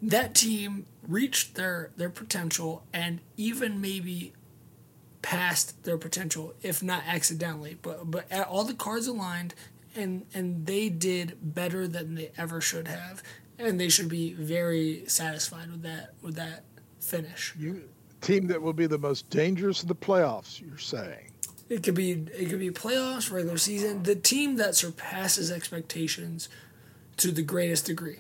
that 0.01 0.35
team 0.35 0.85
reached 1.07 1.55
their 1.55 1.91
their 1.95 2.09
potential 2.09 2.83
and 2.93 3.21
even 3.37 3.79
maybe 3.79 4.33
past 5.21 5.83
their 5.85 5.97
potential 5.97 6.53
if 6.61 6.83
not 6.83 7.01
accidentally 7.07 7.77
but 7.81 8.11
but 8.11 8.29
all 8.45 8.65
the 8.65 8.73
cards 8.73 9.07
aligned 9.07 9.55
and 9.95 10.25
and 10.33 10.65
they 10.65 10.89
did 10.89 11.37
better 11.41 11.87
than 11.87 12.15
they 12.15 12.29
ever 12.37 12.59
should 12.59 12.89
have 12.89 13.23
and 13.57 13.79
they 13.79 13.87
should 13.87 14.09
be 14.09 14.33
very 14.33 15.03
satisfied 15.07 15.71
with 15.71 15.81
that 15.81 16.13
with 16.21 16.35
that 16.35 16.65
finish. 16.99 17.53
Team 18.26 18.47
that 18.47 18.61
will 18.61 18.73
be 18.73 18.88
the 18.88 18.97
most 18.97 19.30
dangerous 19.30 19.82
in 19.84 19.88
the 19.88 19.95
playoffs. 19.95 20.59
You're 20.59 20.78
saying 20.78 21.32
it 21.69 21.84
could 21.84 21.95
be 21.95 22.11
it 22.11 22.49
could 22.49 22.59
be 22.59 22.69
playoffs, 22.71 23.32
regular 23.32 23.57
season. 23.57 24.03
The 24.03 24.15
team 24.15 24.55
that 24.57 24.76
surpasses 24.76 25.51
expectations 25.51 26.49
to 27.17 27.32
the 27.32 27.41
greatest 27.41 27.86
degree. 27.86 28.19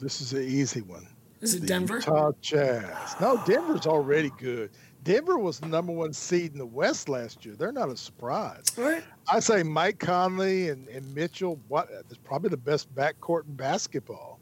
This 0.00 0.20
is 0.20 0.32
an 0.32 0.42
easy 0.42 0.82
one. 0.82 1.06
Is 1.40 1.54
it 1.54 1.62
the 1.62 1.66
Denver? 1.66 1.96
Utah 1.96 2.32
Jazz. 2.40 3.16
No, 3.20 3.42
Denver's 3.46 3.86
already 3.86 4.30
good. 4.38 4.70
Denver 5.04 5.38
was 5.38 5.60
the 5.60 5.68
number 5.68 5.92
one 5.92 6.12
seed 6.12 6.52
in 6.52 6.58
the 6.58 6.66
West 6.66 7.08
last 7.08 7.46
year. 7.46 7.54
They're 7.54 7.70
not 7.70 7.88
a 7.88 7.96
surprise. 7.96 8.64
Right. 8.76 9.04
I 9.32 9.38
say 9.38 9.62
Mike 9.62 10.00
Conley 10.00 10.70
and, 10.70 10.88
and 10.88 11.14
Mitchell. 11.14 11.60
What? 11.68 11.88
It's 12.10 12.18
probably 12.18 12.50
the 12.50 12.56
best 12.56 12.92
backcourt 12.94 13.46
in 13.46 13.54
basketball. 13.54 14.40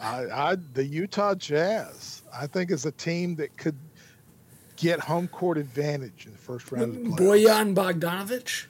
I, 0.00 0.26
I 0.30 0.56
the 0.74 0.84
Utah 0.84 1.34
Jazz. 1.34 2.22
I 2.32 2.46
think 2.46 2.70
is 2.70 2.86
a 2.86 2.92
team 2.92 3.34
that 3.36 3.56
could 3.56 3.76
get 4.82 4.98
home 4.98 5.28
court 5.28 5.58
advantage 5.58 6.26
in 6.26 6.32
the 6.32 6.38
first 6.38 6.72
round 6.72 6.96
of 6.96 7.04
the 7.04 7.10
playoffs. 7.10 7.46
Bojan 7.46 7.74
Bogdanovic 7.74 8.66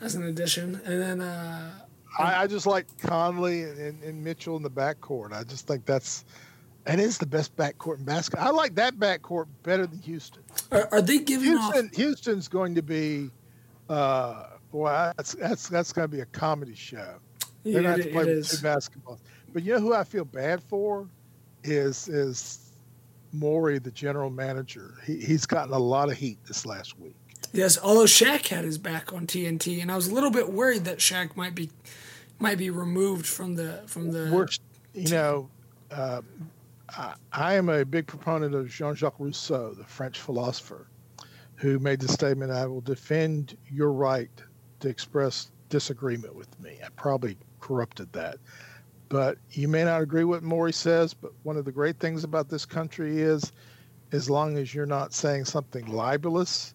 as 0.00 0.16
an 0.16 0.24
addition, 0.24 0.80
and 0.84 1.00
then 1.00 1.20
uh, 1.20 1.70
I, 2.18 2.42
I, 2.42 2.46
just 2.48 2.66
like 2.66 2.86
Conley 2.98 3.62
and, 3.62 4.02
and, 4.02 4.24
Mitchell 4.24 4.56
in 4.56 4.64
the 4.64 4.70
backcourt. 4.70 5.32
I 5.32 5.44
just 5.44 5.68
think 5.68 5.86
that's 5.86 6.24
and 6.86 7.00
is 7.00 7.18
the 7.18 7.26
best 7.26 7.56
backcourt 7.56 7.98
in 7.98 8.04
basketball. 8.04 8.48
I 8.48 8.50
like 8.50 8.74
that 8.74 8.98
backcourt 8.98 9.46
better 9.62 9.86
than 9.86 10.00
Houston. 10.00 10.42
Are, 10.72 10.88
are 10.90 11.00
they 11.00 11.20
giving 11.20 11.50
Houston? 11.50 11.86
Off... 11.86 11.94
Houston's 11.94 12.48
going 12.48 12.74
to 12.74 12.82
be, 12.82 13.30
uh, 13.88 14.46
boy, 14.72 15.12
that's 15.16 15.34
that's 15.34 15.68
that's 15.68 15.92
going 15.92 16.10
to 16.10 16.14
be 16.14 16.20
a 16.20 16.26
comedy 16.26 16.74
show. 16.74 17.14
They're 17.62 17.80
going 17.80 17.84
to 17.84 17.90
have 17.90 18.02
to 18.02 18.10
play 18.10 18.24
basketballs. 18.24 19.20
But 19.52 19.62
you 19.62 19.74
know 19.74 19.80
who 19.80 19.94
I 19.94 20.02
feel 20.02 20.24
bad 20.24 20.62
for 20.64 21.08
is 21.62 22.08
is 22.08 22.63
Morey, 23.34 23.78
the 23.78 23.90
general 23.90 24.30
manager, 24.30 24.94
he, 25.04 25.18
he's 25.18 25.46
gotten 25.46 25.74
a 25.74 25.78
lot 25.78 26.10
of 26.10 26.16
heat 26.16 26.38
this 26.46 26.64
last 26.64 26.98
week. 26.98 27.16
Yes, 27.52 27.78
although 27.80 28.04
Shaq 28.04 28.48
had 28.48 28.64
his 28.64 28.78
back 28.78 29.12
on 29.12 29.26
TNT, 29.26 29.80
and 29.80 29.90
I 29.92 29.96
was 29.96 30.08
a 30.08 30.14
little 30.14 30.30
bit 30.30 30.52
worried 30.52 30.84
that 30.84 30.98
Shaq 30.98 31.36
might 31.36 31.54
be 31.54 31.70
might 32.40 32.58
be 32.58 32.70
removed 32.70 33.26
from 33.26 33.54
the 33.54 33.82
from 33.86 34.10
the. 34.10 34.30
We're, 34.32 34.48
you 34.92 35.08
know, 35.10 35.48
uh, 35.90 36.22
I, 36.88 37.14
I, 37.32 37.54
am 37.54 37.68
a 37.68 37.84
big 37.84 38.06
proponent 38.06 38.54
of 38.54 38.68
Jean-Jacques 38.68 39.20
Rousseau, 39.20 39.72
the 39.74 39.84
French 39.84 40.18
philosopher, 40.18 40.88
who 41.54 41.78
made 41.78 42.00
the 42.00 42.08
statement, 42.08 42.50
"I 42.50 42.66
will 42.66 42.80
defend 42.80 43.56
your 43.70 43.92
right 43.92 44.30
to 44.80 44.88
express 44.88 45.52
disagreement 45.68 46.34
with 46.34 46.58
me." 46.60 46.78
I 46.84 46.88
probably 46.96 47.36
corrupted 47.60 48.12
that, 48.14 48.38
but 49.14 49.38
you 49.52 49.68
may 49.68 49.84
not 49.84 50.02
agree 50.02 50.24
with 50.24 50.42
what 50.42 50.42
Morey 50.42 50.72
says, 50.72 51.14
but 51.14 51.30
one 51.44 51.56
of 51.56 51.64
the 51.64 51.70
great 51.70 52.00
things 52.00 52.24
about 52.24 52.48
this 52.48 52.66
country 52.66 53.20
is 53.20 53.52
as 54.10 54.28
long 54.28 54.58
as 54.58 54.74
you're 54.74 54.86
not 54.86 55.14
saying 55.14 55.44
something 55.44 55.86
libelous, 55.86 56.74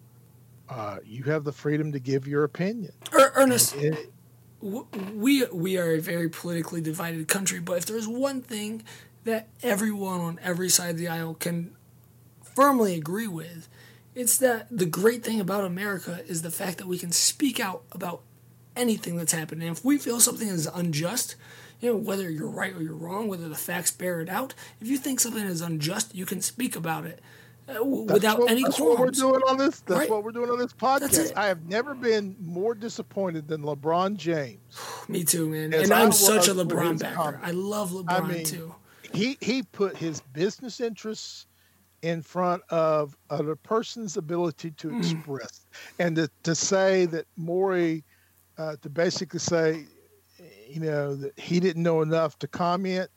uh, 0.70 1.00
you 1.04 1.22
have 1.24 1.44
the 1.44 1.52
freedom 1.52 1.92
to 1.92 1.98
give 1.98 2.26
your 2.26 2.44
opinion. 2.44 2.92
Er, 3.12 3.30
Ernest, 3.34 3.76
it, 3.76 4.10
we 4.62 5.44
we 5.52 5.76
are 5.76 5.90
a 5.90 6.00
very 6.00 6.30
politically 6.30 6.80
divided 6.80 7.28
country, 7.28 7.60
but 7.60 7.76
if 7.76 7.84
there's 7.84 8.08
one 8.08 8.40
thing 8.40 8.84
that 9.24 9.48
everyone 9.62 10.20
on 10.20 10.40
every 10.42 10.70
side 10.70 10.92
of 10.92 10.96
the 10.96 11.08
aisle 11.08 11.34
can 11.34 11.76
firmly 12.42 12.94
agree 12.94 13.28
with, 13.28 13.68
it's 14.14 14.38
that 14.38 14.66
the 14.70 14.86
great 14.86 15.22
thing 15.22 15.40
about 15.40 15.66
America 15.66 16.20
is 16.26 16.40
the 16.40 16.50
fact 16.50 16.78
that 16.78 16.86
we 16.86 16.96
can 16.96 17.12
speak 17.12 17.60
out 17.60 17.82
about 17.92 18.22
anything 18.74 19.16
that's 19.16 19.32
happening. 19.32 19.68
And 19.68 19.76
if 19.76 19.84
we 19.84 19.98
feel 19.98 20.20
something 20.20 20.48
is 20.48 20.66
unjust, 20.72 21.36
you 21.80 21.90
know, 21.90 21.96
whether 21.96 22.30
you're 22.30 22.50
right 22.50 22.74
or 22.74 22.82
you're 22.82 22.94
wrong, 22.94 23.28
whether 23.28 23.48
the 23.48 23.54
facts 23.54 23.90
bear 23.90 24.20
it 24.20 24.28
out. 24.28 24.54
If 24.80 24.88
you 24.88 24.98
think 24.98 25.20
something 25.20 25.44
is 25.44 25.60
unjust, 25.60 26.14
you 26.14 26.26
can 26.26 26.40
speak 26.40 26.76
about 26.76 27.06
it 27.06 27.20
uh, 27.68 27.84
without 27.84 28.38
what, 28.38 28.50
any 28.50 28.62
that's 28.62 28.76
qualms. 28.76 28.98
what 28.98 29.06
we're 29.06 29.10
doing 29.10 29.42
on 29.48 29.56
this. 29.56 29.80
That's 29.80 30.00
right? 30.00 30.10
what 30.10 30.24
we're 30.24 30.32
doing 30.32 30.50
on 30.50 30.58
this 30.58 30.72
podcast. 30.72 31.32
I 31.36 31.46
have 31.46 31.66
never 31.66 31.94
been 31.94 32.36
more 32.40 32.74
disappointed 32.74 33.48
than 33.48 33.62
LeBron 33.62 34.16
James. 34.16 34.60
Me 35.08 35.24
too, 35.24 35.48
man. 35.48 35.72
And 35.72 35.92
I'm 35.92 36.12
such 36.12 36.48
a 36.48 36.54
LeBron 36.54 36.98
backer. 36.98 37.14
Comment. 37.14 37.42
I 37.42 37.52
love 37.52 37.90
LeBron 37.90 38.10
I 38.10 38.20
mean, 38.20 38.44
too. 38.44 38.74
He 39.12 39.36
he 39.40 39.62
put 39.62 39.96
his 39.96 40.20
business 40.20 40.80
interests 40.80 41.46
in 42.02 42.22
front 42.22 42.62
of 42.70 43.16
a 43.28 43.56
person's 43.56 44.16
ability 44.16 44.70
to 44.70 44.88
mm. 44.88 44.98
express, 44.98 45.66
and 45.98 46.16
to, 46.16 46.30
to 46.44 46.54
say 46.54 47.06
that 47.06 47.26
Morey, 47.36 48.04
uh, 48.56 48.76
to 48.82 48.88
basically 48.88 49.40
say 49.40 49.84
you 50.70 50.80
know, 50.80 51.16
that 51.16 51.38
he 51.38 51.60
didn't 51.60 51.82
know 51.82 52.02
enough 52.02 52.38
to 52.40 52.48
comment. 52.48 53.10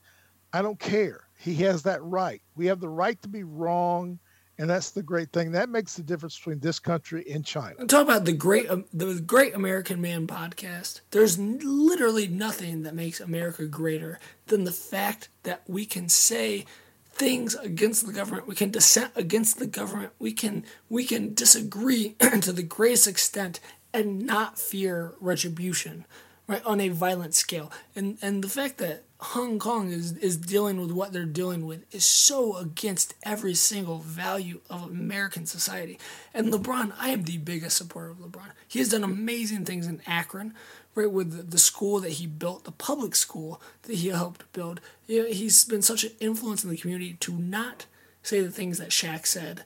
I 0.54 0.62
don't 0.62 0.80
care. 0.80 1.28
He 1.38 1.56
has 1.56 1.84
that 1.84 2.04
right. 2.04 2.42
We 2.56 2.66
have 2.68 2.80
the 2.80 2.90
right 2.90 3.22
to 3.22 3.28
be 3.28 3.44
wrong 3.44 4.20
And 4.60 4.70
that's 4.70 4.92
the 4.92 5.02
great 5.02 5.32
thing. 5.32 5.52
That 5.52 5.70
makes 5.70 5.96
the 5.96 6.04
difference 6.04 6.38
between 6.38 6.60
this 6.60 6.80
country 6.80 7.26
and 7.32 7.44
China. 7.44 7.86
Talk 7.88 8.04
about 8.04 8.26
the 8.26 8.34
great, 8.34 8.70
um, 8.70 8.86
the 8.94 9.20
Great 9.20 9.56
American 9.56 10.00
Man 10.00 10.28
podcast. 10.28 11.02
There's 11.10 11.40
literally 11.40 12.28
nothing 12.28 12.84
that 12.84 12.94
makes 12.94 13.20
America 13.20 13.66
greater 13.66 14.20
than 14.48 14.64
the 14.64 14.72
fact 14.72 15.30
that 15.42 15.64
we 15.68 15.86
can 15.86 16.08
say 16.08 16.66
things 17.12 17.56
against 17.56 18.06
the 18.06 18.14
government. 18.14 18.48
We 18.48 18.56
can 18.56 18.70
dissent 18.70 19.12
against 19.16 19.58
the 19.58 19.68
government. 19.68 20.14
We 20.20 20.34
can 20.34 20.66
we 20.88 21.04
can 21.04 21.34
disagree 21.34 22.10
to 22.42 22.52
the 22.52 22.64
greatest 22.64 23.08
extent 23.08 23.60
and 23.92 24.22
not 24.22 24.60
fear 24.60 25.14
retribution, 25.20 26.06
right, 26.48 26.64
on 26.66 26.80
a 26.80 26.90
violent 26.90 27.34
scale. 27.34 27.72
And 27.96 28.18
and 28.22 28.44
the 28.44 28.50
fact 28.50 28.78
that 28.78 29.04
Hong 29.20 29.58
Kong 29.58 29.90
is, 29.90 30.18
is 30.18 30.36
dealing 30.36 30.82
with 30.82 30.92
what 30.92 31.14
they're 31.14 31.24
dealing 31.24 31.66
with 31.66 31.86
is 31.94 32.04
so 32.04 32.58
against 32.58 33.14
every 33.24 33.54
single 33.54 34.00
value 34.00 34.60
of 34.70 34.84
American 34.84 35.46
society. 35.46 35.98
And 36.34 36.52
LeBron, 36.52 36.92
I 37.00 37.10
am 37.10 37.24
the 37.24 37.38
biggest 37.38 37.78
supporter 37.78 38.10
of 38.12 38.18
LeBron. 38.18 38.52
He 38.68 38.80
has 38.80 38.90
done 38.90 39.04
amazing 39.04 39.64
things 39.64 39.88
in 39.88 40.02
Akron, 40.06 40.54
right, 40.94 41.10
with 41.10 41.32
the, 41.32 41.44
the 41.44 41.58
school 41.58 42.02
that 42.02 42.14
he 42.14 42.28
built, 42.28 42.66
the 42.66 42.72
public 42.72 43.16
school 43.16 43.62
that 43.84 43.96
he 43.96 44.10
helped 44.10 44.52
build. 44.52 44.82
You 45.08 45.24
know, 45.24 45.30
he's 45.30 45.64
been 45.64 45.82
such 45.82 46.04
an 46.04 46.12
influence 46.20 46.66
in 46.66 46.70
the 46.70 46.78
community 46.78 47.14
to 47.22 47.34
not 47.34 47.86
say 48.24 48.42
the 48.42 48.52
things 48.52 48.78
that 48.80 48.90
Shaq 48.90 49.26
said 49.26 49.64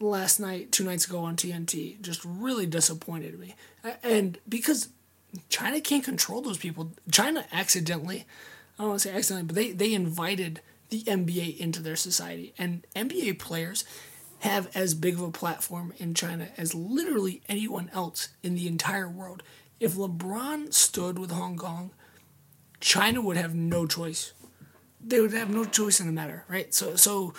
last 0.00 0.40
night, 0.40 0.72
two 0.72 0.84
nights 0.84 1.06
ago 1.06 1.20
on 1.20 1.36
TNT, 1.36 2.00
just 2.00 2.24
really 2.24 2.66
disappointed 2.66 3.38
me. 3.38 3.54
And 4.02 4.38
because 4.48 4.88
China 5.48 5.80
can't 5.80 6.04
control 6.04 6.42
those 6.42 6.58
people, 6.58 6.92
China 7.10 7.44
accidentally 7.52 8.26
I 8.78 8.82
don't 8.82 8.90
want 8.90 9.02
to 9.02 9.08
say 9.08 9.14
accidentally, 9.14 9.46
but 9.46 9.56
they, 9.56 9.70
they 9.72 9.94
invited 9.94 10.60
the 10.90 11.02
NBA 11.04 11.56
into 11.58 11.80
their 11.80 11.96
society. 11.96 12.52
And 12.58 12.86
NBA 12.94 13.38
players 13.38 13.84
have 14.40 14.68
as 14.76 14.94
big 14.94 15.14
of 15.14 15.22
a 15.22 15.30
platform 15.30 15.94
in 15.96 16.12
China 16.14 16.48
as 16.58 16.74
literally 16.74 17.42
anyone 17.48 17.90
else 17.94 18.28
in 18.42 18.54
the 18.54 18.66
entire 18.66 19.08
world. 19.08 19.42
If 19.80 19.94
LeBron 19.94 20.74
stood 20.74 21.18
with 21.18 21.30
Hong 21.30 21.56
Kong, 21.56 21.90
China 22.80 23.22
would 23.22 23.38
have 23.38 23.54
no 23.54 23.86
choice. 23.86 24.34
They 25.02 25.20
would 25.20 25.32
have 25.32 25.50
no 25.50 25.64
choice 25.64 25.98
in 25.98 26.06
the 26.06 26.12
matter, 26.12 26.44
right? 26.48 26.74
So 26.74 26.96
so 26.96 27.32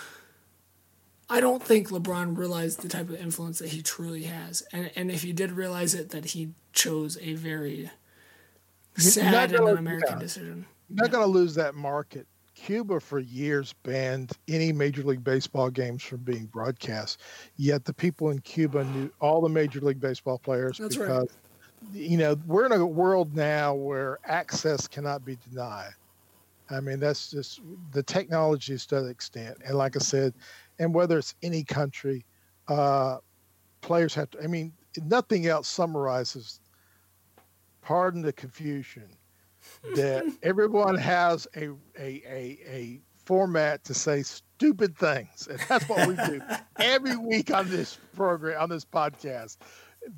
I 1.30 1.40
don't 1.40 1.62
think 1.62 1.90
LeBron 1.90 2.36
realized 2.38 2.80
the 2.80 2.88
type 2.88 3.10
of 3.10 3.16
influence 3.16 3.58
that 3.58 3.68
he 3.68 3.82
truly 3.82 4.24
has. 4.24 4.62
And 4.72 4.90
and 4.96 5.10
if 5.10 5.22
he 5.22 5.32
did 5.32 5.52
realize 5.52 5.94
it, 5.94 6.10
that 6.10 6.26
he 6.26 6.50
chose 6.72 7.18
a 7.20 7.34
very 7.34 7.90
sad 8.96 9.52
and 9.52 9.68
un-American 9.68 10.14
yeah. 10.14 10.18
decision 10.18 10.66
not 10.90 11.06
yeah. 11.06 11.12
going 11.12 11.24
to 11.24 11.30
lose 11.30 11.54
that 11.54 11.74
market. 11.74 12.26
Cuba 12.54 12.98
for 12.98 13.20
years 13.20 13.72
banned 13.84 14.32
any 14.48 14.72
Major 14.72 15.02
League 15.02 15.22
Baseball 15.22 15.70
games 15.70 16.02
from 16.02 16.18
being 16.18 16.46
broadcast. 16.46 17.20
Yet 17.56 17.84
the 17.84 17.92
people 17.92 18.30
in 18.30 18.40
Cuba 18.40 18.84
knew 18.84 19.10
all 19.20 19.40
the 19.40 19.48
Major 19.48 19.80
League 19.80 20.00
Baseball 20.00 20.38
players 20.38 20.78
That's 20.78 20.96
because, 20.96 21.28
right. 21.28 21.94
you 21.94 22.16
know, 22.16 22.36
we're 22.46 22.66
in 22.66 22.72
a 22.72 22.84
world 22.84 23.36
now 23.36 23.74
where 23.74 24.18
access 24.24 24.88
cannot 24.88 25.24
be 25.24 25.38
denied. 25.48 25.92
I 26.68 26.80
mean, 26.80 26.98
that's 26.98 27.30
just 27.30 27.60
the 27.92 28.02
technology 28.02 28.74
is 28.74 28.84
to 28.86 29.02
that 29.02 29.08
extent. 29.08 29.56
And 29.64 29.78
like 29.78 29.94
I 29.94 30.00
said, 30.00 30.34
and 30.78 30.94
whether 30.94 31.18
it's 31.18 31.34
any 31.42 31.64
country, 31.64 32.24
uh, 32.68 33.18
players 33.80 34.14
have 34.14 34.30
to, 34.30 34.42
I 34.42 34.46
mean, 34.46 34.72
nothing 35.02 35.46
else 35.46 35.68
summarizes, 35.68 36.60
pardon 37.82 38.22
the 38.22 38.32
confusion, 38.32 39.08
that 39.94 40.24
everyone 40.42 40.96
has 40.96 41.46
a, 41.56 41.68
a, 41.98 42.22
a, 42.26 42.58
a 42.66 43.00
format 43.24 43.84
to 43.84 43.94
say 43.94 44.22
stupid 44.22 44.96
things. 44.96 45.48
And 45.50 45.60
that's 45.68 45.88
what 45.88 46.06
we 46.08 46.16
do 46.16 46.40
every 46.78 47.16
week 47.26 47.52
on 47.52 47.68
this 47.68 47.98
program, 48.14 48.60
on 48.60 48.68
this 48.68 48.84
podcast. 48.84 49.58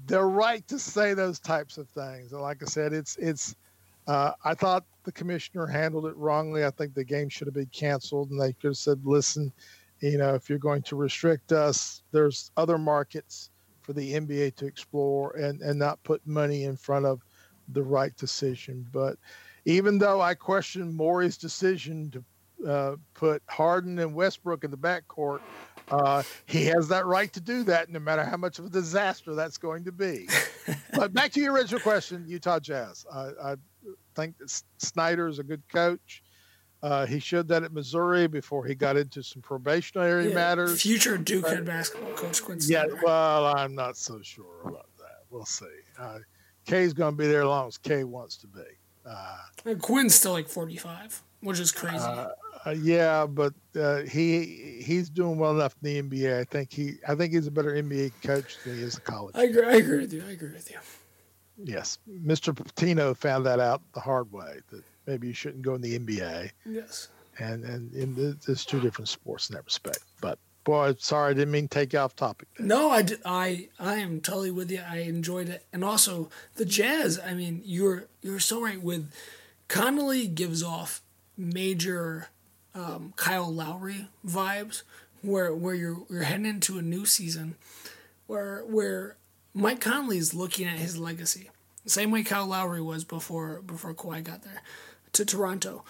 They're 0.06 0.28
right 0.28 0.66
to 0.68 0.78
say 0.78 1.14
those 1.14 1.40
types 1.40 1.78
of 1.78 1.88
things. 1.88 2.32
And 2.32 2.40
like 2.40 2.62
I 2.62 2.66
said, 2.66 2.92
it's, 2.92 3.16
it's, 3.16 3.56
uh, 4.06 4.32
I 4.44 4.54
thought 4.54 4.84
the 5.04 5.12
commissioner 5.12 5.66
handled 5.66 6.06
it 6.06 6.16
wrongly. 6.16 6.64
I 6.64 6.70
think 6.70 6.94
the 6.94 7.04
game 7.04 7.28
should 7.28 7.46
have 7.46 7.54
been 7.54 7.66
canceled 7.66 8.30
and 8.30 8.40
they 8.40 8.52
could 8.52 8.68
have 8.68 8.76
said, 8.76 9.00
listen, 9.04 9.52
you 10.00 10.18
know, 10.18 10.34
if 10.34 10.48
you're 10.48 10.58
going 10.58 10.82
to 10.82 10.96
restrict 10.96 11.52
us, 11.52 12.02
there's 12.12 12.50
other 12.56 12.78
markets 12.78 13.50
for 13.82 13.92
the 13.92 14.14
NBA 14.14 14.56
to 14.56 14.66
explore 14.66 15.36
and, 15.36 15.60
and 15.60 15.78
not 15.78 16.02
put 16.04 16.26
money 16.26 16.64
in 16.64 16.76
front 16.76 17.06
of 17.06 17.22
the 17.68 17.82
right 17.82 18.14
decision. 18.16 18.86
But 18.92 19.16
even 19.64 19.98
though 19.98 20.20
I 20.20 20.34
question 20.34 20.94
Morey's 20.94 21.36
decision 21.36 22.10
to 22.10 22.24
uh, 22.68 22.96
put 23.14 23.42
Harden 23.48 23.98
and 23.98 24.14
Westbrook 24.14 24.64
in 24.64 24.70
the 24.70 24.76
backcourt, 24.76 25.40
uh, 25.90 26.22
he 26.46 26.64
has 26.66 26.88
that 26.88 27.06
right 27.06 27.32
to 27.32 27.40
do 27.40 27.64
that, 27.64 27.90
no 27.90 27.98
matter 27.98 28.24
how 28.24 28.36
much 28.36 28.58
of 28.58 28.66
a 28.66 28.70
disaster 28.70 29.34
that's 29.34 29.58
going 29.58 29.84
to 29.84 29.92
be. 29.92 30.28
but 30.94 31.12
back 31.12 31.32
to 31.32 31.40
your 31.40 31.52
original 31.54 31.80
question, 31.80 32.24
Utah 32.28 32.60
Jazz. 32.60 33.04
I, 33.12 33.30
I 33.42 33.54
think 34.14 34.36
Snyder 34.78 35.26
is 35.26 35.38
a 35.38 35.42
good 35.42 35.62
coach. 35.68 36.22
Uh, 36.82 37.04
he 37.04 37.18
showed 37.18 37.46
that 37.48 37.62
at 37.62 37.72
Missouri 37.72 38.26
before 38.26 38.64
he 38.64 38.74
got 38.74 38.96
into 38.96 39.22
some 39.22 39.42
probationary 39.42 40.28
yeah, 40.28 40.34
matters. 40.34 40.80
Future 40.80 41.18
Duke 41.18 41.46
head 41.46 41.66
basketball 41.66 42.12
coach 42.14 42.42
Quin 42.42 42.58
Yeah, 42.62 42.86
well, 43.02 43.46
I'm 43.46 43.74
not 43.74 43.96
so 43.96 44.20
sure 44.22 44.62
about 44.64 44.88
that. 44.98 45.24
We'll 45.28 45.44
see. 45.44 45.66
Uh, 45.98 46.20
K's 46.64 46.94
going 46.94 47.12
to 47.12 47.18
be 47.18 47.26
there 47.26 47.42
as 47.42 47.46
long 47.46 47.68
as 47.68 47.76
K 47.76 48.04
wants 48.04 48.36
to 48.38 48.46
be. 48.46 48.62
Uh, 49.04 49.74
Quin's 49.80 50.14
still 50.14 50.32
like 50.32 50.48
45, 50.48 51.22
which 51.40 51.60
is 51.60 51.70
crazy. 51.72 51.98
Uh, 51.98 52.28
uh, 52.66 52.70
yeah, 52.70 53.26
but 53.26 53.54
uh, 53.78 54.02
he 54.02 54.82
he's 54.84 55.08
doing 55.08 55.38
well 55.38 55.54
enough 55.54 55.74
in 55.82 56.08
the 56.08 56.22
NBA. 56.22 56.40
I 56.40 56.44
think 56.44 56.72
he 56.72 56.94
I 57.08 57.14
think 57.14 57.32
he's 57.32 57.46
a 57.46 57.50
better 57.50 57.72
NBA 57.72 58.12
coach 58.22 58.58
than 58.64 58.76
he 58.76 58.82
is 58.82 58.96
a 58.96 59.00
college. 59.00 59.34
I 59.36 59.44
agree. 59.44 59.64
I 59.64 59.72
agree 59.76 59.98
with 59.98 60.12
you. 60.12 60.22
I 60.26 60.32
agree 60.32 60.52
with 60.52 60.70
you. 60.70 60.78
Yes, 61.62 61.98
Mr. 62.08 62.54
Pitino 62.54 63.16
found 63.16 63.44
that 63.46 63.60
out 63.60 63.82
the 63.92 64.00
hard 64.00 64.30
way 64.32 64.60
that 64.70 64.82
maybe 65.06 65.28
you 65.28 65.34
shouldn't 65.34 65.62
go 65.62 65.74
in 65.74 65.80
the 65.80 65.98
NBA. 65.98 66.50
Yes. 66.66 67.08
And 67.38 67.64
and, 67.64 67.92
and 67.94 68.38
there's 68.46 68.64
two 68.64 68.80
different 68.80 69.08
sports 69.08 69.48
in 69.48 69.56
that 69.56 69.64
respect, 69.64 70.00
but 70.20 70.38
Boy, 70.64 70.94
sorry, 70.98 71.30
I 71.30 71.34
didn't 71.34 71.52
mean 71.52 71.68
to 71.68 71.68
take 71.68 71.94
you 71.94 71.98
off 71.98 72.14
topic. 72.14 72.48
There. 72.56 72.66
No, 72.66 72.90
I, 72.90 73.06
I, 73.24 73.68
I 73.78 73.94
am 73.96 74.20
totally 74.20 74.50
with 74.50 74.70
you. 74.70 74.82
I 74.86 74.98
enjoyed 74.98 75.48
it, 75.48 75.64
and 75.72 75.82
also 75.82 76.28
the 76.56 76.66
jazz. 76.66 77.18
I 77.18 77.32
mean, 77.32 77.62
you're 77.64 78.04
you're 78.20 78.40
so 78.40 78.62
right. 78.62 78.80
With 78.80 79.10
Conley 79.68 80.26
gives 80.26 80.62
off 80.62 81.00
major 81.36 82.28
um, 82.74 83.14
Kyle 83.16 83.52
Lowry 83.52 84.08
vibes, 84.26 84.82
where 85.22 85.54
where 85.54 85.74
you're 85.74 86.02
you're 86.10 86.24
heading 86.24 86.46
into 86.46 86.78
a 86.78 86.82
new 86.82 87.06
season, 87.06 87.54
where 88.26 88.60
where 88.60 89.16
Mike 89.54 89.80
Conley 89.80 90.18
is 90.18 90.34
looking 90.34 90.66
at 90.66 90.78
his 90.78 90.98
legacy, 90.98 91.48
same 91.86 92.10
way 92.10 92.22
Kyle 92.22 92.46
Lowry 92.46 92.82
was 92.82 93.04
before 93.04 93.62
before 93.62 93.94
Kawhi 93.94 94.22
got 94.22 94.42
there 94.42 94.60
to 95.12 95.24
Toronto 95.24 95.84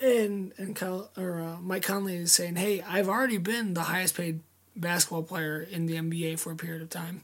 and 0.00 0.52
and 0.58 0.76
Kyle, 0.76 1.10
or 1.16 1.40
uh, 1.40 1.56
Mike 1.60 1.82
Conley 1.82 2.16
is 2.16 2.32
saying, 2.32 2.56
"Hey, 2.56 2.82
I've 2.82 3.08
already 3.08 3.38
been 3.38 3.74
the 3.74 3.82
highest 3.82 4.16
paid 4.16 4.40
basketball 4.76 5.22
player 5.22 5.60
in 5.62 5.86
the 5.86 5.96
NBA 5.96 6.38
for 6.38 6.52
a 6.52 6.56
period 6.56 6.82
of 6.82 6.90
time." 6.90 7.22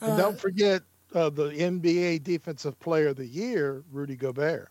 Uh, 0.00 0.16
don't 0.16 0.40
forget 0.40 0.82
uh, 1.14 1.30
the 1.30 1.50
NBA 1.50 2.22
Defensive 2.22 2.78
Player 2.80 3.08
of 3.08 3.16
the 3.16 3.26
Year, 3.26 3.84
Rudy 3.90 4.16
Gobert. 4.16 4.70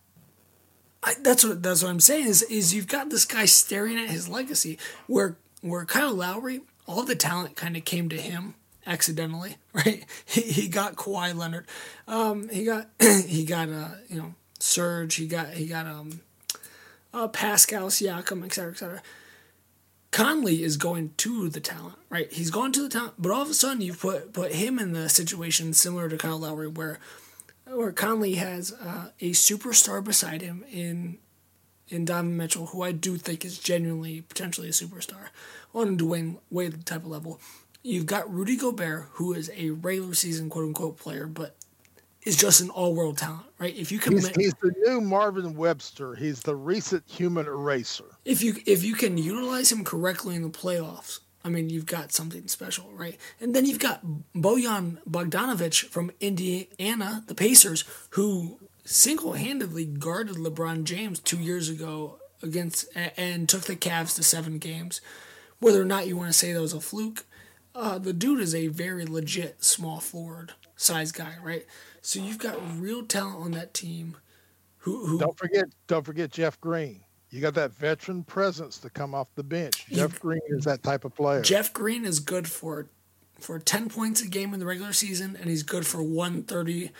I, 1.03 1.13
that's 1.21 1.43
what 1.43 1.63
that's 1.63 1.83
what 1.83 1.89
I'm 1.89 1.99
saying 1.99 2.27
is 2.27 2.41
is 2.43 2.73
you've 2.73 2.87
got 2.87 3.09
this 3.09 3.25
guy 3.25 3.45
staring 3.45 3.97
at 3.97 4.09
his 4.09 4.27
legacy 4.27 4.77
where 5.07 5.37
where 5.61 5.85
Kyle 5.85 6.13
Lowry, 6.13 6.61
all 6.85 7.03
the 7.03 7.15
talent 7.15 7.55
kind 7.55 7.77
of 7.77 7.85
came 7.85 8.09
to 8.09 8.17
him 8.17 8.55
accidentally, 8.85 9.57
right? 9.73 10.03
He, 10.25 10.41
he 10.41 10.67
got 10.67 10.95
Kawhi 10.95 11.35
Leonard, 11.35 11.67
um, 12.07 12.49
he 12.49 12.65
got 12.65 12.89
he 12.99 13.45
got 13.45 13.69
uh, 13.69 13.89
you 14.09 14.17
know 14.17 14.35
Serge, 14.59 15.15
he 15.15 15.27
got 15.27 15.49
he 15.51 15.67
got 15.67 15.85
um 15.85 16.21
uh, 17.13 17.27
Pascal 17.27 17.87
Siakam, 17.87 18.45
et 18.45 18.53
cetera, 18.53 18.71
et 18.71 18.77
cetera. 18.77 19.01
Conley 20.11 20.63
is 20.63 20.77
going 20.77 21.13
to 21.17 21.49
the 21.49 21.59
talent, 21.59 21.95
right? 22.09 22.31
He's 22.31 22.49
going 22.49 22.71
to 22.71 22.81
the 22.81 22.89
talent, 22.89 23.15
but 23.19 23.31
all 23.31 23.41
of 23.41 23.49
a 23.49 23.53
sudden 23.53 23.81
you 23.81 23.93
put 23.93 24.33
put 24.33 24.53
him 24.53 24.79
in 24.79 24.93
the 24.93 25.09
situation 25.09 25.73
similar 25.73 26.09
to 26.09 26.17
Kyle 26.17 26.39
Lowry, 26.39 26.67
where 26.67 26.99
where 27.65 27.91
Conley 27.91 28.35
has 28.35 28.71
uh, 28.73 29.09
a 29.19 29.31
superstar 29.31 30.03
beside 30.03 30.41
him 30.41 30.63
in 30.71 31.17
in 31.89 32.05
Donovan 32.05 32.37
Mitchell, 32.37 32.67
who 32.67 32.81
I 32.81 32.91
do 32.93 33.17
think 33.17 33.45
is 33.45 33.59
genuinely 33.59 34.21
potentially 34.21 34.69
a 34.69 34.71
superstar 34.71 35.27
on 35.75 35.89
a 35.89 35.91
Dwyane 35.91 36.37
Wade 36.49 36.85
type 36.85 37.03
of 37.03 37.07
level. 37.07 37.39
You've 37.83 38.05
got 38.05 38.33
Rudy 38.33 38.57
Gobert, 38.57 39.07
who 39.13 39.33
is 39.33 39.51
a 39.55 39.69
regular 39.69 40.13
season 40.13 40.49
quote 40.49 40.65
unquote 40.65 40.97
player, 40.97 41.27
but 41.27 41.56
is 42.27 42.35
just 42.35 42.59
an 42.59 42.69
all 42.69 42.93
world 42.93 43.17
talent, 43.17 43.45
right? 43.57 43.75
If 43.75 43.91
you 43.91 43.99
can, 43.99 44.13
he's, 44.13 44.27
he's, 44.35 44.53
the 44.55 44.73
new 44.85 44.99
Marvin 44.99 45.55
Webster. 45.55 46.13
He's 46.13 46.41
the 46.41 46.55
recent 46.55 47.03
human 47.07 47.47
eraser. 47.47 48.03
If 48.25 48.43
you 48.43 48.55
if 48.65 48.83
you 48.83 48.95
can 48.95 49.17
utilize 49.17 49.71
him 49.71 49.83
correctly 49.85 50.35
in 50.35 50.41
the 50.41 50.49
playoffs, 50.49 51.19
I 51.45 51.49
mean, 51.49 51.69
you've 51.69 51.85
got 51.85 52.11
something 52.11 52.47
special, 52.47 52.91
right? 52.91 53.17
And 53.39 53.55
then 53.55 53.65
you've 53.65 53.79
got 53.79 54.05
Bojan 54.35 54.97
Bogdanovic 55.09 55.85
from 55.85 56.11
Indiana, 56.19 57.23
the 57.27 57.35
Pacers, 57.35 57.85
who 58.11 58.59
single 58.83 59.33
handedly 59.33 59.85
guarded 59.85 60.35
LeBron 60.35 60.83
James 60.83 61.19
two 61.19 61.37
years 61.37 61.69
ago 61.69 62.19
against 62.43 62.85
and 62.95 63.47
took 63.47 63.63
the 63.63 63.75
Cavs 63.77 64.15
to 64.15 64.23
seven 64.23 64.57
games. 64.57 64.99
Whether 65.59 65.81
or 65.81 65.85
not 65.85 66.07
you 66.07 66.17
want 66.17 66.29
to 66.29 66.37
say 66.37 66.51
that 66.51 66.61
was 66.61 66.73
a 66.73 66.81
fluke, 66.81 67.25
uh, 67.73 67.97
the 67.97 68.13
dude 68.13 68.41
is 68.41 68.53
a 68.53 68.67
very 68.67 69.05
legit 69.05 69.63
small 69.63 69.99
forward 69.99 70.51
size 70.75 71.11
guy, 71.11 71.35
right? 71.41 71.65
So 72.07 72.21
you've 72.21 72.39
got 72.39 72.57
real 72.79 73.03
talent 73.03 73.43
on 73.43 73.51
that 73.51 73.73
team. 73.73 74.15
Who, 74.77 75.05
who 75.05 75.19
Don't 75.19 75.37
forget, 75.37 75.65
don't 75.87 76.05
forget 76.05 76.31
Jeff 76.31 76.57
Green. 76.61 77.01
You 77.31 77.41
got 77.41 77.53
that 77.55 77.73
veteran 77.73 78.23
presence 78.23 78.77
to 78.77 78.89
come 78.89 79.13
off 79.13 79.27
the 79.35 79.43
bench. 79.43 79.85
Jeff 79.91 80.17
Green 80.21 80.39
is 80.47 80.63
that 80.63 80.83
type 80.83 81.03
of 81.03 81.13
player. 81.13 81.41
Jeff 81.41 81.73
Green 81.73 82.05
is 82.05 82.21
good 82.21 82.49
for 82.49 82.87
for 83.41 83.59
10 83.59 83.89
points 83.89 84.21
a 84.21 84.27
game 84.29 84.53
in 84.53 84.61
the 84.61 84.65
regular 84.65 84.93
season 84.93 85.35
and 85.35 85.49
he's 85.49 85.63
good 85.63 85.85
for 85.85 86.01
130 86.01 86.91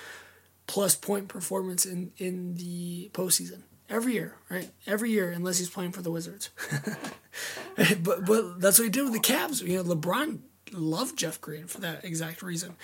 plus 0.68 0.94
point 0.94 1.30
performance 1.30 1.86
in 1.86 2.12
in 2.18 2.56
the 2.56 3.10
postseason 3.14 3.62
every 3.90 4.12
year, 4.12 4.36
right? 4.50 4.72
Every 4.86 5.12
year, 5.12 5.32
unless 5.32 5.58
he's 5.58 5.70
playing 5.70 5.94
for 5.94 6.02
the 6.02 6.12
Wizards. 6.12 6.50
but 8.04 8.26
but 8.26 8.60
that's 8.60 8.78
what 8.78 8.84
he 8.84 8.90
did 8.90 9.06
with 9.06 9.14
the 9.14 9.20
Cavs. 9.20 9.66
You 9.66 9.82
know, 9.82 9.96
LeBron 9.96 10.40
loved 10.74 11.18
Jeff 11.18 11.40
Green 11.40 11.68
for 11.68 11.80
that 11.80 12.04
exact 12.04 12.42
reason. 12.42 12.76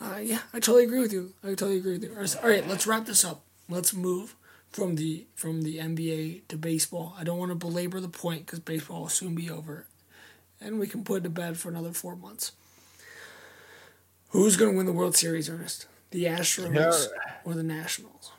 Uh, 0.00 0.20
yeah, 0.22 0.40
I 0.52 0.60
totally 0.60 0.84
agree 0.84 1.00
with 1.00 1.12
you. 1.12 1.34
I 1.42 1.48
totally 1.48 1.78
agree 1.78 1.92
with 1.98 2.04
you. 2.04 2.14
All 2.14 2.48
right, 2.48 2.66
let's 2.66 2.86
wrap 2.86 3.06
this 3.06 3.24
up. 3.24 3.42
Let's 3.68 3.92
move 3.92 4.36
from 4.70 4.96
the 4.96 5.26
from 5.34 5.62
the 5.62 5.78
NBA 5.78 6.42
to 6.48 6.56
baseball. 6.56 7.14
I 7.18 7.24
don't 7.24 7.38
want 7.38 7.50
to 7.50 7.56
belabor 7.56 8.00
the 8.00 8.08
point 8.08 8.46
because 8.46 8.60
baseball 8.60 9.02
will 9.02 9.08
soon 9.08 9.34
be 9.34 9.50
over, 9.50 9.86
and 10.60 10.78
we 10.78 10.86
can 10.86 11.04
put 11.04 11.18
it 11.18 11.24
to 11.24 11.30
bed 11.30 11.58
for 11.58 11.68
another 11.68 11.92
four 11.92 12.14
months. 12.14 12.52
Who's 14.30 14.56
going 14.56 14.72
to 14.72 14.76
win 14.76 14.86
the 14.86 14.92
World 14.92 15.16
Series, 15.16 15.48
Ernest? 15.48 15.86
The 16.10 16.24
Astros 16.24 17.08
or 17.44 17.54
the 17.54 17.62
Nationals? 17.62 18.32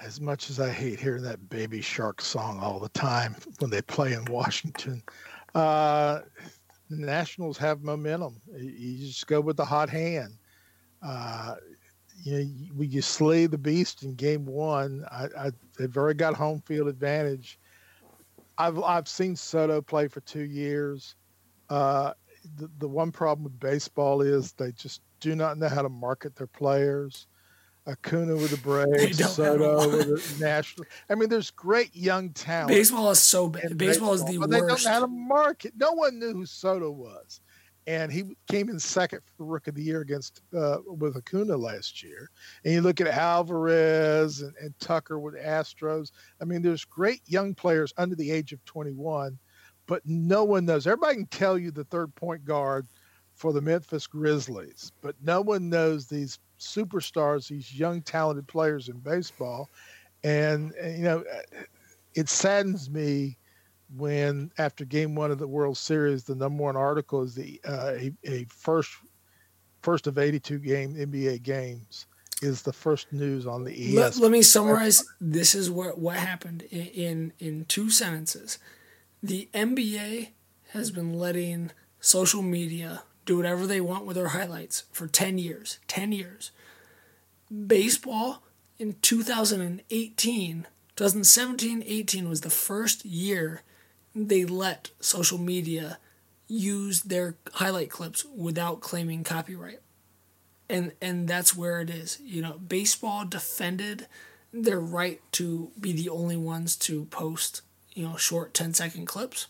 As 0.00 0.20
much 0.20 0.48
as 0.48 0.60
I 0.60 0.70
hate 0.70 1.00
hearing 1.00 1.22
that 1.24 1.50
Baby 1.50 1.80
Shark 1.80 2.20
song 2.20 2.60
all 2.60 2.78
the 2.78 2.88
time 2.90 3.36
when 3.58 3.70
they 3.70 3.82
play 3.82 4.12
in 4.12 4.24
Washington, 4.26 5.02
uh, 5.54 6.20
Nationals 6.90 7.58
have 7.58 7.82
momentum. 7.82 8.40
You- 8.56 9.06
just 9.06 9.26
go 9.26 9.40
with 9.40 9.56
the 9.56 9.64
hot 9.64 9.88
hand. 9.90 10.38
Uh, 11.02 11.56
you 12.24 12.32
know, 12.32 12.38
you- 12.38 12.82
you 12.84 13.02
slay 13.02 13.46
the 13.46 13.58
beast 13.58 14.02
in 14.02 14.14
Game 14.14 14.44
One, 14.44 15.04
I, 15.10 15.28
I, 15.38 15.50
they've 15.78 15.96
already 15.96 16.16
got 16.18 16.34
home 16.34 16.60
field 16.66 16.88
advantage. 16.88 17.58
I've 18.58 18.78
I've 18.82 19.08
seen 19.08 19.36
Soto 19.36 19.80
play 19.80 20.08
for 20.08 20.20
two 20.20 20.44
years. 20.44 21.16
Uh, 21.70 22.12
the, 22.56 22.70
the 22.78 22.88
one 22.88 23.12
problem 23.12 23.44
with 23.44 23.58
baseball 23.58 24.22
is 24.22 24.52
they 24.52 24.72
just 24.72 25.00
do 25.20 25.34
not 25.34 25.58
know 25.58 25.68
how 25.68 25.82
to 25.82 25.88
market 25.88 26.36
their 26.36 26.46
players. 26.46 27.26
Acuna 27.86 28.34
with 28.36 28.50
the 28.50 28.56
Braves, 28.62 29.34
Soto 29.34 29.88
with 29.88 30.38
the 30.38 30.44
National. 30.44 30.86
I 31.08 31.14
mean, 31.14 31.28
there's 31.28 31.50
great 31.50 31.94
young 31.94 32.30
talent. 32.30 32.68
Baseball 32.68 33.10
is 33.10 33.20
so 33.20 33.48
bad. 33.48 33.76
Baseball 33.78 34.12
is 34.12 34.24
the 34.24 34.38
but 34.38 34.50
they 34.50 34.60
worst. 34.60 34.84
don't 34.84 34.92
know 34.92 34.92
how 34.92 35.00
to 35.00 35.06
market. 35.06 35.72
No 35.76 35.92
one 35.92 36.18
knew 36.18 36.32
who 36.32 36.46
Soto 36.46 36.90
was, 36.90 37.40
and 37.86 38.12
he 38.12 38.24
came 38.50 38.68
in 38.68 38.78
second 38.78 39.20
for 39.36 39.44
Rook 39.44 39.66
of 39.66 39.74
the 39.74 39.82
Year 39.82 40.00
against 40.00 40.42
uh, 40.56 40.78
with 40.86 41.16
Acuna 41.16 41.56
last 41.56 42.02
year. 42.02 42.30
And 42.64 42.74
you 42.74 42.80
look 42.82 43.00
at 43.00 43.08
Alvarez 43.08 44.42
and, 44.42 44.54
and 44.60 44.78
Tucker 44.78 45.18
with 45.18 45.34
Astros. 45.34 46.10
I 46.40 46.44
mean, 46.44 46.62
there's 46.62 46.84
great 46.84 47.22
young 47.26 47.54
players 47.54 47.92
under 47.96 48.14
the 48.14 48.30
age 48.30 48.52
of 48.52 48.64
21, 48.64 49.38
but 49.86 50.02
no 50.04 50.44
one 50.44 50.66
knows. 50.66 50.86
Everybody 50.86 51.16
can 51.16 51.26
tell 51.26 51.58
you 51.58 51.70
the 51.70 51.84
third 51.84 52.14
point 52.14 52.44
guard 52.44 52.86
for 53.34 53.54
the 53.54 53.62
Memphis 53.62 54.06
Grizzlies, 54.06 54.92
but 55.00 55.16
no 55.22 55.40
one 55.40 55.70
knows 55.70 56.06
these 56.06 56.38
superstars, 56.60 57.48
these 57.48 57.74
young 57.74 58.02
talented 58.02 58.46
players 58.46 58.88
in 58.88 58.98
baseball. 58.98 59.68
And, 60.22 60.72
and 60.72 60.98
you 60.98 61.04
know, 61.04 61.24
it 62.14 62.28
saddens 62.28 62.90
me 62.90 63.36
when 63.96 64.52
after 64.58 64.84
game 64.84 65.14
one 65.14 65.30
of 65.30 65.38
the 65.38 65.48
World 65.48 65.76
Series, 65.76 66.24
the 66.24 66.34
number 66.34 66.62
one 66.62 66.76
article 66.76 67.22
is 67.22 67.34
the 67.34 67.60
uh, 67.66 67.94
a, 67.96 68.12
a 68.24 68.44
first 68.48 68.90
first 69.82 70.06
of 70.06 70.18
82 70.18 70.58
game 70.58 70.94
NBA 70.94 71.42
games 71.42 72.06
is 72.42 72.62
the 72.62 72.72
first 72.72 73.12
news 73.12 73.46
on 73.46 73.64
the 73.64 73.90
E 73.90 73.94
Let, 73.94 74.16
let 74.16 74.30
me 74.30 74.42
summarize. 74.42 75.04
This 75.20 75.54
is 75.54 75.70
what 75.70 75.98
what 75.98 76.16
happened 76.16 76.62
in, 76.70 76.86
in 76.86 77.32
in 77.38 77.64
two 77.66 77.90
sentences. 77.90 78.58
The 79.22 79.48
NBA 79.52 80.28
has 80.70 80.90
been 80.90 81.14
letting 81.14 81.72
social 82.00 82.42
media 82.42 83.02
do 83.30 83.36
whatever 83.36 83.64
they 83.64 83.80
want 83.80 84.04
with 84.04 84.16
their 84.16 84.28
highlights 84.28 84.82
for 84.90 85.06
10 85.06 85.38
years. 85.38 85.78
10 85.86 86.10
years. 86.10 86.50
Baseball 87.66 88.42
in 88.76 88.96
2018, 89.02 90.66
2017 90.96 91.82
18 91.86 92.28
was 92.28 92.40
the 92.40 92.50
first 92.50 93.04
year 93.04 93.62
they 94.14 94.44
let 94.44 94.90
social 94.98 95.38
media 95.38 95.98
use 96.48 97.02
their 97.02 97.36
highlight 97.54 97.88
clips 97.88 98.24
without 98.36 98.80
claiming 98.80 99.22
copyright 99.22 99.80
and 100.68 100.92
and 101.00 101.28
that's 101.28 101.56
where 101.56 101.80
it 101.80 101.90
is. 101.90 102.18
You 102.24 102.42
know, 102.42 102.54
baseball 102.54 103.24
defended 103.24 104.06
their 104.52 104.80
right 104.80 105.20
to 105.32 105.70
be 105.78 105.92
the 105.92 106.08
only 106.08 106.36
ones 106.36 106.74
to 106.76 107.04
post, 107.06 107.62
you 107.94 108.04
know, 108.04 108.16
short 108.16 108.54
10 108.54 108.74
second 108.74 109.06
clips. 109.06 109.46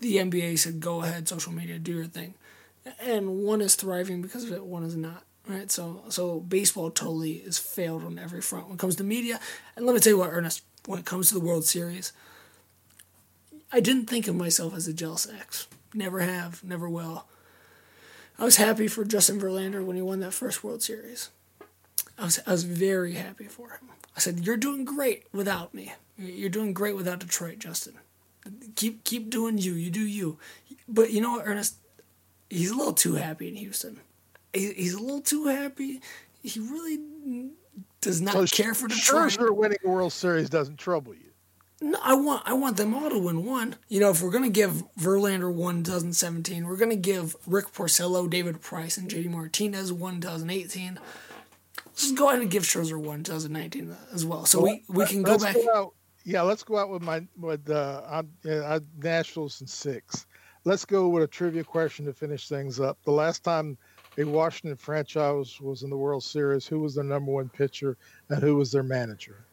The 0.00 0.16
NBA 0.16 0.58
said, 0.58 0.80
"Go 0.80 1.02
ahead, 1.02 1.28
social 1.28 1.52
media, 1.52 1.78
do 1.78 1.92
your 1.92 2.06
thing," 2.06 2.34
and 3.00 3.42
one 3.42 3.60
is 3.60 3.74
thriving 3.74 4.22
because 4.22 4.44
of 4.44 4.52
it, 4.52 4.64
one 4.64 4.82
is 4.84 4.96
not. 4.96 5.24
Right, 5.48 5.70
so 5.70 6.02
so 6.10 6.40
baseball 6.40 6.90
totally 6.90 7.32
is 7.32 7.58
failed 7.58 8.04
on 8.04 8.18
every 8.18 8.40
front 8.40 8.66
when 8.66 8.74
it 8.74 8.78
comes 8.78 8.96
to 8.96 9.04
media. 9.04 9.40
And 9.74 9.86
let 9.86 9.94
me 9.94 10.00
tell 10.00 10.12
you 10.12 10.18
what, 10.18 10.30
Ernest, 10.30 10.62
when 10.86 10.98
it 10.98 11.06
comes 11.06 11.28
to 11.28 11.34
the 11.34 11.40
World 11.40 11.64
Series, 11.64 12.12
I 13.72 13.80
didn't 13.80 14.06
think 14.06 14.28
of 14.28 14.36
myself 14.36 14.74
as 14.76 14.86
a 14.86 14.92
jealous 14.92 15.26
ex. 15.28 15.66
Never 15.94 16.20
have, 16.20 16.62
never 16.62 16.88
will. 16.88 17.26
I 18.38 18.44
was 18.44 18.56
happy 18.56 18.86
for 18.86 19.04
Justin 19.04 19.40
Verlander 19.40 19.84
when 19.84 19.96
he 19.96 20.02
won 20.02 20.20
that 20.20 20.34
first 20.34 20.62
World 20.62 20.82
Series. 20.82 21.30
I 22.18 22.24
was 22.24 22.38
I 22.46 22.52
was 22.52 22.64
very 22.64 23.14
happy 23.14 23.44
for 23.44 23.70
him. 23.70 23.88
I 24.16 24.20
said, 24.20 24.40
"You're 24.40 24.56
doing 24.56 24.84
great 24.84 25.24
without 25.32 25.74
me. 25.74 25.94
You're 26.18 26.48
doing 26.50 26.74
great 26.74 26.96
without 26.96 27.20
Detroit, 27.20 27.58
Justin. 27.58 27.94
Keep 28.76 29.04
keep 29.04 29.30
doing 29.30 29.58
you. 29.58 29.72
You 29.72 29.90
do 29.90 30.06
you." 30.06 30.38
But 30.86 31.12
you 31.12 31.20
know 31.20 31.32
what, 31.32 31.46
Ernest? 31.46 31.76
He's 32.50 32.70
a 32.70 32.76
little 32.76 32.92
too 32.92 33.14
happy 33.14 33.48
in 33.48 33.56
Houston. 33.56 34.00
He, 34.52 34.72
he's 34.74 34.94
a 34.94 35.00
little 35.00 35.20
too 35.22 35.46
happy. 35.46 36.00
He 36.42 36.60
really 36.60 36.98
does 38.00 38.20
not 38.20 38.34
So 38.34 38.46
care 38.46 38.74
for 38.74 38.88
Detroit. 38.88 39.30
Scherzer 39.30 39.54
winning 39.54 39.78
a 39.84 39.88
World 39.88 40.12
Series 40.12 40.50
doesn't 40.50 40.76
trouble 40.78 41.14
you. 41.14 41.20
No, 41.82 41.98
I 42.02 42.14
want 42.14 42.42
I 42.44 42.52
want 42.52 42.76
them 42.76 42.92
all 42.94 43.08
to 43.08 43.18
win 43.18 43.46
one. 43.46 43.76
You 43.88 44.00
know, 44.00 44.10
if 44.10 44.20
we're 44.20 44.30
gonna 44.32 44.50
give 44.50 44.82
Verlander 44.98 45.50
one 45.50 45.78
in 45.78 45.84
2017, 45.84 46.66
we're 46.66 46.76
gonna 46.76 46.94
give 46.96 47.36
Rick 47.46 47.72
Porcello, 47.72 48.28
David 48.28 48.60
Price, 48.60 48.98
and 48.98 49.08
JD 49.08 49.30
Martinez 49.30 49.90
one 49.90 50.16
in 50.16 50.20
2018. 50.20 50.98
Let's 51.86 52.02
just 52.02 52.16
go 52.16 52.28
ahead 52.28 52.42
and 52.42 52.50
give 52.50 52.64
Scherzer 52.64 52.98
one 52.98 53.18
in 53.18 53.24
2019 53.24 53.96
as 54.12 54.26
well. 54.26 54.44
So 54.44 54.60
we, 54.62 54.82
we 54.88 55.06
can 55.06 55.22
go 55.22 55.38
back. 55.38 55.56
out- 55.74 55.94
yeah, 56.24 56.42
let's 56.42 56.62
go 56.62 56.76
out 56.76 56.90
with 56.90 57.00
my 57.00 57.26
with 57.38 57.70
uh, 57.70 58.02
I'm, 58.06 58.30
yeah, 58.44 58.76
I, 58.76 58.80
Nationals 59.02 59.62
in 59.62 59.66
six. 59.66 60.26
Let's 60.64 60.84
go 60.84 61.08
with 61.08 61.22
a 61.22 61.26
trivia 61.26 61.64
question 61.64 62.04
to 62.04 62.12
finish 62.12 62.48
things 62.48 62.80
up. 62.80 62.98
The 63.04 63.10
last 63.10 63.42
time 63.42 63.78
a 64.18 64.24
Washington 64.24 64.76
franchise 64.76 65.58
was 65.60 65.82
in 65.82 65.90
the 65.90 65.96
World 65.96 66.22
Series, 66.22 66.66
who 66.66 66.80
was 66.80 66.94
their 66.94 67.04
number 67.04 67.32
one 67.32 67.48
pitcher 67.48 67.96
and 68.28 68.42
who 68.42 68.56
was 68.56 68.70
their 68.70 68.82
manager? 68.82 69.44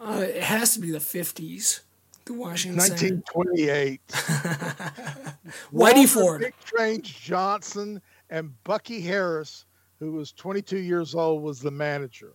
Uh, 0.00 0.24
it 0.26 0.42
has 0.42 0.74
to 0.74 0.80
be 0.80 0.90
the 0.90 0.98
50s. 0.98 1.80
The 2.24 2.34
Washington. 2.34 2.78
1928. 2.78 4.00
Whitey 5.72 6.08
Ford. 6.08 6.40
Big 6.40 6.54
Train 6.64 7.02
Johnson 7.02 8.02
and 8.30 8.52
Bucky 8.64 9.00
Harris, 9.00 9.64
who 10.00 10.12
was 10.12 10.32
22 10.32 10.78
years 10.78 11.14
old, 11.14 11.42
was 11.42 11.60
the 11.60 11.70
manager. 11.70 12.34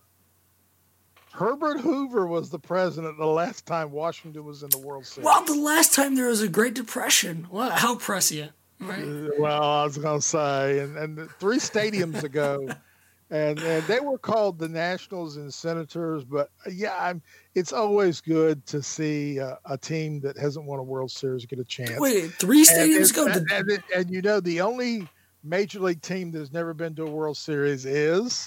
Herbert 1.34 1.80
Hoover 1.80 2.28
was 2.28 2.50
the 2.50 2.60
president 2.60 3.18
the 3.18 3.26
last 3.26 3.66
time 3.66 3.90
Washington 3.90 4.44
was 4.44 4.62
in 4.62 4.70
the 4.70 4.78
World 4.78 5.04
Series. 5.04 5.24
Well, 5.24 5.44
the 5.44 5.56
last 5.56 5.92
time 5.92 6.14
there 6.14 6.28
was 6.28 6.40
a 6.42 6.48
Great 6.48 6.74
Depression. 6.74 7.48
Well, 7.50 7.70
how 7.70 7.96
prescient, 7.96 8.52
right? 8.78 9.02
Uh, 9.02 9.30
well, 9.40 9.62
I 9.62 9.82
was 9.82 9.98
going 9.98 10.20
to 10.20 10.24
say, 10.24 10.78
and, 10.78 10.96
and 10.96 11.28
three 11.40 11.56
stadiums 11.56 12.22
ago, 12.22 12.68
and, 13.30 13.58
and 13.58 13.82
they 13.88 13.98
were 13.98 14.16
called 14.16 14.60
the 14.60 14.68
Nationals 14.68 15.36
and 15.36 15.52
Senators. 15.52 16.22
But 16.22 16.50
uh, 16.64 16.70
yeah, 16.72 16.96
I'm, 17.00 17.20
it's 17.56 17.72
always 17.72 18.20
good 18.20 18.64
to 18.66 18.80
see 18.80 19.40
uh, 19.40 19.56
a 19.64 19.76
team 19.76 20.20
that 20.20 20.38
hasn't 20.38 20.66
won 20.66 20.78
a 20.78 20.84
World 20.84 21.10
Series 21.10 21.46
get 21.46 21.58
a 21.58 21.64
chance. 21.64 21.98
Wait, 21.98 22.32
three 22.34 22.64
stadiums 22.64 23.10
ago. 23.10 23.26
And, 23.26 23.50
and, 23.50 23.82
and 23.96 24.08
you 24.08 24.22
know, 24.22 24.38
the 24.38 24.60
only 24.60 25.08
major 25.42 25.80
league 25.80 26.00
team 26.00 26.30
that's 26.30 26.52
never 26.52 26.74
been 26.74 26.94
to 26.94 27.02
a 27.02 27.10
World 27.10 27.36
Series 27.36 27.86
is. 27.86 28.46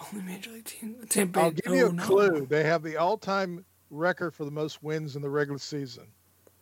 Only 0.00 0.24
major 0.24 0.50
league 0.50 0.64
team. 0.64 0.96
Tampa 1.08 1.38
Bay. 1.38 1.44
I'll 1.44 1.50
give 1.50 1.74
you 1.74 1.86
oh, 1.86 1.90
a 1.90 1.92
no. 1.92 2.02
clue. 2.02 2.46
They 2.46 2.64
have 2.64 2.82
the 2.82 2.96
all-time 2.96 3.64
record 3.90 4.34
for 4.34 4.44
the 4.44 4.50
most 4.50 4.82
wins 4.82 5.16
in 5.16 5.22
the 5.22 5.30
regular 5.30 5.58
season. 5.58 6.06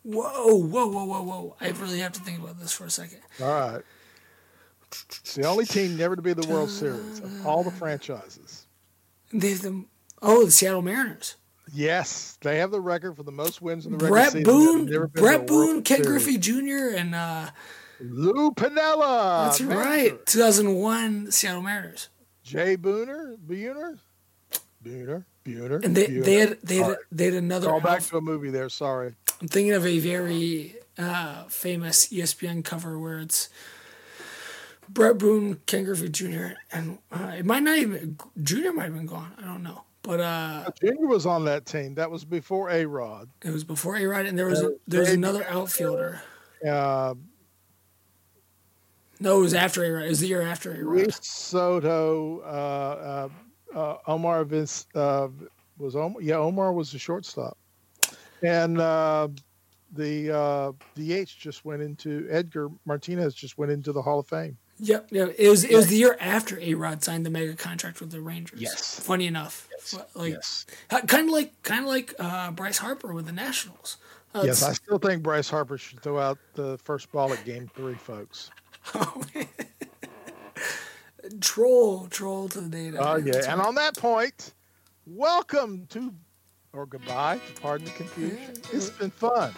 Whoa, 0.03 0.55
whoa, 0.55 0.87
whoa, 0.87 1.05
whoa, 1.05 1.21
whoa! 1.21 1.55
I 1.59 1.69
really 1.69 1.99
have 1.99 2.13
to 2.13 2.21
think 2.21 2.39
about 2.39 2.59
this 2.59 2.71
for 2.71 2.85
a 2.85 2.89
second. 2.89 3.19
All 3.41 3.47
right. 3.47 3.81
It's 4.91 5.35
the 5.35 5.45
only 5.45 5.65
team 5.65 5.97
never 5.97 6.15
to 6.15 6.21
be 6.21 6.33
the 6.33 6.47
World 6.47 6.69
Series 6.69 7.19
of 7.19 7.45
all 7.45 7.63
the 7.63 7.71
franchises. 7.71 8.65
They 9.31 9.51
have 9.51 9.61
them. 9.61 9.87
Oh, 10.21 10.45
the 10.45 10.51
Seattle 10.51 10.81
Mariners. 10.81 11.35
Yes, 11.71 12.37
they 12.41 12.57
have 12.57 12.71
the 12.71 12.81
record 12.81 13.15
for 13.15 13.23
the 13.23 13.31
most 13.31 13.61
wins 13.61 13.85
in 13.85 13.91
the 13.91 13.97
regular 13.97 14.21
Bret 14.21 14.31
season. 14.31 14.43
Boone, 14.43 15.07
Bret 15.13 15.45
Boone, 15.45 15.83
Ken 15.83 16.03
Series. 16.03 16.23
Griffey 16.25 16.37
Jr., 16.39 16.95
and 16.97 17.13
uh, 17.13 17.49
Lou 17.99 18.51
Piniella. 18.51 19.45
that's 19.45 19.61
manager. 19.61 19.79
right, 19.79 20.25
2001 20.25 21.31
Seattle 21.31 21.61
Mariners. 21.61 22.09
Jay 22.49 22.75
Buhner, 22.75 23.37
Buhner, 23.37 23.99
Buhner, 24.83 25.23
Buhner. 25.45 25.85
And 25.85 25.95
they 25.95 26.07
Buhner. 26.07 26.23
they 26.25 26.33
had 26.35 26.57
they 26.63 26.75
had, 26.77 26.85
Sorry. 26.85 26.97
they 27.11 27.25
had 27.25 27.33
another. 27.35 27.67
Call 27.67 27.79
back 27.81 28.01
to 28.03 28.17
a 28.17 28.21
movie 28.21 28.49
there. 28.49 28.69
Sorry. 28.69 29.13
I'm 29.39 29.47
thinking 29.47 29.73
of 29.73 29.85
a 29.85 29.99
very 29.99 30.75
uh, 30.97 31.43
famous 31.47 32.07
ESPN 32.07 32.65
cover 32.65 32.97
where 32.97 33.19
it's 33.19 33.49
Bret 34.89 35.19
Boone, 35.19 35.59
Ken 35.67 35.83
Griffey 35.85 36.09
Jr., 36.09 36.47
and 36.71 36.97
uh, 37.11 37.33
it 37.37 37.45
might 37.45 37.61
not 37.61 37.77
even 37.77 38.17
Jr. 38.41 38.71
might 38.73 38.85
have 38.85 38.95
been 38.95 39.05
gone. 39.05 39.31
I 39.37 39.45
don't 39.45 39.61
know, 39.61 39.83
but 40.01 40.19
uh, 40.19 40.69
Junior 40.81 41.05
was 41.07 41.27
on 41.27 41.45
that 41.45 41.67
team. 41.67 41.93
That 41.95 42.09
was 42.09 42.25
before 42.25 42.71
A 42.71 42.85
Rod. 42.85 43.29
it 43.43 43.51
was 43.51 43.63
before 43.63 43.95
A 43.95 44.05
Rod, 44.07 44.25
and 44.25 44.37
there 44.37 44.47
was 44.47 44.63
Uh, 44.63 44.69
there 44.87 45.01
was 45.01 45.13
another 45.13 45.45
outfielder. 45.47 46.19
Uh, 46.67 47.13
No, 49.19 49.37
it 49.37 49.41
was 49.41 49.53
after 49.53 49.83
A 49.83 49.91
Rod. 49.91 50.05
It 50.05 50.09
was 50.09 50.19
the 50.19 50.27
year 50.27 50.41
after 50.41 50.71
A 50.71 50.83
Rod. 50.83 50.95
Luis 50.95 51.19
Soto, 51.21 52.39
uh, 52.41 53.29
uh, 53.75 53.77
uh, 53.77 53.97
Omar 54.07 54.43
Vince 54.45 54.87
uh, 54.95 55.27
was 55.77 55.95
Omar. 55.95 56.21
Yeah, 56.21 56.35
Omar 56.35 56.73
was 56.73 56.91
the 56.91 56.99
shortstop, 56.99 57.57
and 58.41 58.79
uh, 58.79 59.27
the 59.93 60.31
uh, 60.35 60.71
DH 60.95 61.29
just 61.37 61.65
went 61.65 61.81
into 61.81 62.27
Edgar 62.29 62.69
Martinez 62.85 63.33
just 63.33 63.57
went 63.57 63.71
into 63.71 63.91
the 63.91 64.01
Hall 64.01 64.19
of 64.19 64.27
Fame. 64.27 64.57
Yep, 64.79 65.09
yep. 65.11 65.35
It 65.37 65.49
was 65.49 65.65
it 65.65 65.75
was 65.75 65.87
the 65.87 65.97
year 65.97 66.15
after 66.21 66.57
A 66.59 66.73
Rod 66.73 67.03
signed 67.03 67.25
the 67.25 67.29
mega 67.29 67.53
contract 67.53 67.99
with 67.99 68.11
the 68.11 68.21
Rangers. 68.21 68.61
Yes. 68.61 68.99
Funny 68.99 69.27
enough, 69.27 69.67
yes. 69.71 69.99
like 70.15 70.33
yes, 70.33 70.65
kind 70.89 71.27
of 71.27 71.33
like 71.33 71.61
kind 71.63 71.81
of 71.81 71.87
like 71.87 72.13
uh, 72.17 72.51
Bryce 72.51 72.77
Harper 72.77 73.13
with 73.13 73.25
the 73.25 73.33
Nationals. 73.33 73.97
Uh, 74.33 74.43
yes. 74.45 74.63
I 74.63 74.73
still 74.73 74.99
think 74.99 75.23
Bryce 75.23 75.49
Harper 75.49 75.77
should 75.77 76.01
throw 76.01 76.19
out 76.19 76.37
the 76.53 76.77
first 76.77 77.11
ball 77.11 77.33
at 77.33 77.43
Game 77.43 77.69
Three, 77.75 77.95
folks. 77.95 78.51
troll, 81.41 82.07
troll 82.07 82.47
to 82.49 82.61
the 82.61 82.69
data. 82.69 82.97
Oh 82.99 83.15
yeah, 83.17 83.51
and 83.51 83.61
on 83.61 83.75
that 83.75 83.97
point, 83.97 84.53
welcome 85.05 85.85
to 85.89 86.13
or 86.73 86.85
goodbye. 86.85 87.39
To 87.55 87.61
pardon 87.61 87.85
the 87.85 87.91
confusion. 87.93 88.53
It's 88.71 88.89
been 88.91 89.11
fun. 89.11 89.53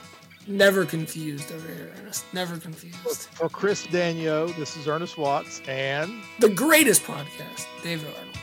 Never 0.47 0.85
confused 0.85 1.51
over 1.51 1.67
here, 1.67 1.91
Ernest. 2.01 2.25
Never 2.33 2.57
confused. 2.57 3.29
For 3.33 3.47
Chris 3.47 3.85
Danio, 3.87 4.53
this 4.55 4.75
is 4.75 4.87
Ernest 4.87 5.17
Watts, 5.17 5.61
and 5.67 6.11
The 6.39 6.49
greatest 6.49 7.03
podcast, 7.03 7.67
David 7.83 8.07
Arnold. 8.17 8.37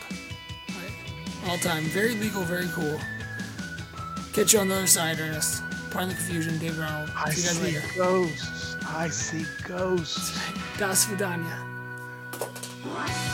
Right. 0.69 1.51
All 1.51 1.59
time. 1.59 1.83
Very 1.85 2.15
legal, 2.15 2.43
very 2.43 2.69
cool. 2.69 2.99
Catch 4.33 4.53
you 4.53 4.61
on 4.61 4.69
the 4.69 4.77
other 4.77 4.87
side, 4.87 5.19
Ernest. 5.19 5.63
Pardon 5.91 6.11
the 6.11 6.15
confusion, 6.15 6.57
David 6.59 6.81
Arnold. 6.81 7.11
I 7.17 7.33
See 7.33 7.41
you 7.41 7.47
guys 7.49 7.57
see 7.59 7.65
later. 7.65 7.83
ghosts. 7.97 8.77
I 8.91 9.11
see 9.11 9.45
ghosts. 9.67 10.39
Do 10.79 10.87
swidania. 10.87 13.28